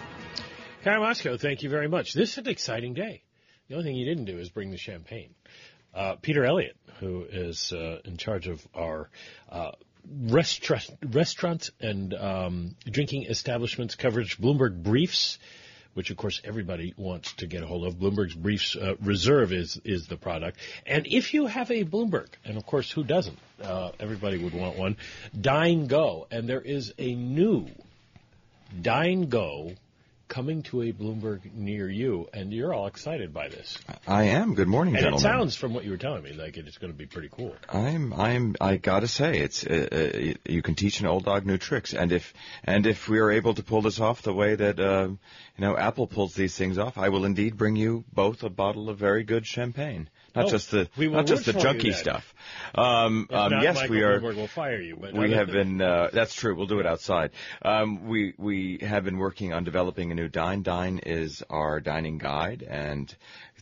Karen 0.84 1.02
Moskow, 1.02 1.39
thank 1.39 1.62
you 1.62 1.69
very 1.69 1.88
much. 1.88 2.13
This 2.13 2.32
is 2.32 2.38
an 2.39 2.47
exciting 2.47 2.93
day. 2.93 3.24
The 3.67 3.76
only 3.76 3.86
thing 3.86 3.95
you 3.95 4.06
didn't 4.06 4.26
do 4.26 4.38
is 4.38 4.50
bring 4.50 4.71
the 4.71 4.78
champagne. 4.78 5.34
Uh, 5.93 6.15
Peter 6.21 6.45
Elliot, 6.45 6.76
who 7.00 7.24
is 7.30 7.71
uh, 7.74 8.00
in 8.06 8.17
charge 8.17 8.47
of 8.47 8.65
our 8.74 9.10
uh, 9.50 9.71
restaurant, 10.06 10.89
restaurant 11.04 11.69
and 11.80 12.13
um, 12.13 12.76
drinking 12.86 13.26
establishments 13.26 13.95
coverage, 13.95 14.38
Bloomberg 14.38 14.82
Briefs, 14.82 15.38
which 15.93 16.10
of 16.10 16.17
course 16.17 16.41
everybody 16.43 16.93
wants 16.97 17.34
to 17.34 17.47
get 17.47 17.63
a 17.63 17.67
hold 17.67 17.86
of. 17.86 17.95
Bloomberg's 17.95 18.36
Briefs 18.36 18.75
uh, 18.75 18.95
Reserve 19.01 19.51
is 19.51 19.80
is 19.84 20.08
the 20.08 20.17
product, 20.17 20.58
and 20.86 21.06
if 21.08 21.34
you 21.34 21.47
have 21.47 21.71
a 21.71 21.84
Bloomberg, 21.84 22.27
and 22.45 22.58
of 22.58 22.65
course 22.65 22.91
who 22.91 23.04
doesn't? 23.04 23.38
Uh, 23.62 23.91
everybody 23.99 24.38
would 24.38 24.54
want 24.54 24.77
one. 24.77 24.97
Dine 25.39 25.88
Go, 25.88 26.27
and 26.32 26.47
there 26.47 26.62
is 26.62 26.93
a 26.97 27.13
new 27.13 27.67
Dine 28.82 29.30
Go 29.30 29.73
coming 30.32 30.63
to 30.63 30.82
a 30.82 30.94
Bloomberg 30.94 31.54
near 31.54 31.89
you, 31.89 32.26
and 32.34 32.54
you're 32.54 32.74
all 32.74 32.88
excited 32.88 33.34
by 33.34 33.50
this. 33.50 33.78
I 34.08 34.24
am. 34.24 34.56
Good 34.56 34.70
morning, 34.70 34.96
And 34.96 35.06
it 35.06 35.20
sounds, 35.20 35.58
from 35.58 35.74
what 35.74 35.84
you 35.84 35.91
were 35.91 35.98
telling 35.98 36.24
me, 36.24 36.32
like 36.32 36.56
it's 36.56 36.78
going 36.78 36.91
to 36.94 36.98
be 36.98 37.06
pretty 37.06 37.28
cool. 37.30 37.54
I'm. 37.67 38.13
I'm. 38.13 38.56
I 38.62 38.78
gotta 38.78 39.10
say, 39.10 39.39
it's. 39.39 39.67
Uh, 39.67 39.88
uh, 39.91 40.34
you 40.46 40.62
can 40.62 40.76
teach 40.76 41.02
an 41.02 41.08
old 41.08 41.26
dog 41.26 41.46
new 41.46 41.58
tricks, 41.58 41.94
and 41.94 42.13
if 42.13 42.34
and 42.63 42.88
if 42.88 43.10
we 43.10 43.20
are 43.20 43.30
able 43.30 43.54
to 43.56 43.63
pull 43.63 43.82
this 43.82 44.00
off 44.00 44.22
the 44.22 44.34
way 44.34 44.56
that 44.56 44.80
uh, 44.80 45.10
you 45.10 45.17
know 45.60 45.76
Apple 45.76 46.08
pulls 46.08 46.34
these 46.34 46.56
things 46.56 46.78
off, 46.78 46.98
I 46.98 47.10
will 47.10 47.26
indeed 47.26 47.58
bring 47.58 47.76
you 47.76 48.06
both 48.13 48.41
a 48.44 48.50
bottle 48.50 48.89
of 48.89 48.98
very 48.98 49.26
good 49.26 49.46
champagne. 49.46 50.10
Not 50.34 50.46
Oh, 50.46 50.50
just 50.50 50.72
the 50.72 50.89
not 50.98 51.26
just 51.26 51.46
the 51.46 51.52
work 51.54 51.62
for 51.62 51.67
you 51.76 51.91
junky 51.91 51.94
stuff. 51.94 52.34
Um, 52.74 53.28
um, 53.32 53.52
yes, 53.62 53.76
Michael 53.76 53.96
we 53.96 54.02
are. 54.02 54.20
Bloomberg 54.22 54.36
will 54.38 54.48
fire 54.48 54.80
you. 54.80 54.96
But 54.96 55.13
We 55.13 55.32
have 55.34 55.48
been. 55.48 55.82
Uh, 55.82 56.10
that's 56.13 56.34
true. 56.34 56.56
We'll 56.56 56.67
do 56.67 56.80
it 56.80 56.86
outside. 56.86 57.32
Um, 57.62 58.08
we 58.08 58.34
we 58.38 58.80
have 58.82 59.04
been 59.04 59.17
working 59.17 59.52
on 59.52 59.63
developing 59.65 60.12
a 60.12 60.15
new 60.15 60.30
dine. 60.30 60.63
Dine 60.63 61.00
is 61.00 61.44
our 61.50 61.82
dining 61.82 62.17
guide, 62.17 62.63
and 62.63 63.13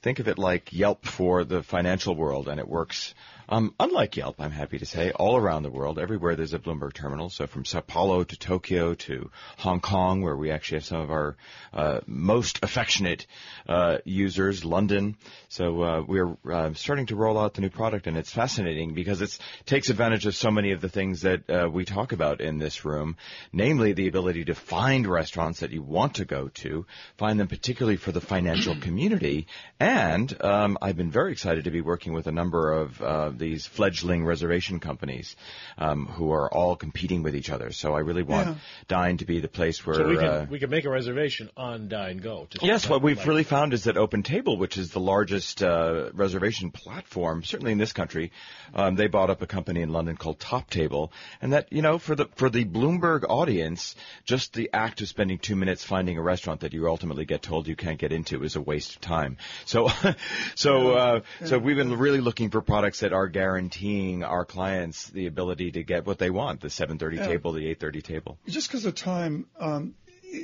think 0.02 0.20
of 0.20 0.28
it 0.28 0.38
like 0.38 0.72
Yelp 0.72 1.06
for 1.06 1.44
the 1.44 1.64
financial 1.64 2.16
world, 2.16 2.48
and 2.48 2.60
it 2.60 2.68
works. 2.68 3.14
Um, 3.52 3.74
unlike 3.80 4.16
Yelp, 4.16 4.36
I'm 4.38 4.52
happy 4.52 4.78
to 4.78 4.86
say, 4.86 5.10
all 5.10 5.36
around 5.36 5.64
the 5.64 5.72
world, 5.72 5.98
everywhere 5.98 6.36
there's 6.36 6.54
a 6.54 6.60
Bloomberg 6.60 6.94
terminal. 6.94 7.32
So 7.32 7.48
from 7.48 7.66
Sao 7.66 7.82
Paulo 7.82 8.24
to 8.24 8.38
Tokyo 8.38 8.94
to 8.94 9.32
Hong 9.58 9.80
Kong, 9.80 10.22
where 10.22 10.36
we 10.36 10.52
actually 10.52 10.78
have 10.78 10.86
some 10.86 11.02
of 11.02 11.10
our 11.10 11.36
uh, 11.74 12.02
most 12.06 12.60
affectionate 12.62 13.26
uh, 13.68 13.98
users, 14.06 14.64
London. 14.64 15.18
So 15.48 15.82
uh, 15.82 16.04
we're 16.08 16.38
uh, 16.48 16.76
starting 16.76 17.08
to 17.08 17.16
roll 17.16 17.40
out 17.40 17.56
the 17.56 17.62
new 17.62 17.72
product, 17.72 18.06
and 18.06 18.18
it's 18.18 18.32
fascinating 18.32 18.94
because 18.94 19.20
it 19.20 19.36
takes 19.66 19.90
advantage 19.90 20.28
of 20.28 20.36
so 20.36 20.52
many 20.52 20.72
of 20.72 20.80
the 20.80 20.90
things 20.90 21.22
that 21.22 21.50
uh, 21.50 21.68
we 21.68 21.86
talk 21.86 22.12
about 22.12 22.42
in 22.42 22.60
this 22.60 22.86
room, 22.86 23.18
namely 23.52 23.94
the 23.94 24.08
ability 24.08 24.46
to 24.46 24.54
find 24.54 25.08
restaurants 25.08 25.62
that 25.62 25.72
you 25.72 25.82
want 25.82 26.16
to 26.16 26.26
go 26.26 26.50
to, 26.50 26.86
find 27.18 27.40
them 27.40 27.48
particularly 27.48 27.98
for 27.98 28.12
the 28.12 28.22
financial 28.22 28.80
community, 28.80 29.48
and 29.80 30.40
um, 30.44 30.78
I've 30.84 30.98
been 30.98 31.10
very 31.10 31.32
excited 31.32 31.64
to 31.64 31.72
be 31.72 31.82
working 31.82 32.14
with 32.14 32.28
a 32.28 32.32
number 32.32 32.74
of 32.74 33.02
uh, 33.02 33.32
these 33.40 33.66
fledgling 33.66 34.24
reservation 34.26 34.80
companies 34.80 35.36
um, 35.78 36.06
who 36.06 36.32
are 36.32 36.54
all 36.54 36.76
competing 36.76 37.24
with 37.24 37.36
each 37.36 37.50
other. 37.50 37.72
So 37.72 37.96
I 37.96 38.00
really 38.00 38.24
want 38.24 38.48
Yeah. 38.50 38.56
Dine 38.88 39.18
to 39.18 39.26
be 39.26 39.40
the 39.40 39.48
place 39.48 39.86
where 39.86 39.96
So 39.96 40.08
we 40.08 40.18
can 40.18 40.26
uh, 40.26 40.46
we 40.50 40.60
can 40.60 40.70
make 40.70 40.86
a 40.86 40.90
reservation 40.90 41.50
on 41.58 41.88
Dine 41.88 42.18
Go. 42.18 42.48
Just 42.50 42.64
Yes, 42.64 42.88
what 42.90 43.02
we've 43.02 43.18
like- 43.18 43.28
really 43.28 43.44
found 43.44 43.74
is 43.74 43.86
that 43.86 43.98
Open 43.98 44.24
Table, 44.24 44.58
which 44.58 44.78
is 44.78 44.92
the 44.92 45.00
largest 45.00 45.64
uh, 45.64 46.10
reservation 46.14 46.72
platform, 46.72 47.44
certainly 47.44 47.72
in 47.72 47.78
this 47.78 47.94
country, 47.94 48.32
um, 48.74 48.96
they 48.96 49.08
bought 49.08 49.30
up 49.30 49.42
a 49.42 49.48
company 49.48 49.82
in 49.82 49.90
London 49.90 50.16
called 50.18 50.40
Top 50.40 50.70
Table, 50.70 51.12
and 51.42 51.54
that 51.54 51.72
you 51.72 51.82
know 51.82 51.98
for 51.98 52.16
the 52.16 52.28
for 52.36 52.50
the 52.50 52.66
Bloomberg 52.66 53.24
audience, 53.28 53.96
just 54.26 54.54
the 54.54 54.70
act 54.74 55.02
of 55.02 55.08
spending 55.08 55.38
two 55.40 55.56
minutes 55.56 55.84
finding 55.84 56.18
a 56.18 56.22
restaurant 56.22 56.62
that 56.62 56.74
you 56.74 56.88
ultimately 56.88 57.26
get 57.26 57.42
told 57.42 57.68
you 57.68 57.76
can't 57.76 57.98
get 58.00 58.12
into 58.12 58.44
is 58.44 58.56
a 58.56 58.62
waste 58.62 58.96
of 58.96 59.02
time. 59.02 59.38
So, 59.66 59.90
so 60.56 60.92
uh, 60.94 61.22
so 61.46 61.58
we've 61.58 61.78
been 61.78 61.98
really 61.98 62.20
looking 62.20 62.50
for 62.50 62.62
products 62.62 63.00
that 63.00 63.14
are 63.14 63.28
guaranteeing 63.30 64.24
our 64.24 64.46
clients 64.46 65.08
the 65.10 65.28
ability 65.28 65.72
to 65.72 65.84
get 65.84 66.06
what 66.06 66.18
they 66.18 66.30
want: 66.30 66.62
the 66.62 66.70
7:30 66.70 67.18
Yeah. 67.18 67.28
table, 67.28 67.54
the 67.54 67.68
8:30 67.68 68.02
table. 68.02 68.38
Just 68.48 68.68
because 68.68 68.86
of 68.86 68.96
time, 68.96 69.46
um, 69.60 69.96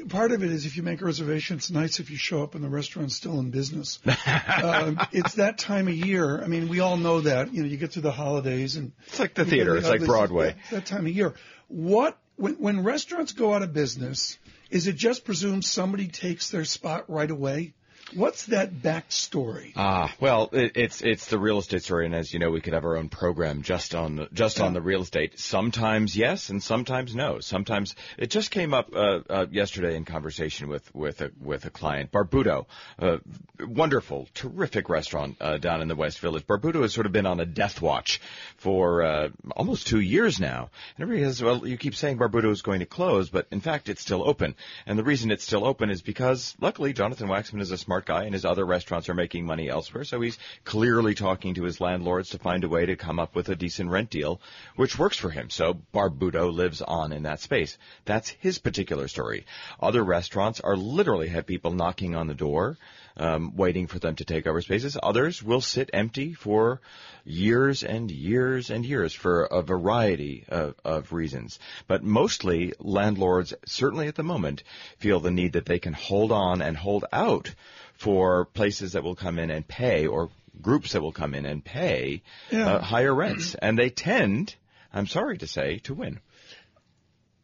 part 0.09 0.31
of 0.31 0.43
it 0.43 0.51
is 0.51 0.65
if 0.65 0.77
you 0.77 0.83
make 0.83 1.01
a 1.01 1.05
reservation, 1.05 1.57
it's 1.57 1.69
nice 1.69 1.99
if 1.99 2.09
you 2.09 2.17
show 2.17 2.43
up 2.43 2.55
and 2.55 2.63
the 2.63 2.69
restaurant's 2.69 3.15
still 3.15 3.39
in 3.39 3.51
business. 3.51 3.99
um, 4.63 4.99
it's 5.11 5.35
that 5.35 5.57
time 5.57 5.87
of 5.87 5.93
year. 5.95 6.41
I 6.41 6.47
mean, 6.47 6.67
we 6.67 6.79
all 6.79 6.97
know 6.97 7.21
that. 7.21 7.53
You 7.53 7.63
know, 7.63 7.69
you 7.69 7.77
get 7.77 7.91
through 7.91 8.03
the 8.03 8.11
holidays 8.11 8.75
and 8.75 8.91
it's 9.07 9.19
like 9.19 9.33
the 9.33 9.45
theater. 9.45 9.75
It's 9.77 9.89
like 9.89 10.05
Broadway. 10.05 10.55
It's 10.61 10.69
that 10.71 10.85
time 10.85 11.05
of 11.05 11.11
year. 11.11 11.33
What 11.67 12.17
when 12.35 12.55
when 12.55 12.83
restaurants 12.83 13.33
go 13.33 13.53
out 13.53 13.61
of 13.61 13.73
business, 13.73 14.37
is 14.69 14.87
it 14.87 14.95
just 14.95 15.25
presumed 15.25 15.63
somebody 15.65 16.07
takes 16.07 16.49
their 16.49 16.65
spot 16.65 17.09
right 17.09 17.29
away? 17.29 17.73
What's 18.13 18.45
that 18.47 18.71
backstory? 18.71 19.73
Ah, 19.75 20.13
well, 20.19 20.49
it, 20.53 20.73
it's 20.75 21.01
it's 21.01 21.25
the 21.27 21.39
real 21.39 21.57
estate 21.57 21.83
story, 21.83 22.05
and 22.05 22.13
as 22.13 22.31
you 22.31 22.39
know, 22.39 22.51
we 22.51 22.61
could 22.61 22.73
have 22.73 22.85
our 22.85 22.97
own 22.97 23.09
program 23.09 23.63
just 23.63 23.95
on 23.95 24.17
the, 24.17 24.29
just 24.31 24.61
on 24.61 24.73
the 24.73 24.81
real 24.81 25.01
estate. 25.01 25.39
Sometimes 25.39 26.15
yes, 26.15 26.49
and 26.49 26.61
sometimes 26.61 27.15
no. 27.15 27.39
Sometimes 27.39 27.95
it 28.17 28.29
just 28.29 28.51
came 28.51 28.73
up 28.73 28.89
uh, 28.93 29.21
uh, 29.29 29.45
yesterday 29.49 29.95
in 29.95 30.05
conversation 30.05 30.67
with 30.67 30.93
with 30.93 31.21
a 31.21 31.31
with 31.41 31.65
a 31.65 31.71
client, 31.71 32.11
Barbuto, 32.11 32.67
a 32.99 33.19
wonderful, 33.59 34.27
terrific 34.35 34.87
restaurant 34.87 35.37
uh, 35.41 35.57
down 35.57 35.81
in 35.81 35.87
the 35.87 35.95
West 35.95 36.19
Village. 36.19 36.45
Barbuto 36.45 36.83
has 36.83 36.93
sort 36.93 37.07
of 37.07 37.11
been 37.11 37.25
on 37.25 37.39
a 37.39 37.45
death 37.45 37.81
watch 37.81 38.21
for 38.57 39.01
uh, 39.01 39.29
almost 39.55 39.87
two 39.87 39.99
years 39.99 40.39
now, 40.39 40.69
and 40.95 41.03
everybody 41.03 41.25
says, 41.25 41.41
well, 41.41 41.65
you 41.65 41.77
keep 41.77 41.95
saying 41.95 42.19
Barbuto 42.19 42.51
is 42.51 42.61
going 42.61 42.81
to 42.81 42.85
close, 42.85 43.29
but 43.29 43.47
in 43.51 43.61
fact, 43.61 43.89
it's 43.89 44.01
still 44.01 44.27
open, 44.27 44.55
and 44.85 44.99
the 44.99 45.03
reason 45.03 45.31
it's 45.31 45.43
still 45.43 45.65
open 45.65 45.89
is 45.89 46.03
because 46.03 46.55
luckily 46.61 46.93
Jonathan 46.93 47.27
Waxman 47.27 47.61
is 47.61 47.71
a 47.71 47.77
smart 47.77 47.94
guy, 48.03 48.23
and 48.23 48.33
his 48.33 48.45
other 48.45 48.65
restaurants 48.65 49.07
are 49.07 49.13
making 49.13 49.45
money 49.45 49.69
elsewhere. 49.69 50.03
So 50.03 50.19
he's 50.19 50.37
clearly 50.63 51.15
talking 51.15 51.53
to 51.53 51.63
his 51.63 51.79
landlords 51.79 52.29
to 52.31 52.39
find 52.39 52.63
a 52.63 52.69
way 52.69 52.85
to 52.85 52.95
come 52.95 53.19
up 53.19 53.35
with 53.35 53.47
a 53.49 53.55
decent 53.55 53.89
rent 53.89 54.09
deal, 54.09 54.41
which 54.75 54.99
works 54.99 55.17
for 55.17 55.29
him. 55.29 55.49
So 55.49 55.75
Barbuto 55.93 56.51
lives 56.51 56.81
on 56.81 57.13
in 57.13 57.23
that 57.23 57.39
space. 57.39 57.77
That's 58.05 58.29
his 58.29 58.59
particular 58.59 59.07
story. 59.07 59.45
Other 59.79 60.03
restaurants 60.03 60.59
are 60.59 60.75
literally 60.75 61.29
have 61.29 61.45
people 61.45 61.71
knocking 61.71 62.15
on 62.15 62.27
the 62.27 62.33
door. 62.33 62.77
Um, 63.17 63.55
waiting 63.55 63.87
for 63.87 63.97
them 63.97 64.17
to 64.17 64.25
take 64.25 64.45
over 64.45 64.61
spaces. 64.61 64.97
Others 65.01 65.41
will 65.41 65.61
sit 65.61 65.89
empty 65.93 66.33
for 66.33 66.81
years 67.23 67.81
and 67.81 68.11
years 68.11 68.69
and 68.69 68.85
years 68.85 69.13
for 69.13 69.45
a 69.45 69.61
variety 69.61 70.45
of, 70.49 70.75
of 70.83 71.13
reasons. 71.13 71.57
But 71.87 72.03
mostly 72.03 72.73
landlords, 72.77 73.53
certainly 73.65 74.07
at 74.07 74.15
the 74.15 74.23
moment, 74.23 74.63
feel 74.99 75.21
the 75.21 75.31
need 75.31 75.53
that 75.53 75.65
they 75.65 75.79
can 75.79 75.93
hold 75.93 76.31
on 76.33 76.61
and 76.61 76.77
hold 76.77 77.05
out 77.11 77.53
for 77.97 78.45
places 78.45 78.93
that 78.93 79.03
will 79.03 79.15
come 79.15 79.39
in 79.39 79.49
and 79.49 79.67
pay 79.67 80.07
or 80.07 80.29
groups 80.61 80.93
that 80.93 81.01
will 81.01 81.11
come 81.11 81.33
in 81.35 81.45
and 81.45 81.63
pay 81.63 82.21
Yeah. 82.51 82.75
uh, 82.75 82.81
higher 82.81 83.13
rents. 83.13 83.55
And 83.55 83.77
they 83.77 83.89
tend, 83.89 84.55
I'm 84.93 85.07
sorry 85.07 85.37
to 85.39 85.47
say, 85.47 85.79
to 85.79 85.93
win. 85.93 86.19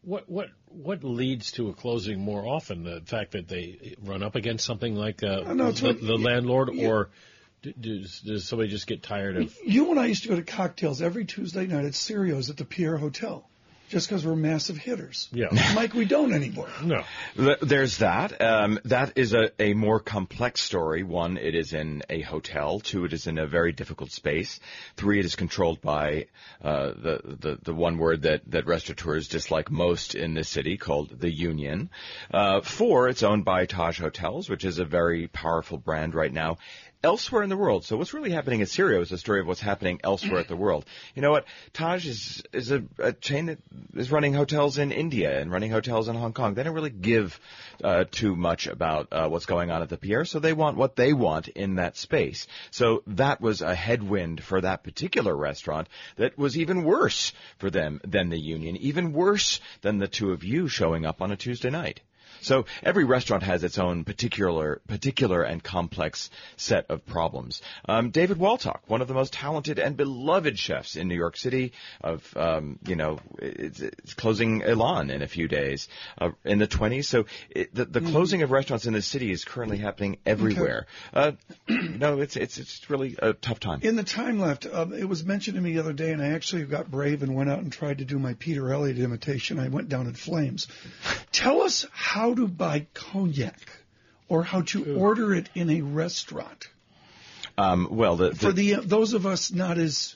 What 0.03 0.27
what 0.29 0.49
what 0.67 1.03
leads 1.03 1.51
to 1.53 1.69
a 1.69 1.73
closing 1.73 2.19
more 2.19 2.47
often? 2.47 2.83
The 2.83 3.01
fact 3.05 3.33
that 3.33 3.47
they 3.47 3.95
run 4.03 4.23
up 4.23 4.35
against 4.35 4.65
something 4.65 4.95
like 4.95 5.21
uh, 5.21 5.43
Uh, 5.45 5.53
no, 5.53 5.71
the, 5.71 5.87
what- 5.87 6.01
the 6.01 6.15
landlord, 6.17 6.69
yeah. 6.73 6.87
or 6.87 7.09
does, 7.79 8.21
does 8.21 8.47
somebody 8.47 8.69
just 8.71 8.87
get 8.87 9.03
tired 9.03 9.37
of? 9.37 9.55
You 9.63 9.91
and 9.91 9.99
I 9.99 10.07
used 10.07 10.23
to 10.23 10.29
go 10.29 10.35
to 10.35 10.41
cocktails 10.41 11.03
every 11.03 11.25
Tuesday 11.25 11.67
night 11.67 11.85
at 11.85 11.93
Sirio's 11.93 12.49
at 12.49 12.57
the 12.57 12.65
Pierre 12.65 12.97
Hotel, 12.97 13.47
just 13.91 14.07
because 14.07 14.25
we're 14.25 14.37
massive 14.37 14.77
hitters. 14.77 15.27
Yeah. 15.33 15.47
Mike, 15.75 15.93
we 15.93 16.05
don't 16.05 16.31
anymore. 16.31 16.69
No. 16.81 17.03
There's 17.61 17.97
that. 17.97 18.41
Um, 18.41 18.79
that 18.85 19.17
is 19.17 19.33
a, 19.33 19.51
a 19.59 19.73
more 19.73 19.99
complex 19.99 20.61
story. 20.61 21.03
One, 21.03 21.37
it 21.37 21.55
is 21.55 21.73
in 21.73 22.01
a 22.09 22.21
hotel. 22.21 22.79
Two, 22.79 23.03
it 23.03 23.11
is 23.11 23.27
in 23.27 23.37
a 23.37 23.45
very 23.45 23.73
difficult 23.73 24.11
space. 24.11 24.61
Three, 24.95 25.19
it 25.19 25.25
is 25.25 25.35
controlled 25.35 25.81
by 25.81 26.27
uh, 26.63 26.87
the, 26.87 27.21
the 27.39 27.59
the 27.61 27.73
one 27.73 27.97
word 27.97 28.21
that 28.21 28.49
that 28.49 28.65
restaurateurs 28.65 29.27
dislike 29.27 29.69
most 29.69 30.15
in 30.15 30.35
this 30.35 30.47
city, 30.47 30.77
called 30.77 31.19
the 31.19 31.31
Union. 31.31 31.89
Uh, 32.33 32.61
four, 32.61 33.09
it's 33.09 33.23
owned 33.23 33.43
by 33.43 33.65
Taj 33.65 33.99
Hotels, 33.99 34.49
which 34.49 34.63
is 34.63 34.79
a 34.79 34.85
very 34.85 35.27
powerful 35.27 35.77
brand 35.77 36.15
right 36.15 36.31
now. 36.31 36.57
Elsewhere 37.03 37.41
in 37.41 37.49
the 37.49 37.57
world. 37.57 37.83
So 37.83 37.97
what's 37.97 38.13
really 38.13 38.29
happening 38.29 38.59
in 38.59 38.67
Sirio 38.67 39.01
is 39.01 39.11
a 39.11 39.17
story 39.17 39.39
of 39.39 39.47
what's 39.47 39.59
happening 39.59 39.99
elsewhere 40.03 40.39
at 40.39 40.47
the 40.47 40.55
world. 40.65 40.85
You 41.15 41.23
know 41.23 41.31
what? 41.31 41.45
Taj 41.73 42.05
is 42.05 42.43
is 42.53 42.71
a, 42.71 42.83
a 42.99 43.11
chain 43.11 43.47
that 43.47 43.57
is 43.95 44.11
running 44.11 44.33
hotels 44.33 44.77
in 44.77 44.91
India 44.91 45.39
and 45.39 45.51
running 45.51 45.71
hotels 45.71 46.07
in 46.09 46.15
Hong 46.15 46.33
Kong. 46.33 46.53
They 46.53 46.61
don't 46.61 46.75
really 46.75 46.91
give 46.91 47.39
uh, 47.83 48.05
too 48.11 48.35
much 48.35 48.67
about 48.67 49.07
uh, 49.11 49.27
what's 49.29 49.47
going 49.47 49.71
on 49.71 49.81
at 49.81 49.89
the 49.89 49.97
Pierre, 49.97 50.25
so 50.25 50.39
they 50.39 50.53
want 50.53 50.77
what 50.77 50.95
they 50.95 51.11
want 51.11 51.47
in 51.47 51.75
that 51.75 51.97
space. 51.97 52.45
So 52.69 53.01
that 53.07 53.41
was 53.41 53.61
a 53.61 53.73
headwind 53.73 54.43
for 54.43 54.61
that 54.61 54.83
particular 54.83 55.35
restaurant 55.35 55.89
that 56.17 56.37
was 56.37 56.55
even 56.55 56.83
worse 56.83 57.33
for 57.57 57.71
them 57.71 57.99
than 58.03 58.29
the 58.29 58.39
Union, 58.39 58.77
even 58.77 59.13
worse 59.13 59.59
than 59.81 59.97
the 59.97 60.07
two 60.07 60.31
of 60.31 60.43
you 60.43 60.67
showing 60.67 61.05
up 61.05 61.21
on 61.21 61.31
a 61.31 61.37
Tuesday 61.37 61.71
night. 61.71 62.01
So 62.41 62.65
every 62.83 63.05
restaurant 63.05 63.43
has 63.43 63.63
its 63.63 63.77
own 63.77 64.03
particular, 64.03 64.81
particular 64.87 65.43
and 65.43 65.63
complex 65.63 66.29
set 66.57 66.85
of 66.89 67.05
problems. 67.05 67.61
Um, 67.87 68.09
David 68.09 68.37
Waltuck, 68.37 68.79
one 68.87 69.01
of 69.01 69.07
the 69.07 69.13
most 69.13 69.33
talented 69.33 69.79
and 69.79 69.95
beloved 69.95 70.57
chefs 70.57 70.95
in 70.95 71.07
New 71.07 71.15
York 71.15 71.37
City, 71.37 71.73
of 72.01 72.25
um, 72.35 72.79
you 72.85 72.95
know, 72.95 73.19
it's, 73.39 73.79
it's 73.79 74.13
closing 74.13 74.63
Elan 74.63 75.09
in 75.09 75.21
a 75.21 75.27
few 75.27 75.47
days 75.47 75.87
uh, 76.19 76.31
in 76.43 76.59
the 76.59 76.67
20s. 76.67 77.05
So 77.05 77.25
it, 77.49 77.73
the, 77.73 77.85
the 77.85 78.01
closing 78.01 78.41
of 78.41 78.51
restaurants 78.51 78.85
in 78.85 78.93
the 78.93 79.01
city 79.01 79.31
is 79.31 79.45
currently 79.45 79.77
happening 79.77 80.17
everywhere. 80.25 80.87
Uh, 81.13 81.33
know, 82.01 82.19
it's 82.19 82.35
it's 82.35 82.57
it's 82.57 82.89
really 82.89 83.15
a 83.19 83.33
tough 83.33 83.59
time. 83.59 83.79
In 83.83 83.95
the 83.95 84.03
time 84.03 84.39
left, 84.39 84.65
um, 84.65 84.93
it 84.93 85.07
was 85.07 85.23
mentioned 85.23 85.55
to 85.55 85.61
me 85.61 85.73
the 85.73 85.79
other 85.79 85.93
day, 85.93 86.11
and 86.11 86.21
I 86.21 86.33
actually 86.33 86.65
got 86.65 86.91
brave 86.91 87.23
and 87.23 87.33
went 87.33 87.49
out 87.49 87.59
and 87.59 87.71
tried 87.71 87.99
to 87.99 88.05
do 88.05 88.19
my 88.19 88.33
Peter 88.33 88.73
Elliot 88.73 88.99
imitation. 88.99 89.59
I 89.59 89.69
went 89.69 89.87
down 89.87 90.07
in 90.07 90.13
flames. 90.13 90.67
Tell 91.31 91.61
us 91.61 91.85
how 91.91 92.30
to 92.35 92.47
buy 92.47 92.87
cognac 92.93 93.59
or 94.29 94.43
how 94.43 94.61
to 94.61 94.95
order 94.95 95.33
it 95.33 95.49
in 95.55 95.69
a 95.69 95.81
restaurant 95.81 96.67
Um, 97.57 97.87
well, 97.91 98.15
the, 98.15 98.29
the 98.29 98.35
for 98.35 98.51
the 98.53 98.75
those 98.75 99.13
of 99.13 99.25
us 99.25 99.51
not 99.51 99.77
as 99.77 100.15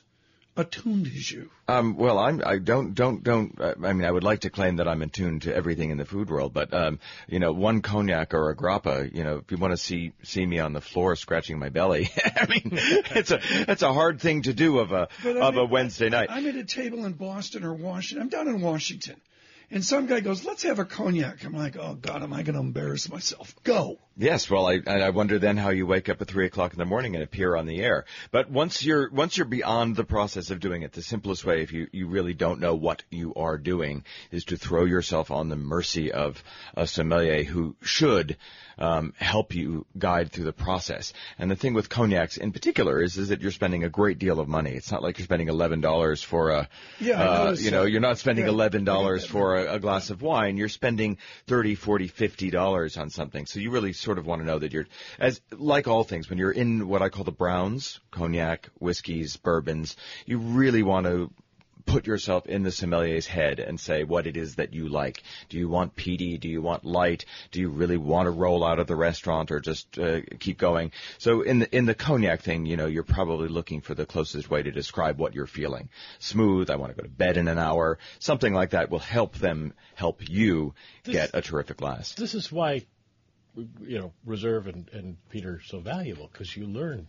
attuned 0.58 1.06
as 1.06 1.30
you. 1.30 1.50
Um, 1.68 1.96
well, 1.98 2.18
I'm, 2.18 2.42
I 2.46 2.56
don't, 2.56 2.94
don't, 2.94 3.22
don't, 3.22 3.60
uh, 3.60 3.74
I 3.84 3.92
mean, 3.92 4.06
I 4.06 4.10
would 4.10 4.24
like 4.24 4.40
to 4.40 4.50
claim 4.50 4.76
that 4.76 4.88
I'm 4.88 5.02
attuned 5.02 5.42
to 5.42 5.54
everything 5.54 5.90
in 5.90 5.98
the 5.98 6.06
food 6.06 6.30
world, 6.30 6.54
but, 6.54 6.72
um, 6.72 6.98
you 7.28 7.38
know, 7.40 7.52
one 7.52 7.82
cognac 7.82 8.32
or 8.32 8.48
a 8.48 8.56
grappa, 8.56 9.14
you 9.14 9.22
know, 9.22 9.36
if 9.36 9.50
you 9.50 9.58
want 9.58 9.72
to 9.72 9.76
see, 9.76 10.12
see 10.22 10.46
me 10.46 10.58
on 10.58 10.72
the 10.72 10.80
floor 10.80 11.14
scratching 11.14 11.58
my 11.58 11.68
belly, 11.68 12.08
I 12.24 12.46
mean, 12.46 12.70
it's 12.72 13.32
a, 13.32 13.40
it's 13.70 13.82
a 13.82 13.92
hard 13.92 14.18
thing 14.22 14.42
to 14.44 14.54
do 14.54 14.78
of 14.78 14.92
a, 14.92 15.08
But 15.22 15.36
of 15.36 15.42
I'm 15.42 15.58
a 15.58 15.64
at- 15.64 15.70
Wednesday 15.70 16.08
night. 16.08 16.28
I'm 16.30 16.46
at 16.46 16.54
a 16.54 16.64
table 16.64 17.04
in 17.04 17.12
Boston 17.12 17.62
or 17.62 17.74
Washington. 17.74 18.22
I'm 18.22 18.30
down 18.30 18.48
in 18.48 18.62
Washington. 18.62 19.16
And 19.68 19.84
some 19.84 20.06
guy 20.06 20.20
goes, 20.20 20.44
let's 20.44 20.62
have 20.62 20.78
a 20.78 20.84
cognac. 20.84 21.44
I'm 21.44 21.52
like, 21.52 21.76
oh 21.76 21.94
God, 21.94 22.22
am 22.22 22.32
I 22.32 22.42
going 22.44 22.54
to 22.54 22.60
embarrass 22.60 23.08
myself? 23.08 23.54
Go. 23.64 23.98
Yes, 24.16 24.48
well, 24.48 24.68
I, 24.68 24.80
I 24.86 25.10
wonder 25.10 25.40
then 25.40 25.56
how 25.56 25.70
you 25.70 25.86
wake 25.86 26.08
up 26.08 26.22
at 26.22 26.28
three 26.28 26.46
o'clock 26.46 26.72
in 26.72 26.78
the 26.78 26.84
morning 26.84 27.14
and 27.16 27.24
appear 27.24 27.56
on 27.56 27.66
the 27.66 27.82
air. 27.82 28.04
But 28.30 28.48
once 28.48 28.84
you're 28.84 29.10
once 29.10 29.36
you're 29.36 29.46
beyond 29.46 29.96
the 29.96 30.04
process 30.04 30.50
of 30.50 30.60
doing 30.60 30.82
it, 30.82 30.92
the 30.92 31.02
simplest 31.02 31.44
way, 31.44 31.62
if 31.62 31.72
you 31.72 31.88
you 31.92 32.06
really 32.06 32.32
don't 32.32 32.60
know 32.60 32.76
what 32.76 33.02
you 33.10 33.34
are 33.34 33.58
doing, 33.58 34.04
is 34.30 34.44
to 34.46 34.56
throw 34.56 34.84
yourself 34.84 35.30
on 35.32 35.48
the 35.48 35.56
mercy 35.56 36.12
of 36.12 36.42
a 36.76 36.86
sommelier 36.86 37.42
who 37.42 37.76
should 37.82 38.36
um, 38.78 39.14
help 39.18 39.54
you 39.54 39.86
guide 39.98 40.32
through 40.32 40.44
the 40.44 40.52
process. 40.52 41.12
And 41.38 41.50
the 41.50 41.56
thing 41.56 41.74
with 41.74 41.88
cognacs 41.88 42.36
in 42.36 42.52
particular 42.52 43.02
is 43.02 43.16
is 43.16 43.28
that 43.28 43.40
you're 43.40 43.50
spending 43.52 43.84
a 43.84 43.88
great 43.88 44.18
deal 44.18 44.40
of 44.40 44.48
money. 44.48 44.72
It's 44.72 44.92
not 44.92 45.02
like 45.02 45.18
you're 45.18 45.24
spending 45.24 45.48
eleven 45.48 45.80
dollars 45.80 46.22
for 46.22 46.50
a 46.50 46.68
Yeah, 47.00 47.22
uh, 47.22 47.56
you 47.58 47.70
know 47.70 47.84
you're 47.84 48.00
not 48.00 48.18
spending 48.18 48.46
eleven 48.46 48.84
dollars 48.84 49.22
I 49.22 49.26
get 49.26 49.32
that. 49.32 49.32
for 49.32 49.56
a, 49.56 49.74
a 49.74 49.78
glass 49.78 50.10
of 50.10 50.22
wine. 50.22 50.56
You're 50.56 50.68
spending 50.68 51.18
thirty, 51.46 51.74
forty, 51.74 52.08
fifty 52.08 52.50
dollars 52.50 52.96
on 52.96 53.10
something. 53.10 53.46
So 53.46 53.60
you 53.60 53.70
really 53.70 53.92
sort 53.92 54.18
of 54.18 54.26
want 54.26 54.42
to 54.42 54.46
know 54.46 54.58
that 54.58 54.72
you're 54.72 54.86
as 55.18 55.40
like 55.50 55.88
all 55.88 56.04
things 56.04 56.28
when 56.28 56.38
you're 56.38 56.52
in 56.52 56.88
what 56.88 57.02
I 57.02 57.08
call 57.08 57.24
the 57.24 57.32
browns, 57.32 58.00
cognac, 58.10 58.68
whiskeys, 58.78 59.36
bourbons. 59.36 59.96
You 60.26 60.38
really 60.38 60.82
want 60.82 61.06
to 61.06 61.30
put 61.86 62.06
yourself 62.06 62.46
in 62.46 62.62
the 62.64 62.70
sommelier's 62.70 63.26
head 63.26 63.60
and 63.60 63.78
say 63.80 64.04
what 64.04 64.26
it 64.26 64.36
is 64.36 64.56
that 64.56 64.74
you 64.74 64.88
like. 64.88 65.22
Do 65.48 65.56
you 65.56 65.68
want 65.68 65.94
peaty? 65.96 66.36
Do 66.36 66.48
you 66.48 66.60
want 66.60 66.84
light? 66.84 67.24
Do 67.52 67.60
you 67.60 67.68
really 67.70 67.96
want 67.96 68.26
to 68.26 68.30
roll 68.30 68.64
out 68.64 68.78
of 68.80 68.86
the 68.88 68.96
restaurant 68.96 69.50
or 69.52 69.60
just 69.60 69.98
uh, 69.98 70.20
keep 70.40 70.58
going? 70.58 70.90
So 71.18 71.42
in 71.42 71.60
the 71.60 71.76
in 71.76 71.86
the 71.86 71.94
cognac 71.94 72.42
thing, 72.42 72.66
you 72.66 72.76
know, 72.76 72.86
you're 72.86 73.04
probably 73.04 73.48
looking 73.48 73.80
for 73.80 73.94
the 73.94 74.04
closest 74.04 74.50
way 74.50 74.62
to 74.62 74.70
describe 74.72 75.18
what 75.18 75.34
you're 75.34 75.46
feeling. 75.46 75.88
Smooth. 76.18 76.70
I 76.70 76.76
want 76.76 76.94
to 76.94 77.00
go 77.00 77.06
to 77.06 77.12
bed 77.14 77.36
in 77.36 77.48
an 77.48 77.58
hour. 77.58 77.98
Something 78.18 78.52
like 78.52 78.70
that 78.70 78.90
will 78.90 78.98
help 78.98 79.36
them 79.36 79.72
help 79.94 80.28
you 80.28 80.74
This- 81.04 81.14
get 81.14 81.30
a 81.34 81.40
terrific 81.40 81.76
glass. 81.78 82.14
This 82.14 82.34
is 82.34 82.50
why, 82.50 82.84
you 83.80 83.98
know, 84.00 84.12
Reserve 84.24 84.66
and, 84.66 84.88
and 84.92 85.16
Peter 85.30 85.54
are 85.54 85.62
so 85.64 85.78
valuable 85.80 86.28
because 86.32 86.54
you 86.56 86.66
learn 86.66 87.06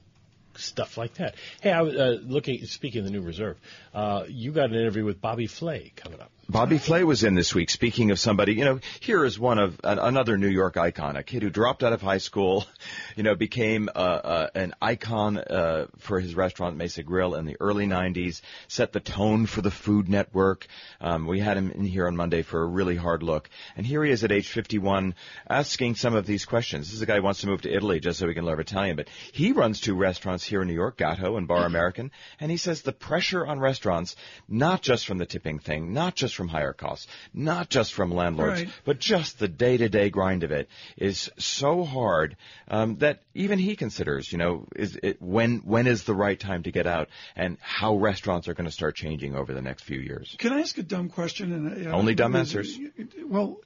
stuff 0.58 0.98
like 0.98 1.16
that. 1.16 1.36
Hey, 1.62 1.72
I 1.72 1.82
was 1.82 1.96
uh, 1.96 2.20
looking, 2.24 2.64
speaking 2.66 3.00
of 3.00 3.06
the 3.06 3.12
new 3.12 3.22
Reserve, 3.22 3.58
uh, 3.94 4.26
you 4.28 4.52
got 4.52 4.70
an 4.70 4.76
interview 4.76 5.06
with 5.06 5.22
Bobby 5.22 5.48
Flay 5.48 5.92
coming 5.96 6.20
up. 6.20 6.32
Bobby 6.50 6.78
Flay 6.78 7.04
was 7.04 7.26
in 7.26 7.36
this 7.36 7.54
week. 7.54 7.70
Speaking 7.70 8.10
of 8.12 8.20
somebody, 8.20 8.54
you 8.54 8.64
know, 8.64 8.80
here 9.02 9.26
is 9.26 9.38
one 9.38 9.60
of 9.60 9.82
an, 9.84 10.00
another 10.00 10.38
New 10.38 10.48
York 10.48 10.78
icon, 10.78 11.18
a 11.18 11.24
kid 11.24 11.44
who 11.44 11.50
dropped 11.50 11.84
out 11.84 11.92
of 11.92 12.02
high 12.02 12.20
school, 12.20 12.66
you 13.18 13.24
know, 13.24 13.36
became 13.36 13.90
uh, 13.94 14.00
uh, 14.00 14.48
an 14.56 14.74
icon 14.82 15.38
uh, 15.38 15.88
for 16.00 16.22
his 16.22 16.36
restaurant 16.36 16.78
Mesa 16.78 17.04
Grill 17.04 17.36
in 17.36 17.46
the 17.46 17.58
early 17.60 17.86
'90s, 17.86 18.40
set 18.70 18.94
the 18.94 19.02
tone 19.02 19.46
for 19.46 19.62
the 19.62 19.70
Food 19.70 20.08
Network. 20.08 20.68
Um, 21.02 21.28
we 21.28 21.42
had 21.42 21.58
him 21.58 21.70
in 21.70 21.84
here 21.84 22.08
on 22.08 22.16
Monday 22.16 22.44
for 22.44 22.62
a 22.62 22.66
really 22.66 22.96
hard 22.96 23.24
look, 23.24 23.50
and 23.76 23.86
here 23.86 24.02
he 24.06 24.12
is 24.12 24.24
at 24.24 24.32
age 24.32 24.48
51, 24.48 25.16
asking 25.50 25.96
some 25.96 26.16
of 26.16 26.26
these 26.26 26.46
questions. 26.46 26.88
This 26.88 26.96
is 26.96 27.02
a 27.02 27.06
guy 27.06 27.18
who 27.18 27.24
wants 27.24 27.42
to 27.42 27.48
move 27.48 27.64
to 27.64 27.76
Italy 27.76 28.00
just 28.00 28.20
so 28.20 28.28
he 28.28 28.34
can 28.34 28.46
learn 28.46 28.62
Italian, 28.62 28.96
but 28.96 29.10
he 29.34 29.52
runs 29.52 29.82
two 29.82 29.96
restaurants 29.96 30.46
here 30.46 30.62
in 30.62 30.70
New 30.70 30.74
York, 30.74 30.96
Gato 30.96 31.36
and 31.36 31.46
Bar 31.46 31.66
Americain, 31.66 32.10
and 32.40 32.50
he 32.50 32.56
says 32.56 32.84
the 32.84 32.94
pressure 32.94 33.46
on 33.46 33.60
restaurants, 33.60 34.16
not 34.48 34.82
just 34.82 35.06
from 35.06 35.18
the 35.18 35.26
tipping 35.26 35.60
thing, 35.60 35.92
not 35.92 36.16
just 36.16 36.37
from 36.38 36.48
higher 36.48 36.72
costs, 36.72 37.08
not 37.34 37.70
just 37.70 37.94
from 37.94 38.12
landlords, 38.12 38.62
Right. 38.62 38.70
but 38.86 39.00
just 39.00 39.40
the 39.40 39.50
day-to-day 39.50 40.10
grind 40.10 40.44
of 40.44 40.52
it 40.52 40.70
is 40.96 41.30
so 41.38 41.84
hard 41.84 42.38
um, 42.70 42.98
that 43.00 43.24
even 43.34 43.60
he 43.60 43.76
considers, 43.76 44.32
you 44.32 44.38
know, 44.38 44.66
is 44.76 44.98
it 45.04 45.22
when 45.22 45.58
when 45.66 45.88
is 45.88 46.04
the 46.04 46.14
right 46.14 46.40
time 46.40 46.64
to 46.64 46.72
get 46.72 46.88
out, 46.88 47.10
and 47.36 47.58
how 47.60 47.98
restaurants 47.98 48.48
are 48.48 48.54
going 48.54 48.66
to 48.66 48.72
start 48.72 48.96
changing 48.96 49.36
over 49.36 49.54
the 49.54 49.62
next 49.62 49.84
few 49.84 50.00
years. 50.00 50.34
Can 50.38 50.54
I 50.54 50.62
ask 50.62 50.78
a 50.78 50.84
dumb 50.84 51.10
question? 51.10 51.52
And 51.52 51.88
uh, 51.88 51.92
Only 51.92 52.16
dumb 52.16 52.36
answers. 52.36 52.80
Well, 53.26 53.60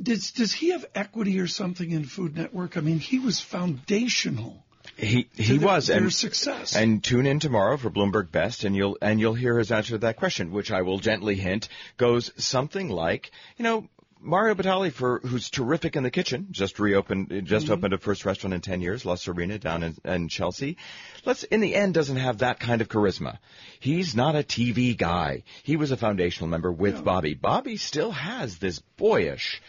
does 0.00 0.32
does 0.32 0.52
he 0.52 0.70
have 0.70 0.84
equity 0.94 1.40
or 1.40 1.46
something 1.46 1.90
in 1.90 2.04
Food 2.04 2.36
Network? 2.36 2.76
I 2.76 2.80
mean, 2.80 2.98
he 2.98 3.18
was 3.18 3.40
foundational. 3.40 4.64
He 4.98 5.28
he 5.34 5.58
their- 5.58 5.66
was 5.66 5.86
their 5.86 5.98
and 5.98 6.12
success. 6.12 6.74
And 6.76 7.02
tune 7.02 7.24
in 7.26 7.38
tomorrow 7.40 7.76
for 7.76 7.88
Bloomberg 7.90 8.32
Best, 8.32 8.64
and 8.64 8.74
you'll 8.74 8.98
and 9.00 9.20
you'll 9.20 9.34
hear 9.34 9.56
his 9.58 9.70
answer 9.70 9.92
to 9.92 9.98
that 9.98 10.16
question, 10.16 10.50
which 10.50 10.70
I 10.72 10.82
will 10.82 10.98
gently 10.98 11.36
hint 11.36 11.68
goes 11.96 12.32
something 12.36 12.88
like, 12.88 13.30
you 13.56 13.62
know. 13.62 13.88
Mario 14.20 14.56
Batali, 14.56 14.90
for 14.92 15.20
who's 15.20 15.48
terrific 15.48 15.94
in 15.94 16.02
the 16.02 16.10
kitchen, 16.10 16.48
just 16.50 16.80
reopened, 16.80 17.28
just 17.46 17.66
Mm-hmm. 17.66 17.74
opened 17.74 17.94
a 17.94 17.98
first 17.98 18.24
restaurant 18.24 18.52
in 18.52 18.60
ten 18.60 18.80
years, 18.80 19.04
La 19.04 19.14
Sirena 19.14 19.60
down 19.60 19.84
in, 19.84 19.94
in 20.04 20.26
Chelsea. 20.28 20.76
Let's, 21.24 21.44
in 21.44 21.60
the 21.60 21.76
end, 21.76 21.94
doesn't 21.94 22.16
have 22.16 22.38
that 22.38 22.58
kind 22.58 22.80
of 22.80 22.88
charisma. 22.88 23.38
He's 23.78 24.16
not 24.16 24.34
a 24.34 24.40
TV 24.42 24.96
guy. 24.96 25.44
He 25.62 25.76
was 25.76 25.92
a 25.92 25.96
foundational 25.96 26.48
member 26.48 26.72
with 26.72 27.04
Bobby. 27.04 27.34
Bobby 27.34 27.76
still 27.76 28.10
has 28.10 28.58
this 28.58 28.80
boyish 28.96 29.62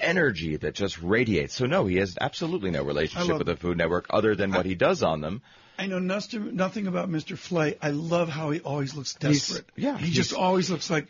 energy 0.00 0.56
that 0.56 0.74
just 0.74 1.00
radiates. 1.02 1.54
So 1.54 1.66
no, 1.66 1.86
he 1.86 1.96
has 1.96 2.16
absolutely 2.20 2.70
no 2.70 2.82
relationship 2.82 3.38
with 3.38 3.46
the 3.46 3.56
Food 3.56 3.78
Network 3.78 4.06
other 4.10 4.34
than 4.34 4.52
what 4.52 4.66
he 4.66 4.74
does 4.74 5.02
on 5.02 5.20
them. 5.20 5.42
I 5.78 5.86
know 5.86 5.98
nothing, 5.98 6.86
about 6.86 7.08
Mr. 7.10 7.38
Flay. 7.38 7.76
I 7.80 7.90
love 7.90 8.28
how 8.28 8.50
he 8.50 8.60
always 8.60 8.94
looks 8.94 9.16
He's- 9.20 9.48
desperate. 9.48 9.66
yeah, 9.76 9.96
he 9.96 10.10
just 10.10 10.34
always 10.34 10.70
looks 10.70 10.90
like 10.90 11.06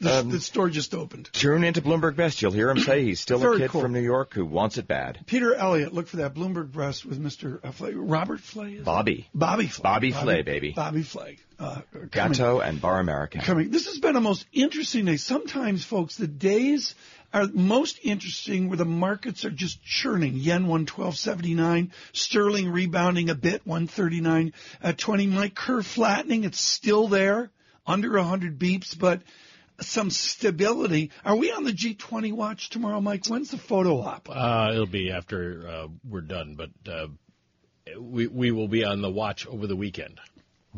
the, 0.00 0.20
Um, 0.20 0.30
the 0.30 0.40
store 0.40 0.70
just 0.70 0.94
opened. 0.94 1.28
Tune 1.32 1.64
into 1.64 1.82
Bloomberg 1.82 2.14
Best. 2.16 2.40
You'll 2.40 2.52
hear 2.52 2.70
him 2.70 2.78
say 2.78 3.02
he's 3.04 3.18
still 3.20 3.44
a 3.44 3.58
kid 3.58 3.70
cool. 3.70 3.80
from 3.82 3.92
New 3.92 4.00
York 4.00 4.32
who 4.32 4.46
wants 4.46 4.78
it 4.78 4.86
bad. 4.86 5.18
Peter 5.26 5.54
Elliot, 5.54 5.92
look 5.92 6.06
for 6.06 6.18
that 6.18 6.34
Bloomberg 6.34 6.70
Breast 6.70 7.04
with 7.04 7.20
Mr. 7.20 7.58
Uh, 7.64 7.72
Flay. 7.72 7.92
Robert 7.94 8.38
Flay. 8.40 8.74
Is? 8.74 8.84
Bobby. 8.84 9.28
Bobby 9.34 9.66
Flay. 9.66 9.82
Bobby 9.82 10.10
Flay, 10.12 10.42
baby. 10.42 10.72
Bobby 10.74 11.02
Flay. 11.02 11.36
Uh, 11.58 11.80
Gato 12.12 12.60
and 12.60 12.80
Bar 12.80 13.00
Americain. 13.00 13.42
coming. 13.42 13.70
This 13.70 13.86
has 13.86 13.98
been 13.98 14.14
a 14.14 14.20
most 14.20 14.46
interesting 14.52 15.04
day. 15.04 15.16
Sometimes, 15.16 15.84
folks, 15.84 16.16
the 16.16 16.28
days 16.28 16.94
are 17.32 17.46
most 17.52 17.98
interesting 18.02 18.68
where 18.68 18.76
the 18.76 18.84
markets 18.84 19.44
are 19.44 19.50
just 19.50 19.82
churning. 19.82 20.34
Yen 20.36 20.66
one 20.66 20.86
twelve 20.86 21.16
seventy 21.16 21.54
nine, 21.54 21.92
sterling 22.12 22.70
rebounding 22.70 23.30
a 23.30 23.34
bit 23.34 23.66
one 23.66 23.86
thirty 23.86 24.20
nine 24.20 24.52
at 24.82 24.98
twenty. 24.98 25.26
Mike 25.26 25.54
curve 25.54 25.86
flattening. 25.86 26.44
It's 26.44 26.60
still 26.60 27.08
there 27.08 27.50
under 27.86 28.18
hundred 28.18 28.58
beeps, 28.58 28.98
but 28.98 29.22
some 29.80 30.10
stability. 30.10 31.10
Are 31.24 31.36
we 31.36 31.52
on 31.52 31.64
the 31.64 31.72
G 31.72 31.94
twenty 31.94 32.32
watch 32.32 32.70
tomorrow, 32.70 33.00
Mike? 33.00 33.26
When's 33.26 33.50
the 33.50 33.58
photo 33.58 34.00
op? 34.00 34.28
Uh, 34.30 34.70
it'll 34.72 34.86
be 34.86 35.10
after 35.10 35.68
uh, 35.68 35.88
we're 36.08 36.22
done, 36.22 36.56
but 36.56 36.70
uh, 36.90 37.08
we 38.00 38.26
we 38.26 38.50
will 38.50 38.68
be 38.68 38.84
on 38.84 39.02
the 39.02 39.10
watch 39.10 39.46
over 39.46 39.66
the 39.66 39.76
weekend. 39.76 40.18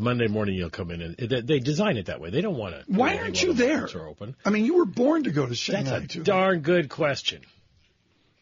Monday 0.01 0.29
morning, 0.29 0.55
you'll 0.55 0.71
come 0.71 0.91
in 0.91 1.03
and 1.03 1.17
they, 1.17 1.41
they 1.41 1.59
design 1.59 1.97
it 1.97 2.07
that 2.07 2.21
way. 2.21 2.31
They 2.31 2.41
don't 2.41 2.57
want 2.57 2.75
to. 2.75 2.85
Why 2.87 3.19
aren't 3.19 3.43
you 3.43 3.53
there? 3.53 3.85
Are 3.85 4.09
open. 4.09 4.37
I 4.45 4.51
mean, 4.51 4.65
you 4.65 4.77
were 4.77 4.87
born 4.87 5.25
to 5.25 5.31
go 5.31 5.47
to 5.47 5.55
Shanghai. 5.55 6.01
That's 6.01 6.05
a 6.05 6.19
too. 6.19 6.23
darn 6.23 6.61
good 6.61 6.89
question. 6.89 7.43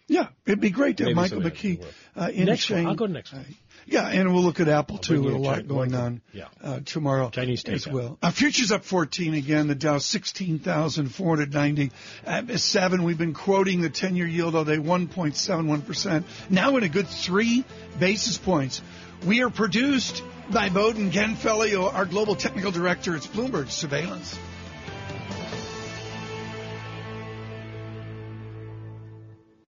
Yeah, 0.09 0.29
it'd 0.47 0.61
be 0.61 0.71
great 0.71 0.97
to 0.99 1.05
have 1.05 1.15
Michael 1.15 1.43
McKee 1.43 1.85
uh, 2.17 2.31
in 2.33 2.47
Next. 2.47 2.63
Shanghai. 2.63 2.89
I'll 2.89 2.97
go 2.97 3.05
next 3.07 3.33
one. 3.35 3.45
Yeah, 3.85 4.09
and 4.09 4.33
we'll 4.33 4.43
look 4.43 4.61
at 4.61 4.69
Apple 4.69 4.97
I'll 4.97 5.03
too. 5.03 5.23
With 5.23 5.35
a 5.35 5.39
lot 5.39 5.57
Chi- 5.57 5.63
going 5.63 5.95
on 5.95 6.21
yeah. 6.33 6.49
uh, 6.63 6.81
tomorrow 6.85 7.31
Chinese 7.31 7.65
as 7.65 7.87
well. 7.87 8.19
Uh, 8.23 8.31
futures 8.31 8.71
up 8.73 8.85
14 8.85 9.35
again. 9.35 9.67
The 9.67 9.75
Dow 9.75 9.99
16,490 9.99 11.93
at 12.25 12.61
seven. 12.61 13.05
We've 13.05 13.19
been 13.19 13.35
quoting 13.35 13.81
the 13.81 13.91
10-year 13.91 14.27
yield 14.27 14.55
all 14.55 14.65
day, 14.65 14.77
1.71 14.77 15.87
percent. 15.87 16.27
Now 16.51 16.77
in 16.77 16.85
a 16.85 16.89
good 16.89 17.09
three 17.09 17.65
basis 17.99 18.37
points. 18.39 18.83
We 19.27 19.43
are 19.43 19.51
produced 19.51 20.23
by 20.49 20.69
Bowden 20.69 21.11
Genfelly, 21.11 21.77
our 21.77 22.05
global 22.05 22.37
technical 22.37 22.71
director. 22.71 23.17
It's 23.17 23.27
Bloomberg 23.27 23.69
Surveillance. 23.69 24.39